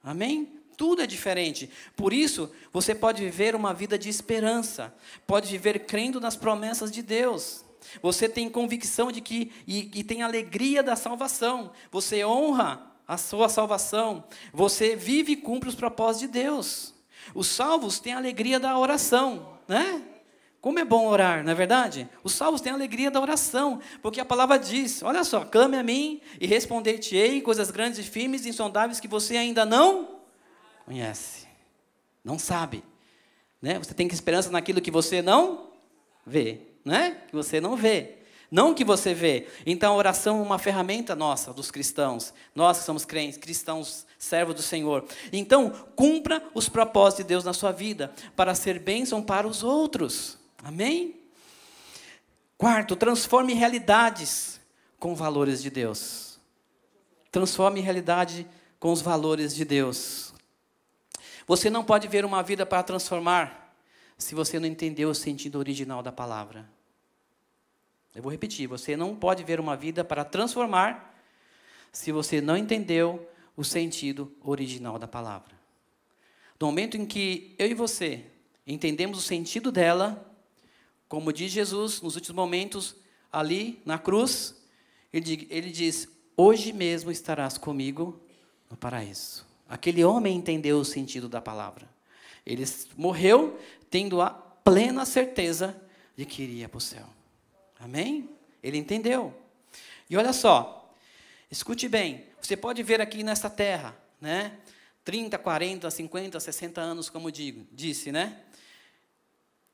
Amém? 0.02 0.48
Tudo 0.78 1.02
é 1.02 1.08
diferente. 1.08 1.70
Por 1.94 2.14
isso, 2.14 2.50
você 2.72 2.96
pode 2.96 3.22
viver 3.22 3.54
uma 3.54 3.74
vida 3.74 3.98
de 3.98 4.08
esperança, 4.08 4.96
pode 5.28 5.50
viver 5.50 5.80
crendo 5.80 6.22
nas 6.22 6.38
promessas 6.38 6.90
de 6.90 7.02
Deus. 7.02 7.66
Você 8.02 8.30
tem 8.30 8.50
convicção 8.50 9.12
de 9.12 9.20
que 9.20 9.52
e, 9.68 9.92
e 9.94 10.04
tem 10.06 10.24
alegria 10.24 10.82
da 10.82 10.96
salvação. 10.96 11.72
Você 11.92 12.24
honra 12.24 12.92
a 13.06 13.18
sua 13.18 13.50
salvação. 13.50 14.24
Você 14.54 14.96
vive 14.96 15.34
e 15.34 15.38
cumpre 15.38 15.68
os 15.68 15.76
propósitos 15.76 16.22
de 16.22 16.40
Deus. 16.40 16.94
Os 17.36 17.48
salvos 17.48 18.00
têm 18.00 18.14
a 18.14 18.18
alegria 18.18 18.60
da 18.60 18.78
oração, 18.80 19.58
né? 19.68 20.02
Como 20.64 20.80
é 20.80 20.86
bom 20.86 21.08
orar, 21.08 21.44
não 21.44 21.52
é 21.52 21.56
verdade? 21.56 22.08
Os 22.24 22.32
salvos 22.32 22.62
têm 22.62 22.72
a 22.72 22.76
alegria 22.76 23.12
da 23.12 23.20
oração, 23.20 23.82
porque 24.02 24.22
a 24.22 24.24
palavra 24.24 24.58
diz: 24.58 25.04
olha 25.04 25.22
só, 25.26 25.44
clame 25.44 25.76
a 25.76 25.84
mim 25.84 26.22
e 26.40 26.48
responder-te-ei 26.48 27.42
coisas 27.42 27.70
grandes 27.70 28.00
e 28.00 28.04
firmes 28.04 28.46
e 28.46 28.50
insondáveis 28.50 28.98
que 28.98 29.08
você 29.10 29.36
ainda 29.36 29.66
não 29.66 30.22
conhece, 30.86 31.48
não 32.24 32.40
sabe. 32.40 32.82
Né? 33.62 33.78
Você 33.78 33.94
tem 33.94 34.08
que 34.08 34.14
esperança 34.14 34.50
naquilo 34.52 34.80
que 34.80 34.90
você 34.90 35.22
não 35.22 35.68
vê, 36.26 36.62
né? 36.86 37.18
Que 37.28 37.36
você 37.36 37.60
não 37.60 37.76
vê. 37.76 38.20
Não 38.50 38.74
que 38.74 38.86
você 38.86 39.14
vê. 39.14 39.50
Então 39.66 39.92
a 39.92 39.98
oração 39.98 40.40
é 40.40 40.44
uma 40.44 40.58
ferramenta 40.58 41.14
nossa, 41.14 41.52
dos 41.52 41.72
cristãos. 41.72 42.34
Nós 42.56 42.80
que 42.80 42.86
somos 42.86 43.04
crentes, 43.04 43.38
cristãos, 43.38 44.08
servos 44.18 44.56
do 44.56 44.62
Senhor. 44.62 45.04
Então, 45.34 45.72
cumpra 45.94 46.42
os 46.54 46.70
propósitos 46.70 47.26
de 47.26 47.28
Deus 47.28 47.44
na 47.44 47.52
sua 47.52 47.74
vida, 47.74 48.14
para 48.34 48.56
ser 48.56 48.80
bênção 48.80 49.22
para 49.22 49.46
os 49.46 49.62
outros. 49.62 50.42
Amém? 50.64 51.20
Quarto, 52.58 52.96
transforme 52.96 53.54
realidades 53.54 54.62
com 54.98 55.14
valores 55.14 55.62
de 55.62 55.70
Deus. 55.70 56.40
Transforme 57.30 57.82
realidade 57.82 58.48
com 58.80 58.92
os 58.92 59.02
valores 59.02 59.54
de 59.54 59.66
Deus. 59.66 60.34
Você 61.46 61.70
não 61.70 61.84
pode 61.84 62.08
ver 62.08 62.24
uma 62.24 62.42
vida 62.42 62.66
para 62.66 62.82
transformar 62.82 63.76
se 64.18 64.34
você 64.34 64.58
não 64.58 64.68
entendeu 64.68 65.10
o 65.10 65.16
sentido 65.16 65.60
original 65.60 66.02
da 66.02 66.14
palavra. 66.14 66.70
Eu 68.16 68.24
vou 68.24 68.32
repetir: 68.32 68.66
você 68.66 68.96
não 68.96 69.14
pode 69.14 69.44
ver 69.44 69.60
uma 69.60 69.76
vida 69.76 70.04
para 70.06 70.24
transformar 70.24 71.14
se 71.92 72.12
você 72.14 72.40
não 72.40 72.56
entendeu 72.56 73.30
o 73.58 73.64
sentido 73.66 74.34
original 74.42 74.98
da 74.98 75.08
palavra. 75.08 75.54
No 76.58 76.68
momento 76.68 76.96
em 76.96 77.06
que 77.06 77.54
eu 77.60 77.68
e 77.68 77.74
você 77.74 78.26
entendemos 78.66 79.18
o 79.18 79.22
sentido 79.22 79.70
dela, 79.70 80.33
como 81.08 81.32
diz 81.32 81.52
Jesus 81.52 82.02
nos 82.02 82.16
últimos 82.16 82.36
momentos, 82.36 82.96
ali 83.32 83.82
na 83.86 83.98
cruz, 83.98 84.56
ele, 85.12 85.72
diz: 85.72 86.08
Hoje 86.36 86.74
mesmo 86.74 87.12
estarás 87.12 87.58
comigo 87.58 88.20
no 88.70 88.76
paraíso. 88.76 89.46
Aquele 89.68 90.04
homem 90.04 90.36
entendeu 90.36 90.80
o 90.80 90.86
sentido 90.86 91.30
da 91.30 91.42
palavra. 91.42 91.88
Ele 92.46 92.64
morreu 92.98 93.60
tendo 93.90 94.22
a 94.22 94.30
plena 94.30 95.06
certeza 95.06 95.80
de 96.16 96.26
que 96.26 96.44
iria 96.44 96.68
para 96.68 96.78
o 96.78 96.82
céu. 96.82 97.06
Amém? 97.80 98.30
Ele 98.62 98.78
entendeu. 98.78 99.34
E 100.10 100.18
olha 100.18 100.34
só, 100.34 100.94
escute 101.50 101.88
bem, 101.88 102.26
você 102.42 102.58
pode 102.58 102.84
ver 102.84 103.02
aqui 103.02 103.24
nesta 103.24 103.50
terra, 103.50 103.96
né? 104.20 104.58
30, 105.06 105.38
40, 105.38 105.92
50, 105.92 106.40
60 106.40 106.82
anos, 106.82 107.10
como 107.10 107.32
digo, 107.32 107.68
disse, 107.72 108.12
né? 108.12 108.42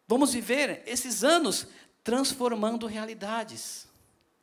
Vamos 0.09 0.33
viver 0.33 0.81
esses 0.87 1.23
anos 1.23 1.67
transformando 2.03 2.87
realidades. 2.87 3.87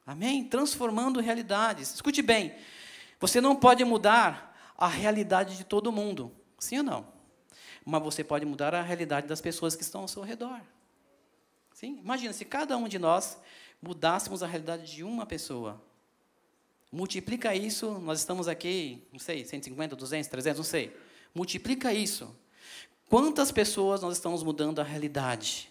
Amém? 0.06 0.44
Transformando 0.44 1.18
realidades. 1.18 1.92
Escute 1.92 2.22
bem, 2.22 2.54
você 3.18 3.40
não 3.40 3.56
pode 3.56 3.84
mudar 3.84 4.56
a 4.78 4.86
realidade 4.86 5.56
de 5.56 5.64
todo 5.64 5.90
mundo, 5.90 6.30
sim 6.56 6.78
ou 6.78 6.84
não? 6.84 7.08
Mas 7.84 8.00
você 8.00 8.22
pode 8.22 8.46
mudar 8.46 8.76
a 8.76 8.80
realidade 8.80 9.26
das 9.26 9.40
pessoas 9.40 9.74
que 9.74 9.82
estão 9.82 10.02
ao 10.02 10.08
seu 10.08 10.22
redor. 10.22 10.60
Sim? 11.74 11.98
Imagina 11.98 12.32
se 12.32 12.44
cada 12.44 12.76
um 12.76 12.86
de 12.86 13.00
nós 13.00 13.36
mudássemos 13.82 14.44
a 14.44 14.46
realidade 14.46 14.94
de 14.94 15.02
uma 15.02 15.26
pessoa. 15.26 15.82
Multiplica 16.92 17.56
isso, 17.56 17.98
nós 17.98 18.20
estamos 18.20 18.46
aqui, 18.46 19.02
não 19.10 19.18
sei, 19.18 19.44
150, 19.44 19.96
200, 19.96 20.28
300, 20.28 20.58
não 20.58 20.64
sei. 20.64 20.96
Multiplica 21.34 21.92
isso. 21.92 22.32
Quantas 23.08 23.52
pessoas 23.52 24.02
nós 24.02 24.14
estamos 24.14 24.42
mudando 24.42 24.80
a 24.80 24.84
realidade 24.84 25.70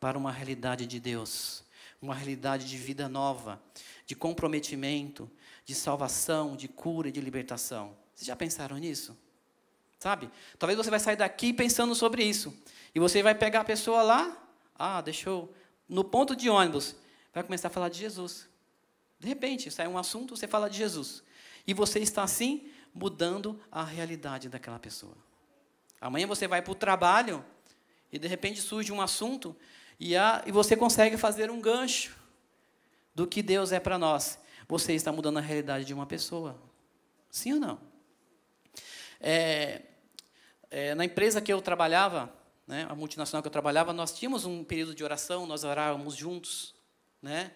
para 0.00 0.18
uma 0.18 0.32
realidade 0.32 0.84
de 0.84 0.98
Deus? 0.98 1.62
Uma 2.02 2.14
realidade 2.14 2.66
de 2.66 2.76
vida 2.76 3.08
nova, 3.08 3.62
de 4.04 4.16
comprometimento, 4.16 5.30
de 5.64 5.76
salvação, 5.76 6.56
de 6.56 6.66
cura 6.66 7.08
e 7.08 7.12
de 7.12 7.20
libertação. 7.20 7.96
Vocês 8.12 8.26
já 8.26 8.34
pensaram 8.34 8.76
nisso? 8.78 9.16
Sabe? 10.00 10.28
Talvez 10.58 10.76
você 10.76 10.90
vai 10.90 10.98
sair 10.98 11.14
daqui 11.14 11.52
pensando 11.52 11.94
sobre 11.94 12.24
isso. 12.24 12.52
E 12.92 12.98
você 12.98 13.22
vai 13.22 13.34
pegar 13.34 13.60
a 13.60 13.64
pessoa 13.64 14.02
lá, 14.02 14.36
ah, 14.74 15.00
deixou 15.00 15.54
no 15.88 16.02
ponto 16.02 16.34
de 16.34 16.50
ônibus, 16.50 16.96
vai 17.32 17.44
começar 17.44 17.68
a 17.68 17.70
falar 17.70 17.90
de 17.90 17.98
Jesus. 17.98 18.48
De 19.20 19.28
repente, 19.28 19.70
sai 19.70 19.86
um 19.86 19.96
assunto, 19.96 20.36
você 20.36 20.48
fala 20.48 20.68
de 20.68 20.78
Jesus. 20.78 21.22
E 21.64 21.72
você 21.72 22.00
está 22.00 22.24
assim 22.24 22.68
mudando 22.92 23.60
a 23.70 23.84
realidade 23.84 24.48
daquela 24.48 24.78
pessoa. 24.78 25.29
Amanhã 26.00 26.26
você 26.26 26.48
vai 26.48 26.62
para 26.62 26.72
o 26.72 26.74
trabalho 26.74 27.44
e 28.10 28.18
de 28.18 28.26
repente 28.26 28.60
surge 28.60 28.92
um 28.92 29.00
assunto 29.00 29.54
e, 29.98 30.16
a, 30.16 30.42
e 30.46 30.52
você 30.52 30.76
consegue 30.76 31.16
fazer 31.16 31.50
um 31.50 31.60
gancho 31.60 32.16
do 33.14 33.26
que 33.26 33.42
Deus 33.42 33.70
é 33.70 33.78
para 33.78 33.98
nós. 33.98 34.38
Você 34.66 34.94
está 34.94 35.12
mudando 35.12 35.38
a 35.38 35.42
realidade 35.42 35.84
de 35.84 35.92
uma 35.92 36.06
pessoa. 36.06 36.56
Sim 37.30 37.54
ou 37.54 37.60
não? 37.60 37.80
É, 39.20 39.82
é, 40.70 40.94
na 40.94 41.04
empresa 41.04 41.40
que 41.40 41.52
eu 41.52 41.60
trabalhava, 41.60 42.32
né, 42.66 42.86
a 42.88 42.94
multinacional 42.94 43.42
que 43.42 43.48
eu 43.48 43.52
trabalhava, 43.52 43.92
nós 43.92 44.12
tínhamos 44.12 44.46
um 44.46 44.64
período 44.64 44.94
de 44.94 45.04
oração, 45.04 45.46
nós 45.46 45.64
orávamos 45.64 46.14
juntos. 46.14 46.74
Né? 47.20 47.52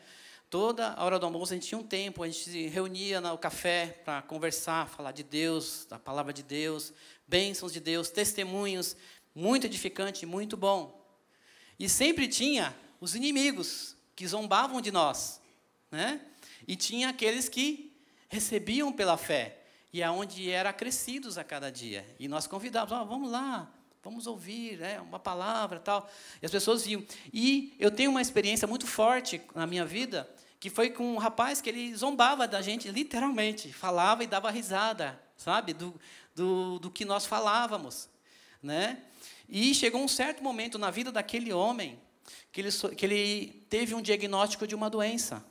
Toda 0.50 0.92
a 0.92 1.04
hora 1.04 1.18
do 1.18 1.24
almoço 1.24 1.52
a 1.52 1.56
gente 1.56 1.66
tinha 1.66 1.78
um 1.78 1.86
tempo, 1.86 2.22
a 2.22 2.26
gente 2.26 2.50
se 2.50 2.66
reunia 2.66 3.20
no 3.20 3.38
café 3.38 4.02
para 4.04 4.20
conversar, 4.22 4.88
falar 4.88 5.12
de 5.12 5.22
Deus, 5.22 5.86
da 5.88 5.98
palavra 5.98 6.32
de 6.32 6.42
Deus, 6.42 6.92
bênçãos 7.26 7.72
de 7.72 7.80
Deus, 7.80 8.10
testemunhos, 8.10 8.96
muito 9.34 9.66
edificante, 9.66 10.26
muito 10.26 10.56
bom. 10.56 11.02
E 11.78 11.88
sempre 11.88 12.28
tinha 12.28 12.74
os 13.00 13.14
inimigos 13.14 13.96
que 14.14 14.26
zombavam 14.26 14.80
de 14.80 14.90
nós, 14.90 15.40
né? 15.90 16.20
E 16.66 16.76
tinha 16.76 17.08
aqueles 17.08 17.48
que 17.48 17.96
recebiam 18.28 18.92
pela 18.92 19.16
fé 19.16 19.60
e 19.92 20.02
aonde 20.02 20.50
era 20.50 20.72
crescidos 20.72 21.36
a 21.36 21.44
cada 21.44 21.70
dia. 21.70 22.06
E 22.18 22.26
nós 22.26 22.46
convidávamos, 22.46 23.04
oh, 23.04 23.08
vamos 23.08 23.30
lá, 23.30 23.70
vamos 24.02 24.26
ouvir, 24.26 24.78
né, 24.78 25.00
uma 25.00 25.18
palavra, 25.18 25.78
tal. 25.78 26.10
E 26.40 26.46
as 26.46 26.52
pessoas 26.52 26.86
iam. 26.86 27.04
E 27.32 27.74
eu 27.78 27.90
tenho 27.90 28.10
uma 28.10 28.22
experiência 28.22 28.66
muito 28.66 28.86
forte 28.86 29.40
na 29.54 29.66
minha 29.66 29.84
vida 29.84 30.28
que 30.64 30.70
foi 30.70 30.88
com 30.88 31.16
um 31.16 31.18
rapaz 31.18 31.60
que 31.60 31.68
ele 31.68 31.94
zombava 31.94 32.48
da 32.48 32.62
gente, 32.62 32.90
literalmente, 32.90 33.70
falava 33.70 34.24
e 34.24 34.26
dava 34.26 34.50
risada, 34.50 35.20
sabe, 35.36 35.74
do, 35.74 35.94
do, 36.34 36.78
do 36.78 36.90
que 36.90 37.04
nós 37.04 37.26
falávamos, 37.26 38.08
né? 38.62 38.98
E 39.48 39.74
chegou 39.74 40.02
um 40.02 40.08
certo 40.08 40.42
momento 40.42 40.78
na 40.78 40.90
vida 40.90 41.12
daquele 41.12 41.52
homem 41.52 41.98
que 42.50 42.60
ele, 42.60 42.70
que 42.96 43.06
ele 43.06 43.66
teve 43.68 43.94
um 43.94 44.02
diagnóstico 44.02 44.66
de 44.66 44.74
uma 44.74 44.88
doença. 44.88 45.44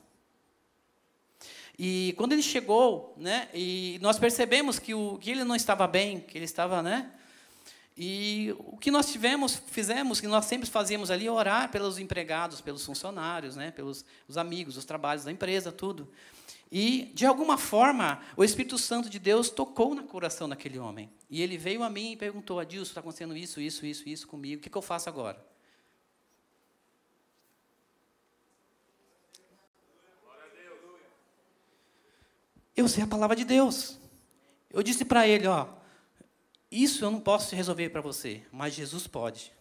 E 1.78 2.14
quando 2.16 2.32
ele 2.32 2.42
chegou, 2.42 3.14
né, 3.16 3.48
e 3.52 3.98
nós 4.00 4.18
percebemos 4.18 4.78
que, 4.78 4.94
o, 4.94 5.18
que 5.18 5.30
ele 5.30 5.42
não 5.42 5.56
estava 5.56 5.86
bem, 5.88 6.20
que 6.20 6.38
ele 6.38 6.44
estava, 6.44 6.82
né, 6.82 7.10
e 7.96 8.54
o 8.58 8.76
que 8.76 8.90
nós 8.90 9.10
tivemos, 9.10 9.60
fizemos, 9.66 10.20
que 10.20 10.26
nós 10.26 10.44
sempre 10.44 10.68
fazíamos 10.68 11.10
ali, 11.10 11.28
orar 11.28 11.70
pelos 11.70 11.98
empregados, 11.98 12.60
pelos 12.60 12.84
funcionários, 12.84 13.54
né, 13.54 13.70
pelos 13.70 14.04
os 14.28 14.36
amigos, 14.36 14.76
os 14.76 14.84
trabalhos 14.84 15.24
da 15.24 15.32
empresa, 15.32 15.70
tudo. 15.70 16.10
E, 16.76 17.12
de 17.14 17.24
alguma 17.24 17.56
forma, 17.56 18.20
o 18.36 18.42
Espírito 18.42 18.76
Santo 18.76 19.08
de 19.08 19.20
Deus 19.20 19.48
tocou 19.48 19.94
no 19.94 20.02
coração 20.02 20.48
daquele 20.48 20.76
homem. 20.76 21.08
E 21.30 21.40
ele 21.40 21.56
veio 21.56 21.84
a 21.84 21.88
mim 21.88 22.10
e 22.10 22.16
perguntou: 22.16 22.58
Adilson, 22.58 22.90
está 22.90 22.98
acontecendo 22.98 23.36
isso, 23.36 23.60
isso, 23.60 23.86
isso, 23.86 24.08
isso 24.08 24.26
comigo, 24.26 24.58
o 24.58 24.60
que, 24.60 24.68
que 24.68 24.76
eu 24.76 24.82
faço 24.82 25.08
agora? 25.08 25.40
Eu 32.76 32.88
sei 32.88 33.04
a 33.04 33.06
palavra 33.06 33.36
de 33.36 33.44
Deus. 33.44 33.96
Eu 34.68 34.82
disse 34.82 35.04
para 35.04 35.28
ele, 35.28 35.46
ó, 35.46 35.68
isso 36.72 37.04
eu 37.04 37.10
não 37.12 37.20
posso 37.20 37.54
resolver 37.54 37.90
para 37.90 38.00
você, 38.00 38.42
mas 38.50 38.74
Jesus 38.74 39.06
pode. 39.06 39.52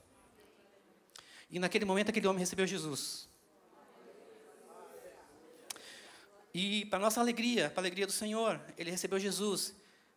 E 1.48 1.60
naquele 1.60 1.86
momento 1.86 2.10
aquele 2.10 2.26
homem 2.26 2.40
recebeu 2.40 2.66
Jesus. 2.66 3.30
E 6.54 6.86
para 6.86 7.00
nossa 7.00 7.20
alegria, 7.20 7.70
para 7.70 7.80
a 7.80 7.84
alegria 7.84 8.06
do 8.06 8.12
Senhor, 8.12 8.62
ele 8.78 8.92
recebeu 8.92 9.20
Jesus. 9.20 9.76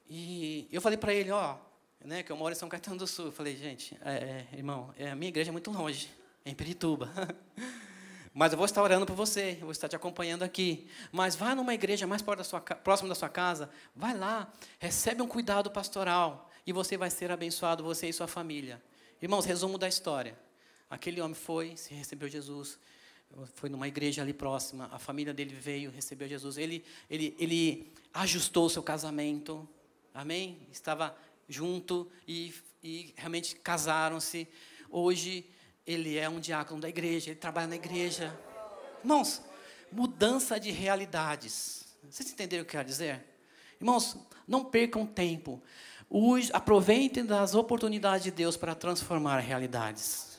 E 0.08 0.68
eu 0.70 0.82
falei 0.82 0.98
para 0.98 1.14
ele, 1.14 1.30
ó, 1.30 1.56
né, 2.04 2.22
que 2.22 2.30
eu 2.30 2.36
moro 2.36 2.52
em 2.52 2.58
São 2.58 2.68
Caetano 2.68 2.98
do 2.98 3.06
Sul. 3.06 3.26
Eu 3.26 3.32
falei, 3.32 3.56
gente, 3.56 3.96
é, 4.04 4.46
é, 4.52 4.56
irmão, 4.56 4.92
é, 4.98 5.10
a 5.10 5.16
minha 5.16 5.28
igreja 5.28 5.50
é 5.50 5.52
muito 5.52 5.70
longe, 5.70 6.10
é 6.44 6.50
em 6.50 6.54
Pirituba. 6.54 7.10
Mas 8.34 8.52
eu 8.52 8.58
vou 8.58 8.66
estar 8.66 8.82
orando 8.82 9.06
por 9.06 9.16
você, 9.16 9.52
eu 9.52 9.62
vou 9.62 9.70
estar 9.70 9.88
te 9.88 9.96
acompanhando 9.96 10.42
aqui. 10.42 10.86
Mas 11.10 11.34
vá 11.34 11.54
numa 11.54 11.72
igreja 11.72 12.06
mais 12.06 12.20
da 12.20 12.44
sua, 12.44 12.60
próximo 12.60 13.08
da 13.08 13.14
sua 13.14 13.30
casa, 13.30 13.70
vai 13.94 14.14
lá, 14.14 14.52
recebe 14.78 15.22
um 15.22 15.26
cuidado 15.26 15.70
pastoral 15.70 16.50
e 16.66 16.72
você 16.72 16.98
vai 16.98 17.08
ser 17.08 17.30
abençoado, 17.30 17.82
você 17.82 18.10
e 18.10 18.12
sua 18.12 18.26
família. 18.26 18.82
Irmãos, 19.22 19.46
resumo 19.46 19.78
da 19.78 19.88
história. 19.88 20.38
Aquele 20.90 21.22
homem 21.22 21.34
foi, 21.34 21.78
se 21.78 21.94
recebeu 21.94 22.28
Jesus, 22.28 22.78
foi 23.54 23.68
numa 23.68 23.86
igreja 23.86 24.22
ali 24.22 24.32
próxima, 24.32 24.88
a 24.92 24.98
família 24.98 25.34
dele 25.34 25.54
veio, 25.54 25.90
recebeu 25.90 26.28
Jesus. 26.28 26.56
Ele, 26.56 26.84
ele, 27.10 27.36
ele 27.38 27.92
ajustou 28.14 28.66
o 28.66 28.70
seu 28.70 28.82
casamento, 28.82 29.68
amém? 30.14 30.66
Estava 30.72 31.16
junto 31.48 32.10
e, 32.26 32.54
e 32.82 33.12
realmente 33.16 33.56
casaram-se. 33.56 34.48
Hoje 34.90 35.44
ele 35.86 36.16
é 36.16 36.28
um 36.28 36.40
diácono 36.40 36.80
da 36.80 36.88
igreja, 36.88 37.30
ele 37.30 37.38
trabalha 37.38 37.66
na 37.66 37.76
igreja. 37.76 38.36
Irmãos, 39.00 39.42
mudança 39.92 40.58
de 40.58 40.70
realidades. 40.70 41.84
Vocês 42.10 42.30
entenderam 42.30 42.62
o 42.62 42.66
que 42.66 42.76
eu 42.76 42.80
quero 42.80 42.88
dizer? 42.88 43.24
Irmãos, 43.80 44.16
não 44.48 44.64
percam 44.64 45.06
tempo. 45.06 45.62
Aproveitem 46.52 47.24
das 47.24 47.54
oportunidades 47.54 48.24
de 48.24 48.30
Deus 48.30 48.56
para 48.56 48.74
transformar 48.74 49.38
realidades. 49.40 50.35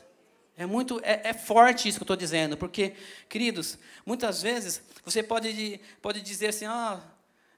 É 0.60 0.66
muito, 0.66 1.00
é, 1.04 1.22
é 1.30 1.34
forte 1.34 1.88
isso 1.88 2.00
que 2.00 2.02
eu 2.02 2.06
estou 2.06 2.18
dizendo, 2.18 2.58
porque, 2.58 2.96
queridos, 3.30 3.78
muitas 4.04 4.42
vezes 4.42 4.82
você 5.06 5.22
pode, 5.22 5.80
pode 6.02 6.20
dizer 6.20 6.48
assim, 6.48 6.66
ah, 6.66 7.00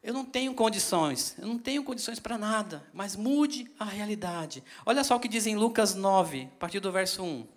eu 0.04 0.14
não 0.14 0.26
tenho 0.26 0.54
condições, 0.54 1.34
eu 1.40 1.48
não 1.48 1.58
tenho 1.58 1.82
condições 1.82 2.20
para 2.20 2.38
nada, 2.38 2.86
mas 2.94 3.16
mude 3.16 3.72
a 3.80 3.86
realidade. 3.86 4.62
Olha 4.86 5.02
só 5.06 5.16
o 5.16 5.20
que 5.20 5.30
diz 5.30 5.48
em 5.48 5.56
Lucas 5.56 5.96
9, 5.96 6.50
a 6.54 6.60
partir 6.60 6.82
do 6.82 6.92
verso 6.92 7.24
1. 7.24 7.48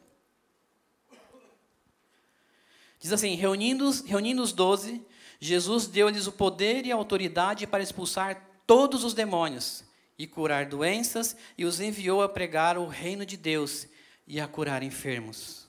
Diz 3.00 3.12
assim: 3.12 3.34
reunindo, 3.34 3.90
reunindo 4.06 4.42
os 4.42 4.52
doze, 4.52 5.04
Jesus 5.40 5.88
deu-lhes 5.88 6.28
o 6.28 6.32
poder 6.32 6.86
e 6.86 6.92
a 6.92 6.94
autoridade 6.94 7.66
para 7.66 7.82
expulsar 7.82 8.48
todos 8.64 9.02
os 9.02 9.12
demônios 9.12 9.82
e 10.16 10.24
curar 10.24 10.66
doenças, 10.66 11.36
e 11.58 11.64
os 11.64 11.80
enviou 11.80 12.22
a 12.22 12.28
pregar 12.28 12.78
o 12.78 12.86
reino 12.86 13.26
de 13.26 13.36
Deus 13.36 13.88
e 14.26 14.40
a 14.40 14.46
curar 14.46 14.82
enfermos. 14.82 15.68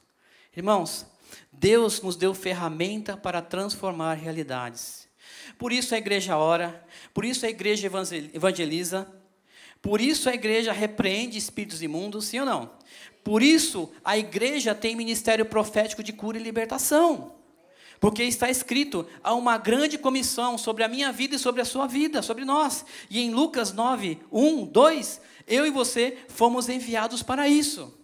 Irmãos, 0.56 1.06
Deus 1.52 2.02
nos 2.02 2.16
deu 2.16 2.34
ferramenta 2.34 3.18
para 3.18 3.42
transformar 3.42 4.16
realidades. 4.16 5.08
Por 5.58 5.72
isso 5.72 5.96
a 5.96 5.98
igreja 5.98 6.38
ora, 6.38 6.86
por 7.14 7.26
isso 7.26 7.46
a 7.46 7.50
igreja 7.50 7.90
evangeliza, 8.34 9.08
por 9.82 10.00
isso 10.00 10.30
a 10.30 10.34
igreja 10.34 10.72
repreende 10.72 11.38
espíritos 11.38 11.82
imundos, 11.82 12.26
sim 12.26 12.40
ou 12.40 12.46
não? 12.46 12.72
Por 13.24 13.42
isso, 13.42 13.90
a 14.04 14.18
igreja 14.18 14.76
tem 14.76 14.96
ministério 14.96 15.46
profético 15.46 16.04
de 16.04 16.12
cura 16.12 16.38
e 16.38 16.44
libertação. 16.44 17.36
Porque 18.00 18.24
está 18.24 18.50
escrito, 18.50 19.08
há 19.24 19.34
uma 19.34 19.58
grande 19.58 19.98
comissão 19.98 20.58
sobre 20.58 20.84
a 20.84 20.90
minha 20.90 21.10
vida 21.12 21.36
e 21.36 21.40
sobre 21.40 21.62
a 21.62 21.66
sua 21.66 21.88
vida, 21.88 22.22
sobre 22.22 22.44
nós. 22.44 22.86
E 23.10 23.22
em 23.22 23.32
Lucas 23.32 23.72
9, 23.72 24.20
1, 24.30 24.66
2, 24.66 25.22
eu 25.48 25.66
e 25.66 25.70
você 25.70 26.18
fomos 26.28 26.68
enviados 26.68 27.24
para 27.24 27.48
isso. 27.48 28.03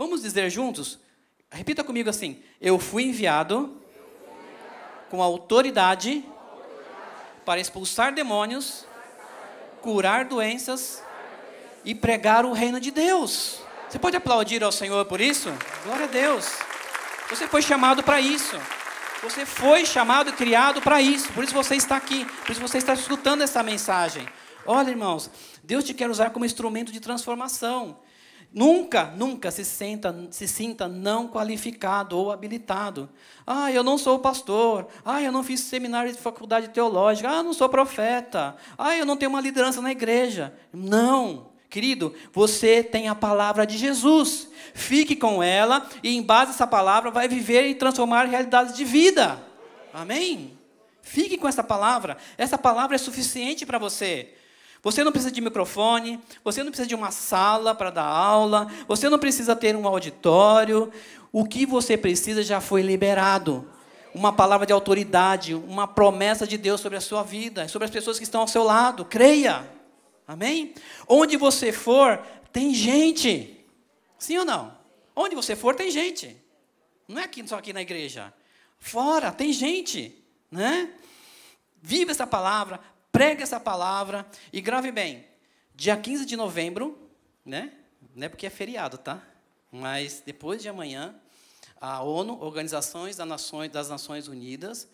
Vamos 0.00 0.22
dizer 0.22 0.48
juntos? 0.48 0.98
Repita 1.50 1.84
comigo 1.84 2.08
assim: 2.08 2.42
Eu 2.58 2.78
fui 2.78 3.02
enviado 3.02 3.82
com 5.10 5.22
autoridade 5.22 6.24
para 7.44 7.60
expulsar 7.60 8.14
demônios, 8.14 8.86
curar 9.82 10.24
doenças 10.24 11.02
e 11.84 11.94
pregar 11.94 12.46
o 12.46 12.52
reino 12.54 12.80
de 12.80 12.90
Deus. 12.90 13.60
Você 13.90 13.98
pode 13.98 14.16
aplaudir 14.16 14.64
ao 14.64 14.72
Senhor 14.72 15.04
por 15.04 15.20
isso? 15.20 15.52
Glória 15.84 16.06
a 16.06 16.08
Deus. 16.08 16.50
Você 17.28 17.46
foi 17.46 17.60
chamado 17.60 18.02
para 18.02 18.22
isso. 18.22 18.56
Você 19.22 19.44
foi 19.44 19.84
chamado 19.84 20.30
e 20.30 20.32
criado 20.32 20.80
para 20.80 21.02
isso. 21.02 21.30
Por 21.34 21.44
isso 21.44 21.52
você 21.52 21.76
está 21.76 21.98
aqui. 21.98 22.24
Por 22.46 22.52
isso 22.52 22.60
você 22.62 22.78
está 22.78 22.94
escutando 22.94 23.42
essa 23.42 23.62
mensagem. 23.62 24.26
Olha, 24.64 24.88
irmãos, 24.88 25.30
Deus 25.62 25.84
te 25.84 25.92
quer 25.92 26.08
usar 26.08 26.30
como 26.30 26.46
instrumento 26.46 26.90
de 26.90 27.00
transformação. 27.00 27.98
Nunca, 28.52 29.12
nunca 29.16 29.48
se, 29.52 29.64
senta, 29.64 30.26
se 30.32 30.48
sinta 30.48 30.88
não 30.88 31.28
qualificado 31.28 32.18
ou 32.18 32.32
habilitado. 32.32 33.08
Ah, 33.46 33.70
eu 33.70 33.84
não 33.84 33.96
sou 33.96 34.18
pastor. 34.18 34.88
Ah, 35.04 35.22
eu 35.22 35.30
não 35.30 35.44
fiz 35.44 35.60
seminário 35.60 36.12
de 36.12 36.18
faculdade 36.18 36.68
teológica. 36.70 37.30
Ah, 37.30 37.36
eu 37.36 37.44
não 37.44 37.52
sou 37.52 37.68
profeta. 37.68 38.56
Ah, 38.76 38.96
eu 38.96 39.06
não 39.06 39.16
tenho 39.16 39.30
uma 39.30 39.40
liderança 39.40 39.80
na 39.80 39.92
igreja. 39.92 40.52
Não. 40.72 41.50
Querido, 41.68 42.12
você 42.32 42.82
tem 42.82 43.08
a 43.08 43.14
palavra 43.14 43.64
de 43.64 43.78
Jesus. 43.78 44.48
Fique 44.74 45.14
com 45.14 45.40
ela 45.40 45.88
e, 46.02 46.16
em 46.16 46.22
base 46.22 46.50
a 46.50 46.54
essa 46.54 46.66
palavra, 46.66 47.12
vai 47.12 47.28
viver 47.28 47.68
e 47.68 47.76
transformar 47.76 48.24
realidades 48.24 48.74
de 48.74 48.84
vida. 48.84 49.40
Amém? 49.94 50.58
Fique 51.00 51.38
com 51.38 51.46
essa 51.46 51.62
palavra. 51.62 52.16
Essa 52.36 52.58
palavra 52.58 52.96
é 52.96 52.98
suficiente 52.98 53.64
para 53.64 53.78
você. 53.78 54.34
Você 54.82 55.04
não 55.04 55.12
precisa 55.12 55.30
de 55.30 55.40
microfone, 55.40 56.18
você 56.42 56.62
não 56.62 56.70
precisa 56.70 56.88
de 56.88 56.94
uma 56.94 57.10
sala 57.10 57.74
para 57.74 57.90
dar 57.90 58.06
aula, 58.06 58.66
você 58.88 59.08
não 59.08 59.18
precisa 59.18 59.54
ter 59.54 59.76
um 59.76 59.86
auditório. 59.86 60.90
O 61.30 61.44
que 61.44 61.66
você 61.66 61.96
precisa 61.96 62.42
já 62.42 62.60
foi 62.60 62.82
liberado. 62.82 63.70
Uma 64.14 64.32
palavra 64.32 64.66
de 64.66 64.72
autoridade, 64.72 65.54
uma 65.54 65.86
promessa 65.86 66.46
de 66.46 66.56
Deus 66.56 66.80
sobre 66.80 66.96
a 66.98 67.00
sua 67.00 67.22
vida, 67.22 67.68
sobre 67.68 67.84
as 67.84 67.90
pessoas 67.90 68.18
que 68.18 68.24
estão 68.24 68.40
ao 68.40 68.48
seu 68.48 68.64
lado. 68.64 69.04
Creia. 69.04 69.68
Amém? 70.26 70.74
Onde 71.06 71.36
você 71.36 71.72
for, 71.72 72.18
tem 72.52 72.74
gente. 72.74 73.64
Sim 74.18 74.38
ou 74.38 74.44
não? 74.44 74.76
Onde 75.14 75.36
você 75.36 75.54
for, 75.54 75.74
tem 75.74 75.90
gente. 75.90 76.36
Não 77.06 77.20
é 77.20 77.24
aqui, 77.24 77.46
só 77.46 77.56
aqui 77.56 77.72
na 77.72 77.82
igreja. 77.82 78.32
Fora, 78.78 79.30
tem 79.30 79.52
gente. 79.52 80.16
Né? 80.50 80.90
Viva 81.82 82.10
essa 82.10 82.26
palavra, 82.26 82.80
pregue 83.12 83.42
essa 83.42 83.60
palavra 83.60 84.26
e 84.52 84.60
grave 84.60 84.90
bem. 84.90 85.26
Dia 85.74 85.96
15 85.96 86.26
de 86.26 86.36
novembro, 86.36 87.10
né? 87.44 87.72
Não 88.14 88.26
é 88.26 88.28
porque 88.28 88.46
é 88.46 88.50
feriado, 88.50 88.98
tá? 88.98 89.22
Mas 89.70 90.22
depois 90.24 90.60
de 90.60 90.68
amanhã, 90.68 91.14
a 91.80 92.02
ONU, 92.02 92.38
Organizações 92.42 93.16
das 93.16 93.26
Nações, 93.26 93.70
das 93.70 93.88
Nações 93.88 94.28
Unidas, 94.28 94.88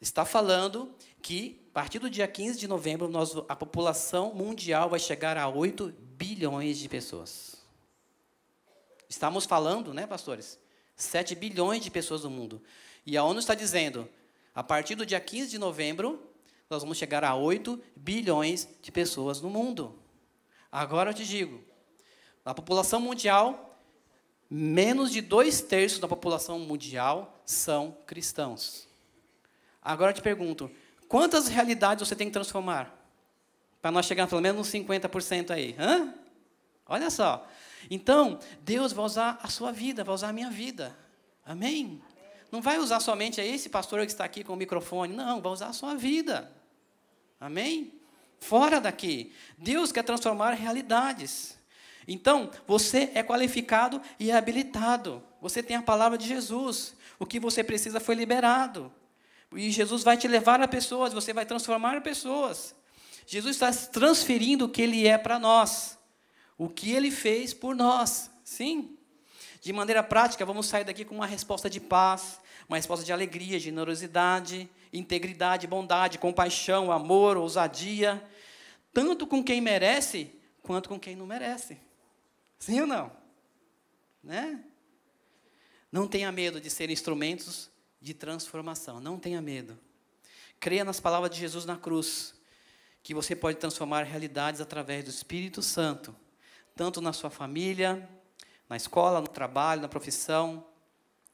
está 0.00 0.24
falando 0.24 0.94
que, 1.20 1.60
a 1.70 1.74
partir 1.74 1.98
do 1.98 2.08
dia 2.08 2.28
15 2.28 2.58
de 2.58 2.68
novembro, 2.68 3.08
nós, 3.08 3.34
a 3.48 3.56
população 3.56 4.32
mundial 4.32 4.88
vai 4.88 5.00
chegar 5.00 5.36
a 5.36 5.48
8 5.48 5.94
bilhões 6.16 6.78
de 6.78 6.88
pessoas. 6.88 7.56
Estamos 9.08 9.44
falando, 9.44 9.94
né, 9.94 10.06
pastores? 10.06 10.58
7 10.94 11.34
bilhões 11.34 11.82
de 11.82 11.90
pessoas 11.90 12.24
no 12.24 12.30
mundo. 12.30 12.62
E 13.06 13.16
a 13.16 13.24
ONU 13.24 13.40
está 13.40 13.54
dizendo, 13.54 14.08
a 14.54 14.62
partir 14.62 14.94
do 14.94 15.06
dia 15.06 15.20
15 15.20 15.50
de 15.50 15.58
novembro, 15.58 16.27
nós 16.70 16.82
vamos 16.82 16.98
chegar 16.98 17.24
a 17.24 17.34
8 17.34 17.80
bilhões 17.96 18.68
de 18.82 18.92
pessoas 18.92 19.40
no 19.40 19.48
mundo. 19.48 19.98
Agora 20.70 21.10
eu 21.10 21.14
te 21.14 21.24
digo, 21.24 21.64
a 22.44 22.52
população 22.52 23.00
mundial, 23.00 23.78
menos 24.50 25.10
de 25.10 25.20
dois 25.20 25.62
terços 25.62 25.98
da 25.98 26.06
população 26.06 26.58
mundial 26.58 27.40
são 27.44 27.96
cristãos. 28.06 28.86
Agora 29.82 30.10
eu 30.10 30.14
te 30.14 30.22
pergunto, 30.22 30.70
quantas 31.08 31.48
realidades 31.48 32.06
você 32.06 32.14
tem 32.14 32.26
que 32.26 32.32
transformar? 32.34 32.94
Para 33.80 33.90
nós 33.90 34.04
chegar 34.04 34.26
pelo 34.26 34.42
menos 34.42 34.60
uns 34.60 34.72
50% 34.72 35.50
aí. 35.50 35.74
Hã? 35.78 36.12
Olha 36.84 37.10
só. 37.10 37.46
Então, 37.90 38.38
Deus 38.60 38.92
vai 38.92 39.04
usar 39.04 39.38
a 39.42 39.48
sua 39.48 39.72
vida, 39.72 40.04
vai 40.04 40.14
usar 40.14 40.28
a 40.28 40.32
minha 40.32 40.50
vida. 40.50 40.94
Amém? 41.46 42.02
Não 42.50 42.60
vai 42.60 42.78
usar 42.78 43.00
somente 43.00 43.40
esse 43.40 43.70
pastor 43.70 44.00
que 44.00 44.12
está 44.12 44.24
aqui 44.24 44.42
com 44.42 44.52
o 44.52 44.56
microfone. 44.56 45.14
Não, 45.14 45.40
vai 45.40 45.52
usar 45.52 45.68
a 45.68 45.72
sua 45.72 45.94
vida. 45.94 46.57
Amém? 47.40 47.92
Fora 48.40 48.80
daqui. 48.80 49.32
Deus 49.56 49.92
quer 49.92 50.02
transformar 50.02 50.52
realidades. 50.52 51.58
Então, 52.06 52.50
você 52.66 53.10
é 53.14 53.22
qualificado 53.22 54.00
e 54.18 54.30
é 54.30 54.36
habilitado. 54.36 55.22
Você 55.40 55.62
tem 55.62 55.76
a 55.76 55.82
palavra 55.82 56.16
de 56.16 56.26
Jesus. 56.26 56.94
O 57.18 57.26
que 57.26 57.38
você 57.38 57.62
precisa 57.62 58.00
foi 58.00 58.14
liberado. 58.14 58.92
E 59.54 59.70
Jesus 59.70 60.02
vai 60.02 60.16
te 60.16 60.28
levar 60.28 60.60
a 60.60 60.68
pessoas, 60.68 61.12
você 61.12 61.32
vai 61.32 61.46
transformar 61.46 62.00
pessoas. 62.02 62.74
Jesus 63.26 63.56
está 63.56 63.72
transferindo 63.90 64.64
o 64.64 64.68
que 64.68 64.82
Ele 64.82 65.06
é 65.06 65.18
para 65.18 65.38
nós. 65.38 65.98
O 66.56 66.68
que 66.68 66.92
Ele 66.92 67.10
fez 67.10 67.54
por 67.54 67.74
nós. 67.74 68.30
Sim. 68.42 68.97
De 69.68 69.72
maneira 69.74 70.02
prática, 70.02 70.46
vamos 70.46 70.64
sair 70.64 70.82
daqui 70.82 71.04
com 71.04 71.14
uma 71.14 71.26
resposta 71.26 71.68
de 71.68 71.78
paz, 71.78 72.40
uma 72.66 72.78
resposta 72.78 73.04
de 73.04 73.12
alegria, 73.12 73.60
generosidade, 73.60 74.66
integridade, 74.90 75.66
bondade, 75.66 76.16
compaixão, 76.16 76.90
amor, 76.90 77.36
ousadia, 77.36 78.26
tanto 78.94 79.26
com 79.26 79.44
quem 79.44 79.60
merece 79.60 80.34
quanto 80.62 80.88
com 80.88 80.98
quem 80.98 81.14
não 81.14 81.26
merece. 81.26 81.76
Sim 82.58 82.80
ou 82.80 82.86
não? 82.86 83.12
Né? 84.24 84.64
Não 85.92 86.08
tenha 86.08 86.32
medo 86.32 86.62
de 86.62 86.70
ser 86.70 86.88
instrumentos 86.88 87.70
de 88.00 88.14
transformação. 88.14 89.00
Não 89.00 89.18
tenha 89.18 89.42
medo. 89.42 89.78
Creia 90.58 90.82
nas 90.82 90.98
palavras 90.98 91.30
de 91.30 91.38
Jesus 91.38 91.66
na 91.66 91.76
cruz, 91.76 92.34
que 93.02 93.12
você 93.12 93.36
pode 93.36 93.58
transformar 93.58 94.04
realidades 94.04 94.62
através 94.62 95.04
do 95.04 95.10
Espírito 95.10 95.60
Santo, 95.60 96.16
tanto 96.74 97.02
na 97.02 97.12
sua 97.12 97.28
família, 97.28 98.08
na 98.68 98.76
escola, 98.76 99.20
no 99.20 99.28
trabalho, 99.28 99.80
na 99.80 99.88
profissão, 99.88 100.64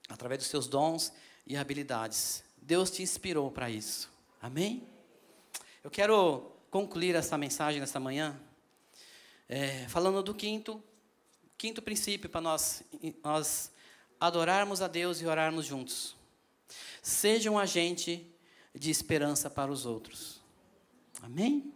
através 0.09 0.39
dos 0.39 0.49
seus 0.49 0.67
dons 0.67 1.13
e 1.47 1.57
habilidades. 1.57 2.45
Deus 2.61 2.91
te 2.91 3.03
inspirou 3.03 3.51
para 3.51 3.69
isso. 3.69 4.11
Amém? 4.41 4.87
Eu 5.83 5.91
quero 5.91 6.53
concluir 6.71 7.15
essa 7.15 7.37
mensagem 7.37 7.81
nesta 7.81 8.01
manhã 8.01 8.41
é, 9.49 9.87
falando 9.89 10.23
do 10.23 10.35
quinto, 10.35 10.83
quinto 11.59 11.83
princípio 11.83 12.29
para 12.29 12.41
nós, 12.41 12.83
nós 13.23 13.71
adorarmos 14.19 14.81
a 14.81 14.89
Deus 14.89 15.21
e 15.21 15.27
orarmos 15.27 15.67
juntos. 15.67 16.17
Seja 17.03 17.51
um 17.51 17.59
agente 17.59 18.27
de 18.75 18.91
esperança 18.91 19.51
para 19.51 19.71
os 19.71 19.85
outros. 19.85 20.41
Amém? 21.23 21.73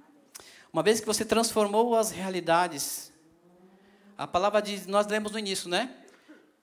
Uma 0.73 0.83
vez 0.83 1.01
que 1.01 1.07
você 1.07 1.25
transformou 1.25 1.95
as 1.95 2.11
realidades, 2.11 3.08
a 4.19 4.27
palavra 4.27 4.61
diz, 4.61 4.85
nós 4.87 5.07
lemos 5.07 5.31
no 5.31 5.39
início, 5.39 5.71
né? 5.71 5.97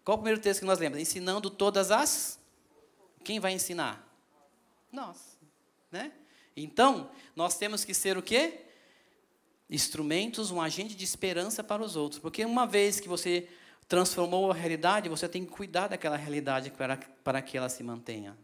Qual 0.04 0.16
o 0.16 0.20
primeiro 0.20 0.42
texto 0.42 0.60
que 0.60 0.66
nós 0.66 0.78
lemos? 0.78 1.00
Ensinando 1.00 1.50
todas 1.50 1.90
as. 1.90 2.38
Quem 3.24 3.40
vai 3.40 3.54
ensinar? 3.54 4.06
Nós, 4.92 5.38
né? 5.90 6.12
Então, 6.56 7.10
nós 7.36 7.58
temos 7.58 7.86
que 7.86 7.94
ser 7.94 8.18
o 8.18 8.22
quê? 8.22 8.66
Instrumentos, 9.70 10.52
um 10.52 10.62
agente 10.62 10.96
de 10.96 11.04
esperança 11.06 11.64
para 11.64 11.82
os 11.82 11.96
outros. 11.96 12.20
Porque 12.20 12.44
uma 12.44 12.68
vez 12.68 13.00
que 13.00 13.08
você 13.08 13.48
transformou 13.88 14.52
a 14.52 14.54
realidade, 14.54 15.08
você 15.08 15.28
tem 15.28 15.46
que 15.46 15.52
cuidar 15.52 15.88
daquela 15.88 16.18
realidade 16.18 16.72
para, 16.72 16.98
para 17.24 17.42
que 17.42 17.58
ela 17.58 17.70
se 17.70 17.82
mantenha. 17.84 18.38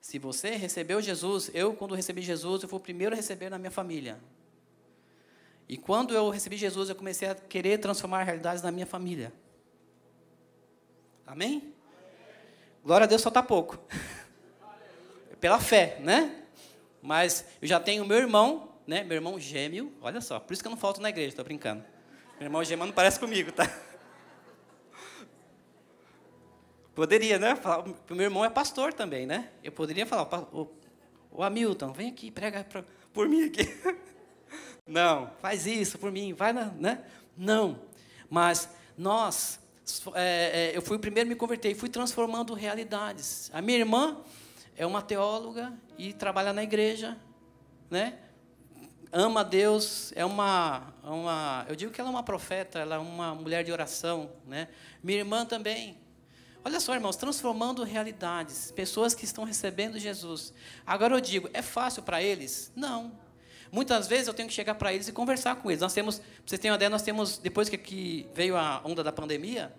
Se 0.00 0.18
você 0.18 0.50
recebeu 0.50 1.00
Jesus, 1.00 1.50
eu, 1.54 1.74
quando 1.74 1.94
recebi 1.94 2.20
Jesus, 2.20 2.62
eu 2.62 2.68
fui 2.68 2.78
o 2.78 2.82
primeiro 2.82 3.14
a 3.14 3.16
receber 3.16 3.48
na 3.48 3.58
minha 3.58 3.70
família. 3.70 4.20
E 5.68 5.76
quando 5.76 6.14
eu 6.14 6.28
recebi 6.28 6.56
Jesus, 6.56 6.88
eu 6.88 6.94
comecei 6.94 7.28
a 7.28 7.34
querer 7.34 7.78
transformar 7.78 8.22
realidades 8.22 8.62
na 8.62 8.70
minha 8.70 8.86
família. 8.86 9.32
Amém? 11.26 11.72
Glória 12.84 13.04
a 13.04 13.08
Deus 13.08 13.22
só 13.22 13.28
está 13.28 13.42
pouco. 13.42 13.78
Pela 15.40 15.58
fé, 15.58 15.98
né? 16.00 16.44
Mas 17.00 17.46
eu 17.60 17.68
já 17.68 17.80
tenho 17.80 18.04
meu 18.04 18.18
irmão, 18.18 18.72
né? 18.86 19.02
Meu 19.04 19.16
irmão 19.16 19.38
gêmeo, 19.38 19.92
olha 20.00 20.20
só, 20.20 20.38
por 20.38 20.52
isso 20.52 20.62
que 20.62 20.68
eu 20.68 20.70
não 20.70 20.76
falto 20.76 21.00
na 21.00 21.08
igreja, 21.08 21.28
estou 21.28 21.44
brincando. 21.44 21.82
Meu 22.38 22.46
irmão 22.46 22.62
gêmeo 22.62 22.86
não 22.86 22.92
parece 22.92 23.18
comigo, 23.18 23.50
tá? 23.50 23.64
Poderia, 26.94 27.38
né? 27.38 27.56
Falar, 27.56 27.84
o 27.88 28.14
meu 28.14 28.24
irmão 28.24 28.44
é 28.44 28.50
pastor 28.50 28.92
também, 28.92 29.24
né? 29.26 29.50
Eu 29.62 29.72
poderia 29.72 30.06
falar, 30.06 30.28
o, 30.52 30.70
o 31.30 31.42
Hamilton, 31.42 31.92
vem 31.92 32.10
aqui, 32.10 32.30
prega 32.30 32.64
pra, 32.64 32.84
por 33.12 33.28
mim 33.28 33.44
aqui. 33.44 33.64
Não, 34.86 35.30
faz 35.40 35.66
isso 35.66 35.98
por 35.98 36.12
mim, 36.12 36.34
vai 36.34 36.52
na, 36.52 36.66
né? 36.66 37.04
Não. 37.36 37.80
Mas 38.28 38.68
nós, 38.96 39.58
é, 40.14 40.72
é, 40.72 40.76
eu 40.76 40.82
fui 40.82 40.96
o 40.96 41.00
primeiro 41.00 41.28
a 41.28 41.30
me 41.30 41.34
converter 41.34 41.70
e 41.70 41.74
fui 41.74 41.88
transformando 41.88 42.52
realidades. 42.52 43.50
A 43.52 43.62
minha 43.62 43.78
irmã 43.78 44.18
é 44.76 44.84
uma 44.84 45.00
teóloga 45.00 45.72
e 45.96 46.12
trabalha 46.12 46.52
na 46.52 46.62
igreja, 46.62 47.16
né? 47.90 48.18
Ama 49.10 49.44
Deus, 49.44 50.12
é 50.16 50.24
uma, 50.24 50.92
uma, 51.02 51.64
eu 51.68 51.76
digo 51.76 51.92
que 51.92 52.00
ela 52.00 52.10
é 52.10 52.12
uma 52.12 52.24
profeta, 52.24 52.80
ela 52.80 52.96
é 52.96 52.98
uma 52.98 53.34
mulher 53.34 53.62
de 53.62 53.70
oração, 53.70 54.32
né? 54.46 54.68
Minha 55.02 55.18
irmã 55.18 55.46
também, 55.46 55.96
Olha 56.66 56.80
só, 56.80 56.94
irmãos, 56.94 57.16
transformando 57.16 57.84
realidades, 57.84 58.70
pessoas 58.70 59.14
que 59.14 59.26
estão 59.26 59.44
recebendo 59.44 59.98
Jesus. 59.98 60.50
Agora 60.86 61.14
eu 61.14 61.20
digo, 61.20 61.50
é 61.52 61.60
fácil 61.60 62.02
para 62.02 62.22
eles? 62.22 62.72
Não. 62.74 63.12
Muitas 63.74 64.06
vezes 64.06 64.28
eu 64.28 64.34
tenho 64.34 64.48
que 64.48 64.54
chegar 64.54 64.76
para 64.76 64.94
eles 64.94 65.08
e 65.08 65.12
conversar 65.12 65.56
com 65.56 65.68
eles. 65.68 65.80
Nós 65.80 65.92
temos, 65.92 66.20
para 66.20 66.28
vocês 66.46 66.60
terem 66.60 66.70
uma 66.70 66.76
ideia, 66.76 66.88
nós 66.88 67.02
temos, 67.02 67.38
depois 67.38 67.68
que 67.68 68.24
veio 68.32 68.56
a 68.56 68.80
onda 68.84 69.02
da 69.02 69.10
pandemia, 69.10 69.74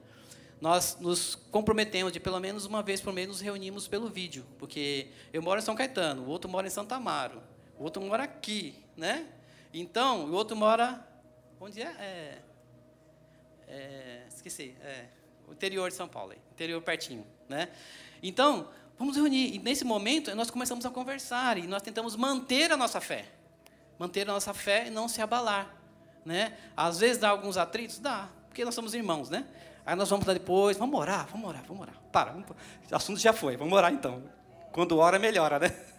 nós 0.60 0.98
nos 1.00 1.36
comprometemos 1.50 2.12
de 2.12 2.20
pelo 2.20 2.38
menos 2.38 2.66
uma 2.66 2.84
vez 2.84 3.00
por 3.00 3.14
mês 3.14 3.26
nos 3.30 3.40
reunimos 3.40 3.88
pelo 3.88 4.10
vídeo, 4.10 4.46
porque 4.60 5.08
eu 5.32 5.42
moro 5.42 5.62
em 5.62 5.64
São 5.64 5.76
Caetano, 5.76 6.24
o 6.24 6.28
outro 6.28 6.52
mora 6.52 6.68
em 6.68 6.70
Santa 6.70 6.96
Amaro, 6.96 7.42
o 7.80 7.86
outro 7.86 8.02
mora 8.02 8.24
aqui, 8.24 8.76
né? 8.98 9.28
Então, 9.74 10.26
o 10.26 10.34
outro 10.34 10.58
mora 10.58 11.02
onde 11.58 11.82
é? 11.82 11.88
é, 11.98 12.38
é 13.70 14.26
esqueci, 14.28 14.76
é, 14.82 15.06
interior 15.50 15.90
de 15.90 15.96
São 15.96 16.10
Paulo, 16.10 16.34
interior 16.52 16.82
pertinho, 16.82 17.26
né? 17.48 17.70
Então, 18.22 18.68
vamos 19.00 19.16
reunir. 19.16 19.56
E 19.56 19.60
nesse 19.60 19.86
momento, 19.86 20.36
nós 20.36 20.52
começamos 20.52 20.86
a 20.86 20.90
conversar 20.90 21.58
e 21.58 21.66
nós 21.66 21.82
tentamos 21.82 22.18
manter 22.18 22.74
a 22.74 22.76
nossa 22.76 23.00
fé. 23.00 23.32
Manter 23.98 24.30
a 24.30 24.34
nossa 24.34 24.54
fé 24.54 24.88
e 24.88 24.90
não 24.90 25.08
se 25.08 25.22
abalar, 25.22 25.74
né? 26.26 26.54
Às 26.76 27.00
vezes 27.00 27.18
dá 27.18 27.30
alguns 27.30 27.58
atritos, 27.58 28.00
dá, 28.00 28.28
porque 28.48 28.66
nós 28.66 28.76
somos 28.76 28.94
irmãos, 28.94 29.30
né? 29.30 29.46
Aí 29.86 29.96
nós 29.96 30.10
vamos 30.10 30.26
lá 30.26 30.34
depois, 30.34 30.78
vamos 30.78 31.00
orar, 31.00 31.28
vamos 31.32 31.48
orar, 31.48 31.64
vamos 31.68 31.82
orar. 31.84 31.96
Para, 32.12 32.36
o 32.36 32.96
assunto 32.96 33.20
já 33.20 33.32
foi, 33.32 33.56
vamos 33.56 33.74
orar 33.78 33.94
então. 33.94 34.24
Quando 34.72 34.98
ora, 34.98 35.20
melhora, 35.20 35.60
né? 35.60 35.72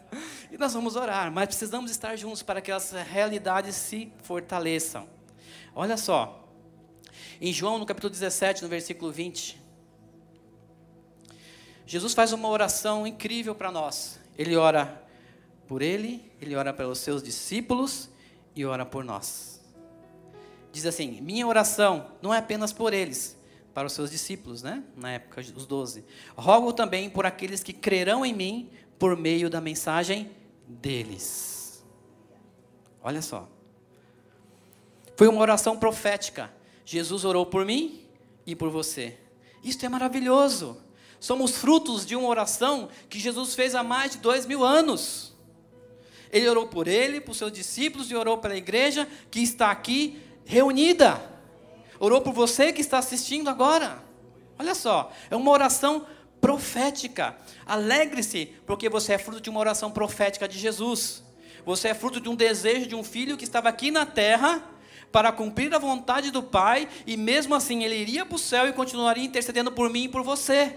E 0.50 0.56
nós 0.56 0.72
vamos 0.72 0.94
orar, 0.94 1.32
mas 1.32 1.48
precisamos 1.48 1.90
estar 1.90 2.14
juntos 2.14 2.40
para 2.40 2.60
que 2.60 2.70
as 2.70 2.92
realidades 2.92 3.74
se 3.74 4.12
fortaleçam. 4.22 5.08
Olha 5.74 5.96
só, 5.96 6.48
em 7.40 7.52
João, 7.52 7.78
no 7.78 7.84
capítulo 7.84 8.10
17, 8.10 8.62
no 8.62 8.68
versículo 8.68 9.10
20, 9.10 9.60
Jesus 11.86 12.14
faz 12.14 12.32
uma 12.32 12.48
oração 12.48 13.06
incrível 13.06 13.54
para 13.54 13.70
nós. 13.70 14.18
Ele 14.38 14.56
ora 14.56 15.02
por 15.66 15.82
ele, 15.82 16.30
ele 16.40 16.54
ora 16.54 16.72
pelos 16.72 16.98
seus 16.98 17.22
discípulos 17.22 18.08
e 18.54 18.64
ora 18.64 18.84
por 18.86 19.04
nós. 19.04 19.60
Diz 20.72 20.86
assim: 20.86 21.20
Minha 21.20 21.46
oração 21.46 22.10
não 22.20 22.32
é 22.32 22.38
apenas 22.38 22.72
por 22.72 22.92
eles, 22.92 23.36
para 23.74 23.86
os 23.86 23.92
seus 23.92 24.10
discípulos, 24.10 24.62
né? 24.62 24.82
Na 24.96 25.12
época, 25.12 25.40
os 25.40 25.66
doze. 25.66 26.04
Rogo 26.36 26.72
também 26.72 27.10
por 27.10 27.26
aqueles 27.26 27.62
que 27.62 27.72
crerão 27.72 28.24
em 28.24 28.34
mim 28.34 28.70
por 28.98 29.16
meio 29.16 29.50
da 29.50 29.60
mensagem 29.60 30.30
deles. 30.66 31.84
Olha 33.02 33.22
só. 33.22 33.48
Foi 35.16 35.28
uma 35.28 35.40
oração 35.40 35.78
profética. 35.78 36.52
Jesus 36.84 37.24
orou 37.24 37.46
por 37.46 37.64
mim 37.64 38.04
e 38.46 38.54
por 38.54 38.70
você. 38.70 39.16
Isso 39.62 39.84
é 39.84 39.88
maravilhoso. 39.88 40.80
Somos 41.18 41.56
frutos 41.56 42.04
de 42.04 42.14
uma 42.14 42.28
oração 42.28 42.88
que 43.08 43.18
Jesus 43.18 43.54
fez 43.54 43.74
há 43.74 43.82
mais 43.82 44.12
de 44.12 44.18
dois 44.18 44.46
mil 44.46 44.64
anos. 44.64 45.35
Ele 46.32 46.48
orou 46.48 46.66
por 46.66 46.88
ele, 46.88 47.20
por 47.20 47.34
seus 47.34 47.52
discípulos 47.52 48.10
e 48.10 48.14
orou 48.14 48.38
pela 48.38 48.56
igreja 48.56 49.08
que 49.30 49.40
está 49.40 49.70
aqui 49.70 50.20
reunida. 50.44 51.20
Orou 51.98 52.20
por 52.20 52.32
você 52.32 52.72
que 52.72 52.80
está 52.80 52.98
assistindo 52.98 53.48
agora. 53.48 54.02
Olha 54.58 54.74
só, 54.74 55.12
é 55.30 55.36
uma 55.36 55.50
oração 55.50 56.06
profética. 56.40 57.36
Alegre-se, 57.64 58.46
porque 58.66 58.88
você 58.88 59.14
é 59.14 59.18
fruto 59.18 59.40
de 59.40 59.50
uma 59.50 59.60
oração 59.60 59.90
profética 59.90 60.46
de 60.46 60.58
Jesus. 60.58 61.22
Você 61.64 61.88
é 61.88 61.94
fruto 61.94 62.20
de 62.20 62.28
um 62.28 62.34
desejo 62.34 62.86
de 62.86 62.94
um 62.94 63.02
filho 63.02 63.36
que 63.36 63.44
estava 63.44 63.68
aqui 63.68 63.90
na 63.90 64.06
terra 64.06 64.62
para 65.10 65.32
cumprir 65.32 65.74
a 65.74 65.78
vontade 65.78 66.30
do 66.30 66.42
Pai, 66.42 66.88
e 67.06 67.16
mesmo 67.16 67.54
assim 67.54 67.84
ele 67.84 67.96
iria 67.96 68.26
para 68.26 68.36
o 68.36 68.38
céu 68.38 68.68
e 68.68 68.72
continuaria 68.72 69.24
intercedendo 69.24 69.72
por 69.72 69.88
mim 69.88 70.04
e 70.04 70.08
por 70.08 70.22
você. 70.22 70.76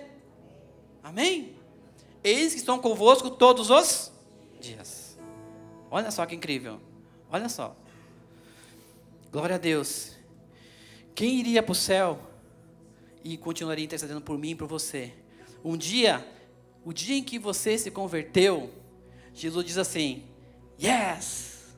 Amém? 1.03 1.55
Eis 2.23 2.53
que 2.53 2.59
estão 2.59 2.79
convosco 2.79 3.29
todos 3.29 3.69
os 3.69 4.11
dias. 4.59 4.98
Olha 5.91 6.11
só 6.11 6.25
que 6.25 6.35
incrível. 6.35 6.79
Olha 7.31 7.49
só. 7.49 7.75
Glória 9.31 9.55
a 9.55 9.59
Deus. 9.59 10.15
Quem 11.13 11.39
iria 11.39 11.61
para 11.61 11.71
o 11.71 11.75
céu 11.75 12.19
e 13.23 13.37
continuaria 13.37 13.85
intercedendo 13.85 14.21
por 14.21 14.37
mim 14.37 14.51
e 14.51 14.55
por 14.55 14.67
você? 14.67 15.13
Um 15.63 15.75
dia, 15.75 16.25
o 16.85 16.93
dia 16.93 17.15
em 17.15 17.23
que 17.23 17.37
você 17.37 17.77
se 17.77 17.91
converteu, 17.91 18.73
Jesus 19.33 19.65
diz 19.65 19.77
assim: 19.77 20.23
Yes! 20.81 21.75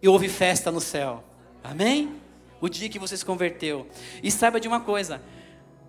E 0.00 0.08
houve 0.08 0.28
festa 0.28 0.70
no 0.70 0.80
céu. 0.80 1.24
Amém? 1.62 2.20
O 2.60 2.68
dia 2.68 2.88
que 2.88 2.98
você 2.98 3.16
se 3.16 3.24
converteu. 3.24 3.86
E 4.22 4.30
saiba 4.30 4.60
de 4.60 4.68
uma 4.68 4.80
coisa: 4.80 5.20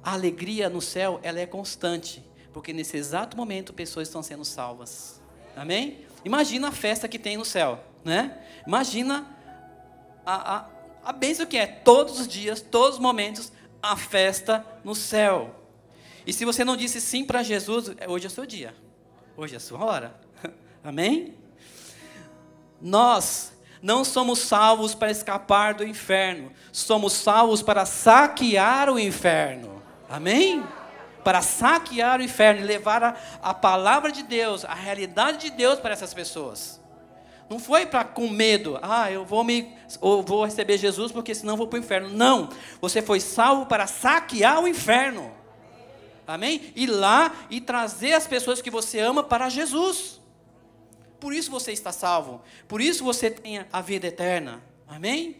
a 0.04 0.14
alegria 0.14 0.70
no 0.70 0.82
céu 0.82 1.20
ela 1.24 1.40
é 1.40 1.46
constante, 1.46 2.24
porque 2.52 2.74
nesse 2.74 2.98
exato 2.98 3.38
momento 3.38 3.74
pessoas 3.74 4.08
estão 4.08 4.24
sendo 4.24 4.44
salvas. 4.44 5.22
Amém? 5.56 6.06
Imagina 6.26 6.70
a 6.70 6.72
festa 6.72 7.08
que 7.08 7.20
tem 7.20 7.38
no 7.38 7.46
céu, 7.46 7.82
né? 8.04 8.40
Imagina 8.66 9.28
a, 10.26 10.56
a, 10.56 10.66
a 11.06 11.14
bênção 11.14 11.46
que 11.46 11.56
é 11.56 11.68
todos 11.68 12.20
os 12.20 12.28
dias, 12.28 12.60
todos 12.60 12.96
os 12.96 13.02
momentos, 13.02 13.52
a 13.82 13.96
festa 13.96 14.66
no 14.84 14.96
céu. 14.96 15.56
E 16.26 16.34
se 16.34 16.44
você 16.44 16.66
não 16.66 16.76
disse 16.76 17.00
sim 17.00 17.24
para 17.24 17.44
Jesus, 17.44 17.92
é, 17.98 18.10
hoje 18.10 18.26
é 18.26 18.30
seu 18.30 18.44
dia. 18.44 18.76
Hoje 19.38 19.56
é 19.56 19.60
sua 19.60 19.86
hora. 19.86 20.20
Amém? 20.84 21.36
Nós 22.82 23.54
não 23.80 24.04
somos 24.04 24.40
salvos 24.40 24.96
para 24.96 25.12
escapar 25.12 25.76
do 25.76 25.86
inferno, 25.86 26.52
somos 26.72 27.14
salvos 27.14 27.62
para 27.62 27.86
saquear 27.86 28.90
o 28.90 28.98
inferno. 28.98 29.80
Amém? 30.10 30.64
Para 31.26 31.42
saquear 31.42 32.20
o 32.20 32.24
inferno 32.24 32.62
e 32.62 32.64
levar 32.64 33.04
a, 33.04 33.16
a 33.42 33.52
palavra 33.52 34.12
de 34.12 34.22
Deus, 34.22 34.64
a 34.64 34.76
realidade 34.76 35.40
de 35.40 35.50
Deus 35.50 35.80
para 35.80 35.92
essas 35.92 36.14
pessoas. 36.14 36.80
Não 37.50 37.58
foi 37.58 37.88
para 37.88 38.04
com 38.04 38.28
medo, 38.28 38.78
ah, 38.80 39.12
eu 39.12 39.26
vou 39.26 39.44
me 39.44 39.74
ou 40.00 40.22
vou 40.22 40.46
receber 40.46 40.78
Jesus 40.78 41.12
porque 41.12 41.34
senão 41.34 41.58
vou 41.58 41.68
para 41.68 41.78
o 41.78 41.80
inferno. 41.80 42.10
Não, 42.10 42.50
você 42.80 43.02
foi 43.02 43.20
salvo 43.20 43.66
para 43.66 43.88
saquear 43.88 44.62
o 44.62 44.68
inferno. 44.68 45.32
Amém? 46.28 46.72
Ir 46.76 46.88
lá 46.88 47.34
e 47.50 47.60
trazer 47.60 48.14
as 48.14 48.28
pessoas 48.28 48.62
que 48.62 48.70
você 48.70 49.00
ama 49.00 49.24
para 49.24 49.50
Jesus. 49.50 50.22
Por 51.20 51.34
isso 51.34 51.50
você 51.50 51.72
está 51.72 51.92
salvo. 51.92 52.40
Por 52.68 52.80
isso 52.80 53.04
você 53.04 53.32
tem 53.32 53.66
a 53.74 53.82
vida 53.82 54.06
eterna. 54.06 54.62
Amém? 54.88 55.38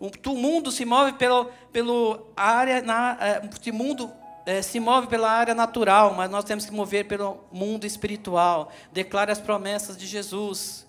O 0.00 0.34
mundo 0.34 0.70
se 0.70 0.84
move 0.84 1.14
pelo, 1.14 1.46
pelo 1.72 2.28
área 2.36 2.80
na, 2.80 3.18
o 3.42 3.74
mundo 3.74 4.19
é, 4.50 4.62
se 4.62 4.80
move 4.80 5.06
pela 5.06 5.30
área 5.30 5.54
natural, 5.54 6.12
mas 6.14 6.28
nós 6.28 6.44
temos 6.44 6.66
que 6.66 6.72
mover 6.72 7.06
pelo 7.06 7.38
mundo 7.52 7.86
espiritual. 7.86 8.72
Declare 8.90 9.30
as 9.30 9.40
promessas 9.40 9.96
de 9.96 10.08
Jesus. 10.08 10.84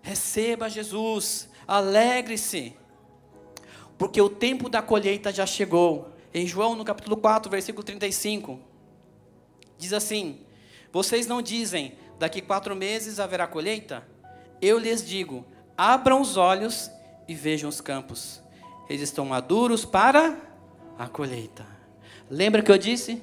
Receba 0.00 0.70
Jesus. 0.70 1.46
Alegre-se. 1.68 2.74
Porque 3.98 4.18
o 4.18 4.30
tempo 4.30 4.70
da 4.70 4.80
colheita 4.80 5.30
já 5.30 5.44
chegou. 5.44 6.10
Em 6.32 6.46
João, 6.46 6.74
no 6.74 6.86
capítulo 6.86 7.18
4, 7.18 7.50
versículo 7.50 7.84
35, 7.84 8.58
diz 9.76 9.92
assim: 9.92 10.40
Vocês 10.90 11.26
não 11.26 11.42
dizem, 11.42 11.92
daqui 12.18 12.40
quatro 12.40 12.74
meses 12.74 13.20
haverá 13.20 13.46
colheita? 13.46 14.06
Eu 14.60 14.78
lhes 14.78 15.06
digo: 15.06 15.44
abram 15.76 16.22
os 16.22 16.38
olhos 16.38 16.90
e 17.28 17.34
vejam 17.34 17.68
os 17.68 17.82
campos. 17.82 18.40
Eles 18.88 19.02
estão 19.02 19.26
maduros 19.26 19.84
para 19.84 20.38
a 20.98 21.06
colheita. 21.06 21.75
Lembra 22.30 22.62
que 22.62 22.70
eu 22.70 22.78
disse? 22.78 23.22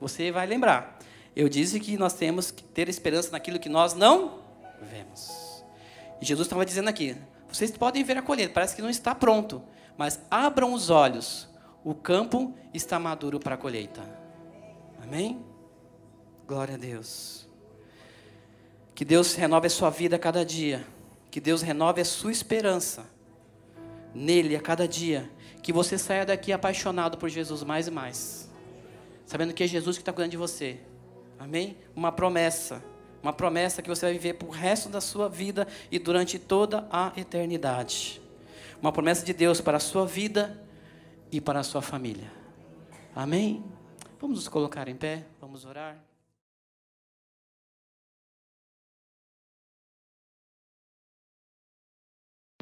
Você 0.00 0.30
vai 0.30 0.46
lembrar. 0.46 0.98
Eu 1.34 1.48
disse 1.48 1.80
que 1.80 1.96
nós 1.96 2.14
temos 2.14 2.50
que 2.50 2.62
ter 2.62 2.88
esperança 2.88 3.30
naquilo 3.30 3.58
que 3.58 3.68
nós 3.68 3.94
não 3.94 4.40
vemos. 4.82 5.64
E 6.20 6.24
Jesus 6.24 6.46
estava 6.46 6.64
dizendo 6.64 6.88
aqui: 6.88 7.16
vocês 7.48 7.70
podem 7.70 8.04
ver 8.04 8.18
a 8.18 8.22
colheita, 8.22 8.52
parece 8.52 8.76
que 8.76 8.82
não 8.82 8.90
está 8.90 9.14
pronto, 9.14 9.62
mas 9.96 10.20
abram 10.30 10.72
os 10.72 10.90
olhos 10.90 11.48
o 11.84 11.94
campo 11.94 12.54
está 12.72 12.98
maduro 12.98 13.38
para 13.38 13.56
a 13.56 13.58
colheita. 13.58 14.02
Amém? 15.02 15.44
Glória 16.48 16.76
a 16.76 16.78
Deus. 16.78 17.46
Que 18.94 19.04
Deus 19.04 19.34
renove 19.34 19.66
a 19.66 19.70
sua 19.70 19.90
vida 19.90 20.16
a 20.16 20.18
cada 20.18 20.44
dia. 20.46 20.84
Que 21.30 21.40
Deus 21.40 21.60
renove 21.60 22.00
a 22.00 22.04
sua 22.04 22.32
esperança 22.32 23.04
nele 24.14 24.56
a 24.56 24.60
cada 24.60 24.88
dia. 24.88 25.30
Que 25.64 25.72
você 25.72 25.96
saia 25.96 26.26
daqui 26.26 26.52
apaixonado 26.52 27.16
por 27.16 27.30
Jesus 27.30 27.62
mais 27.62 27.88
e 27.88 27.90
mais. 27.90 28.50
Sabendo 29.24 29.54
que 29.54 29.64
é 29.64 29.66
Jesus 29.66 29.96
que 29.96 30.02
está 30.02 30.12
cuidando 30.12 30.32
de 30.32 30.36
você. 30.36 30.78
Amém? 31.38 31.78
Uma 31.96 32.12
promessa. 32.12 32.84
Uma 33.22 33.32
promessa 33.32 33.80
que 33.80 33.88
você 33.88 34.04
vai 34.04 34.12
viver 34.12 34.34
para 34.34 34.46
o 34.46 34.50
resto 34.50 34.90
da 34.90 35.00
sua 35.00 35.26
vida 35.26 35.66
e 35.90 35.98
durante 35.98 36.38
toda 36.38 36.86
a 36.90 37.14
eternidade. 37.16 38.20
Uma 38.78 38.92
promessa 38.92 39.24
de 39.24 39.32
Deus 39.32 39.62
para 39.62 39.78
a 39.78 39.80
sua 39.80 40.06
vida 40.06 40.62
e 41.32 41.40
para 41.40 41.60
a 41.60 41.64
sua 41.64 41.80
família. 41.80 42.30
Amém? 43.16 43.64
Vamos 44.20 44.36
nos 44.36 44.48
colocar 44.48 44.86
em 44.86 44.94
pé, 44.94 45.24
vamos 45.40 45.64
orar. 45.64 46.13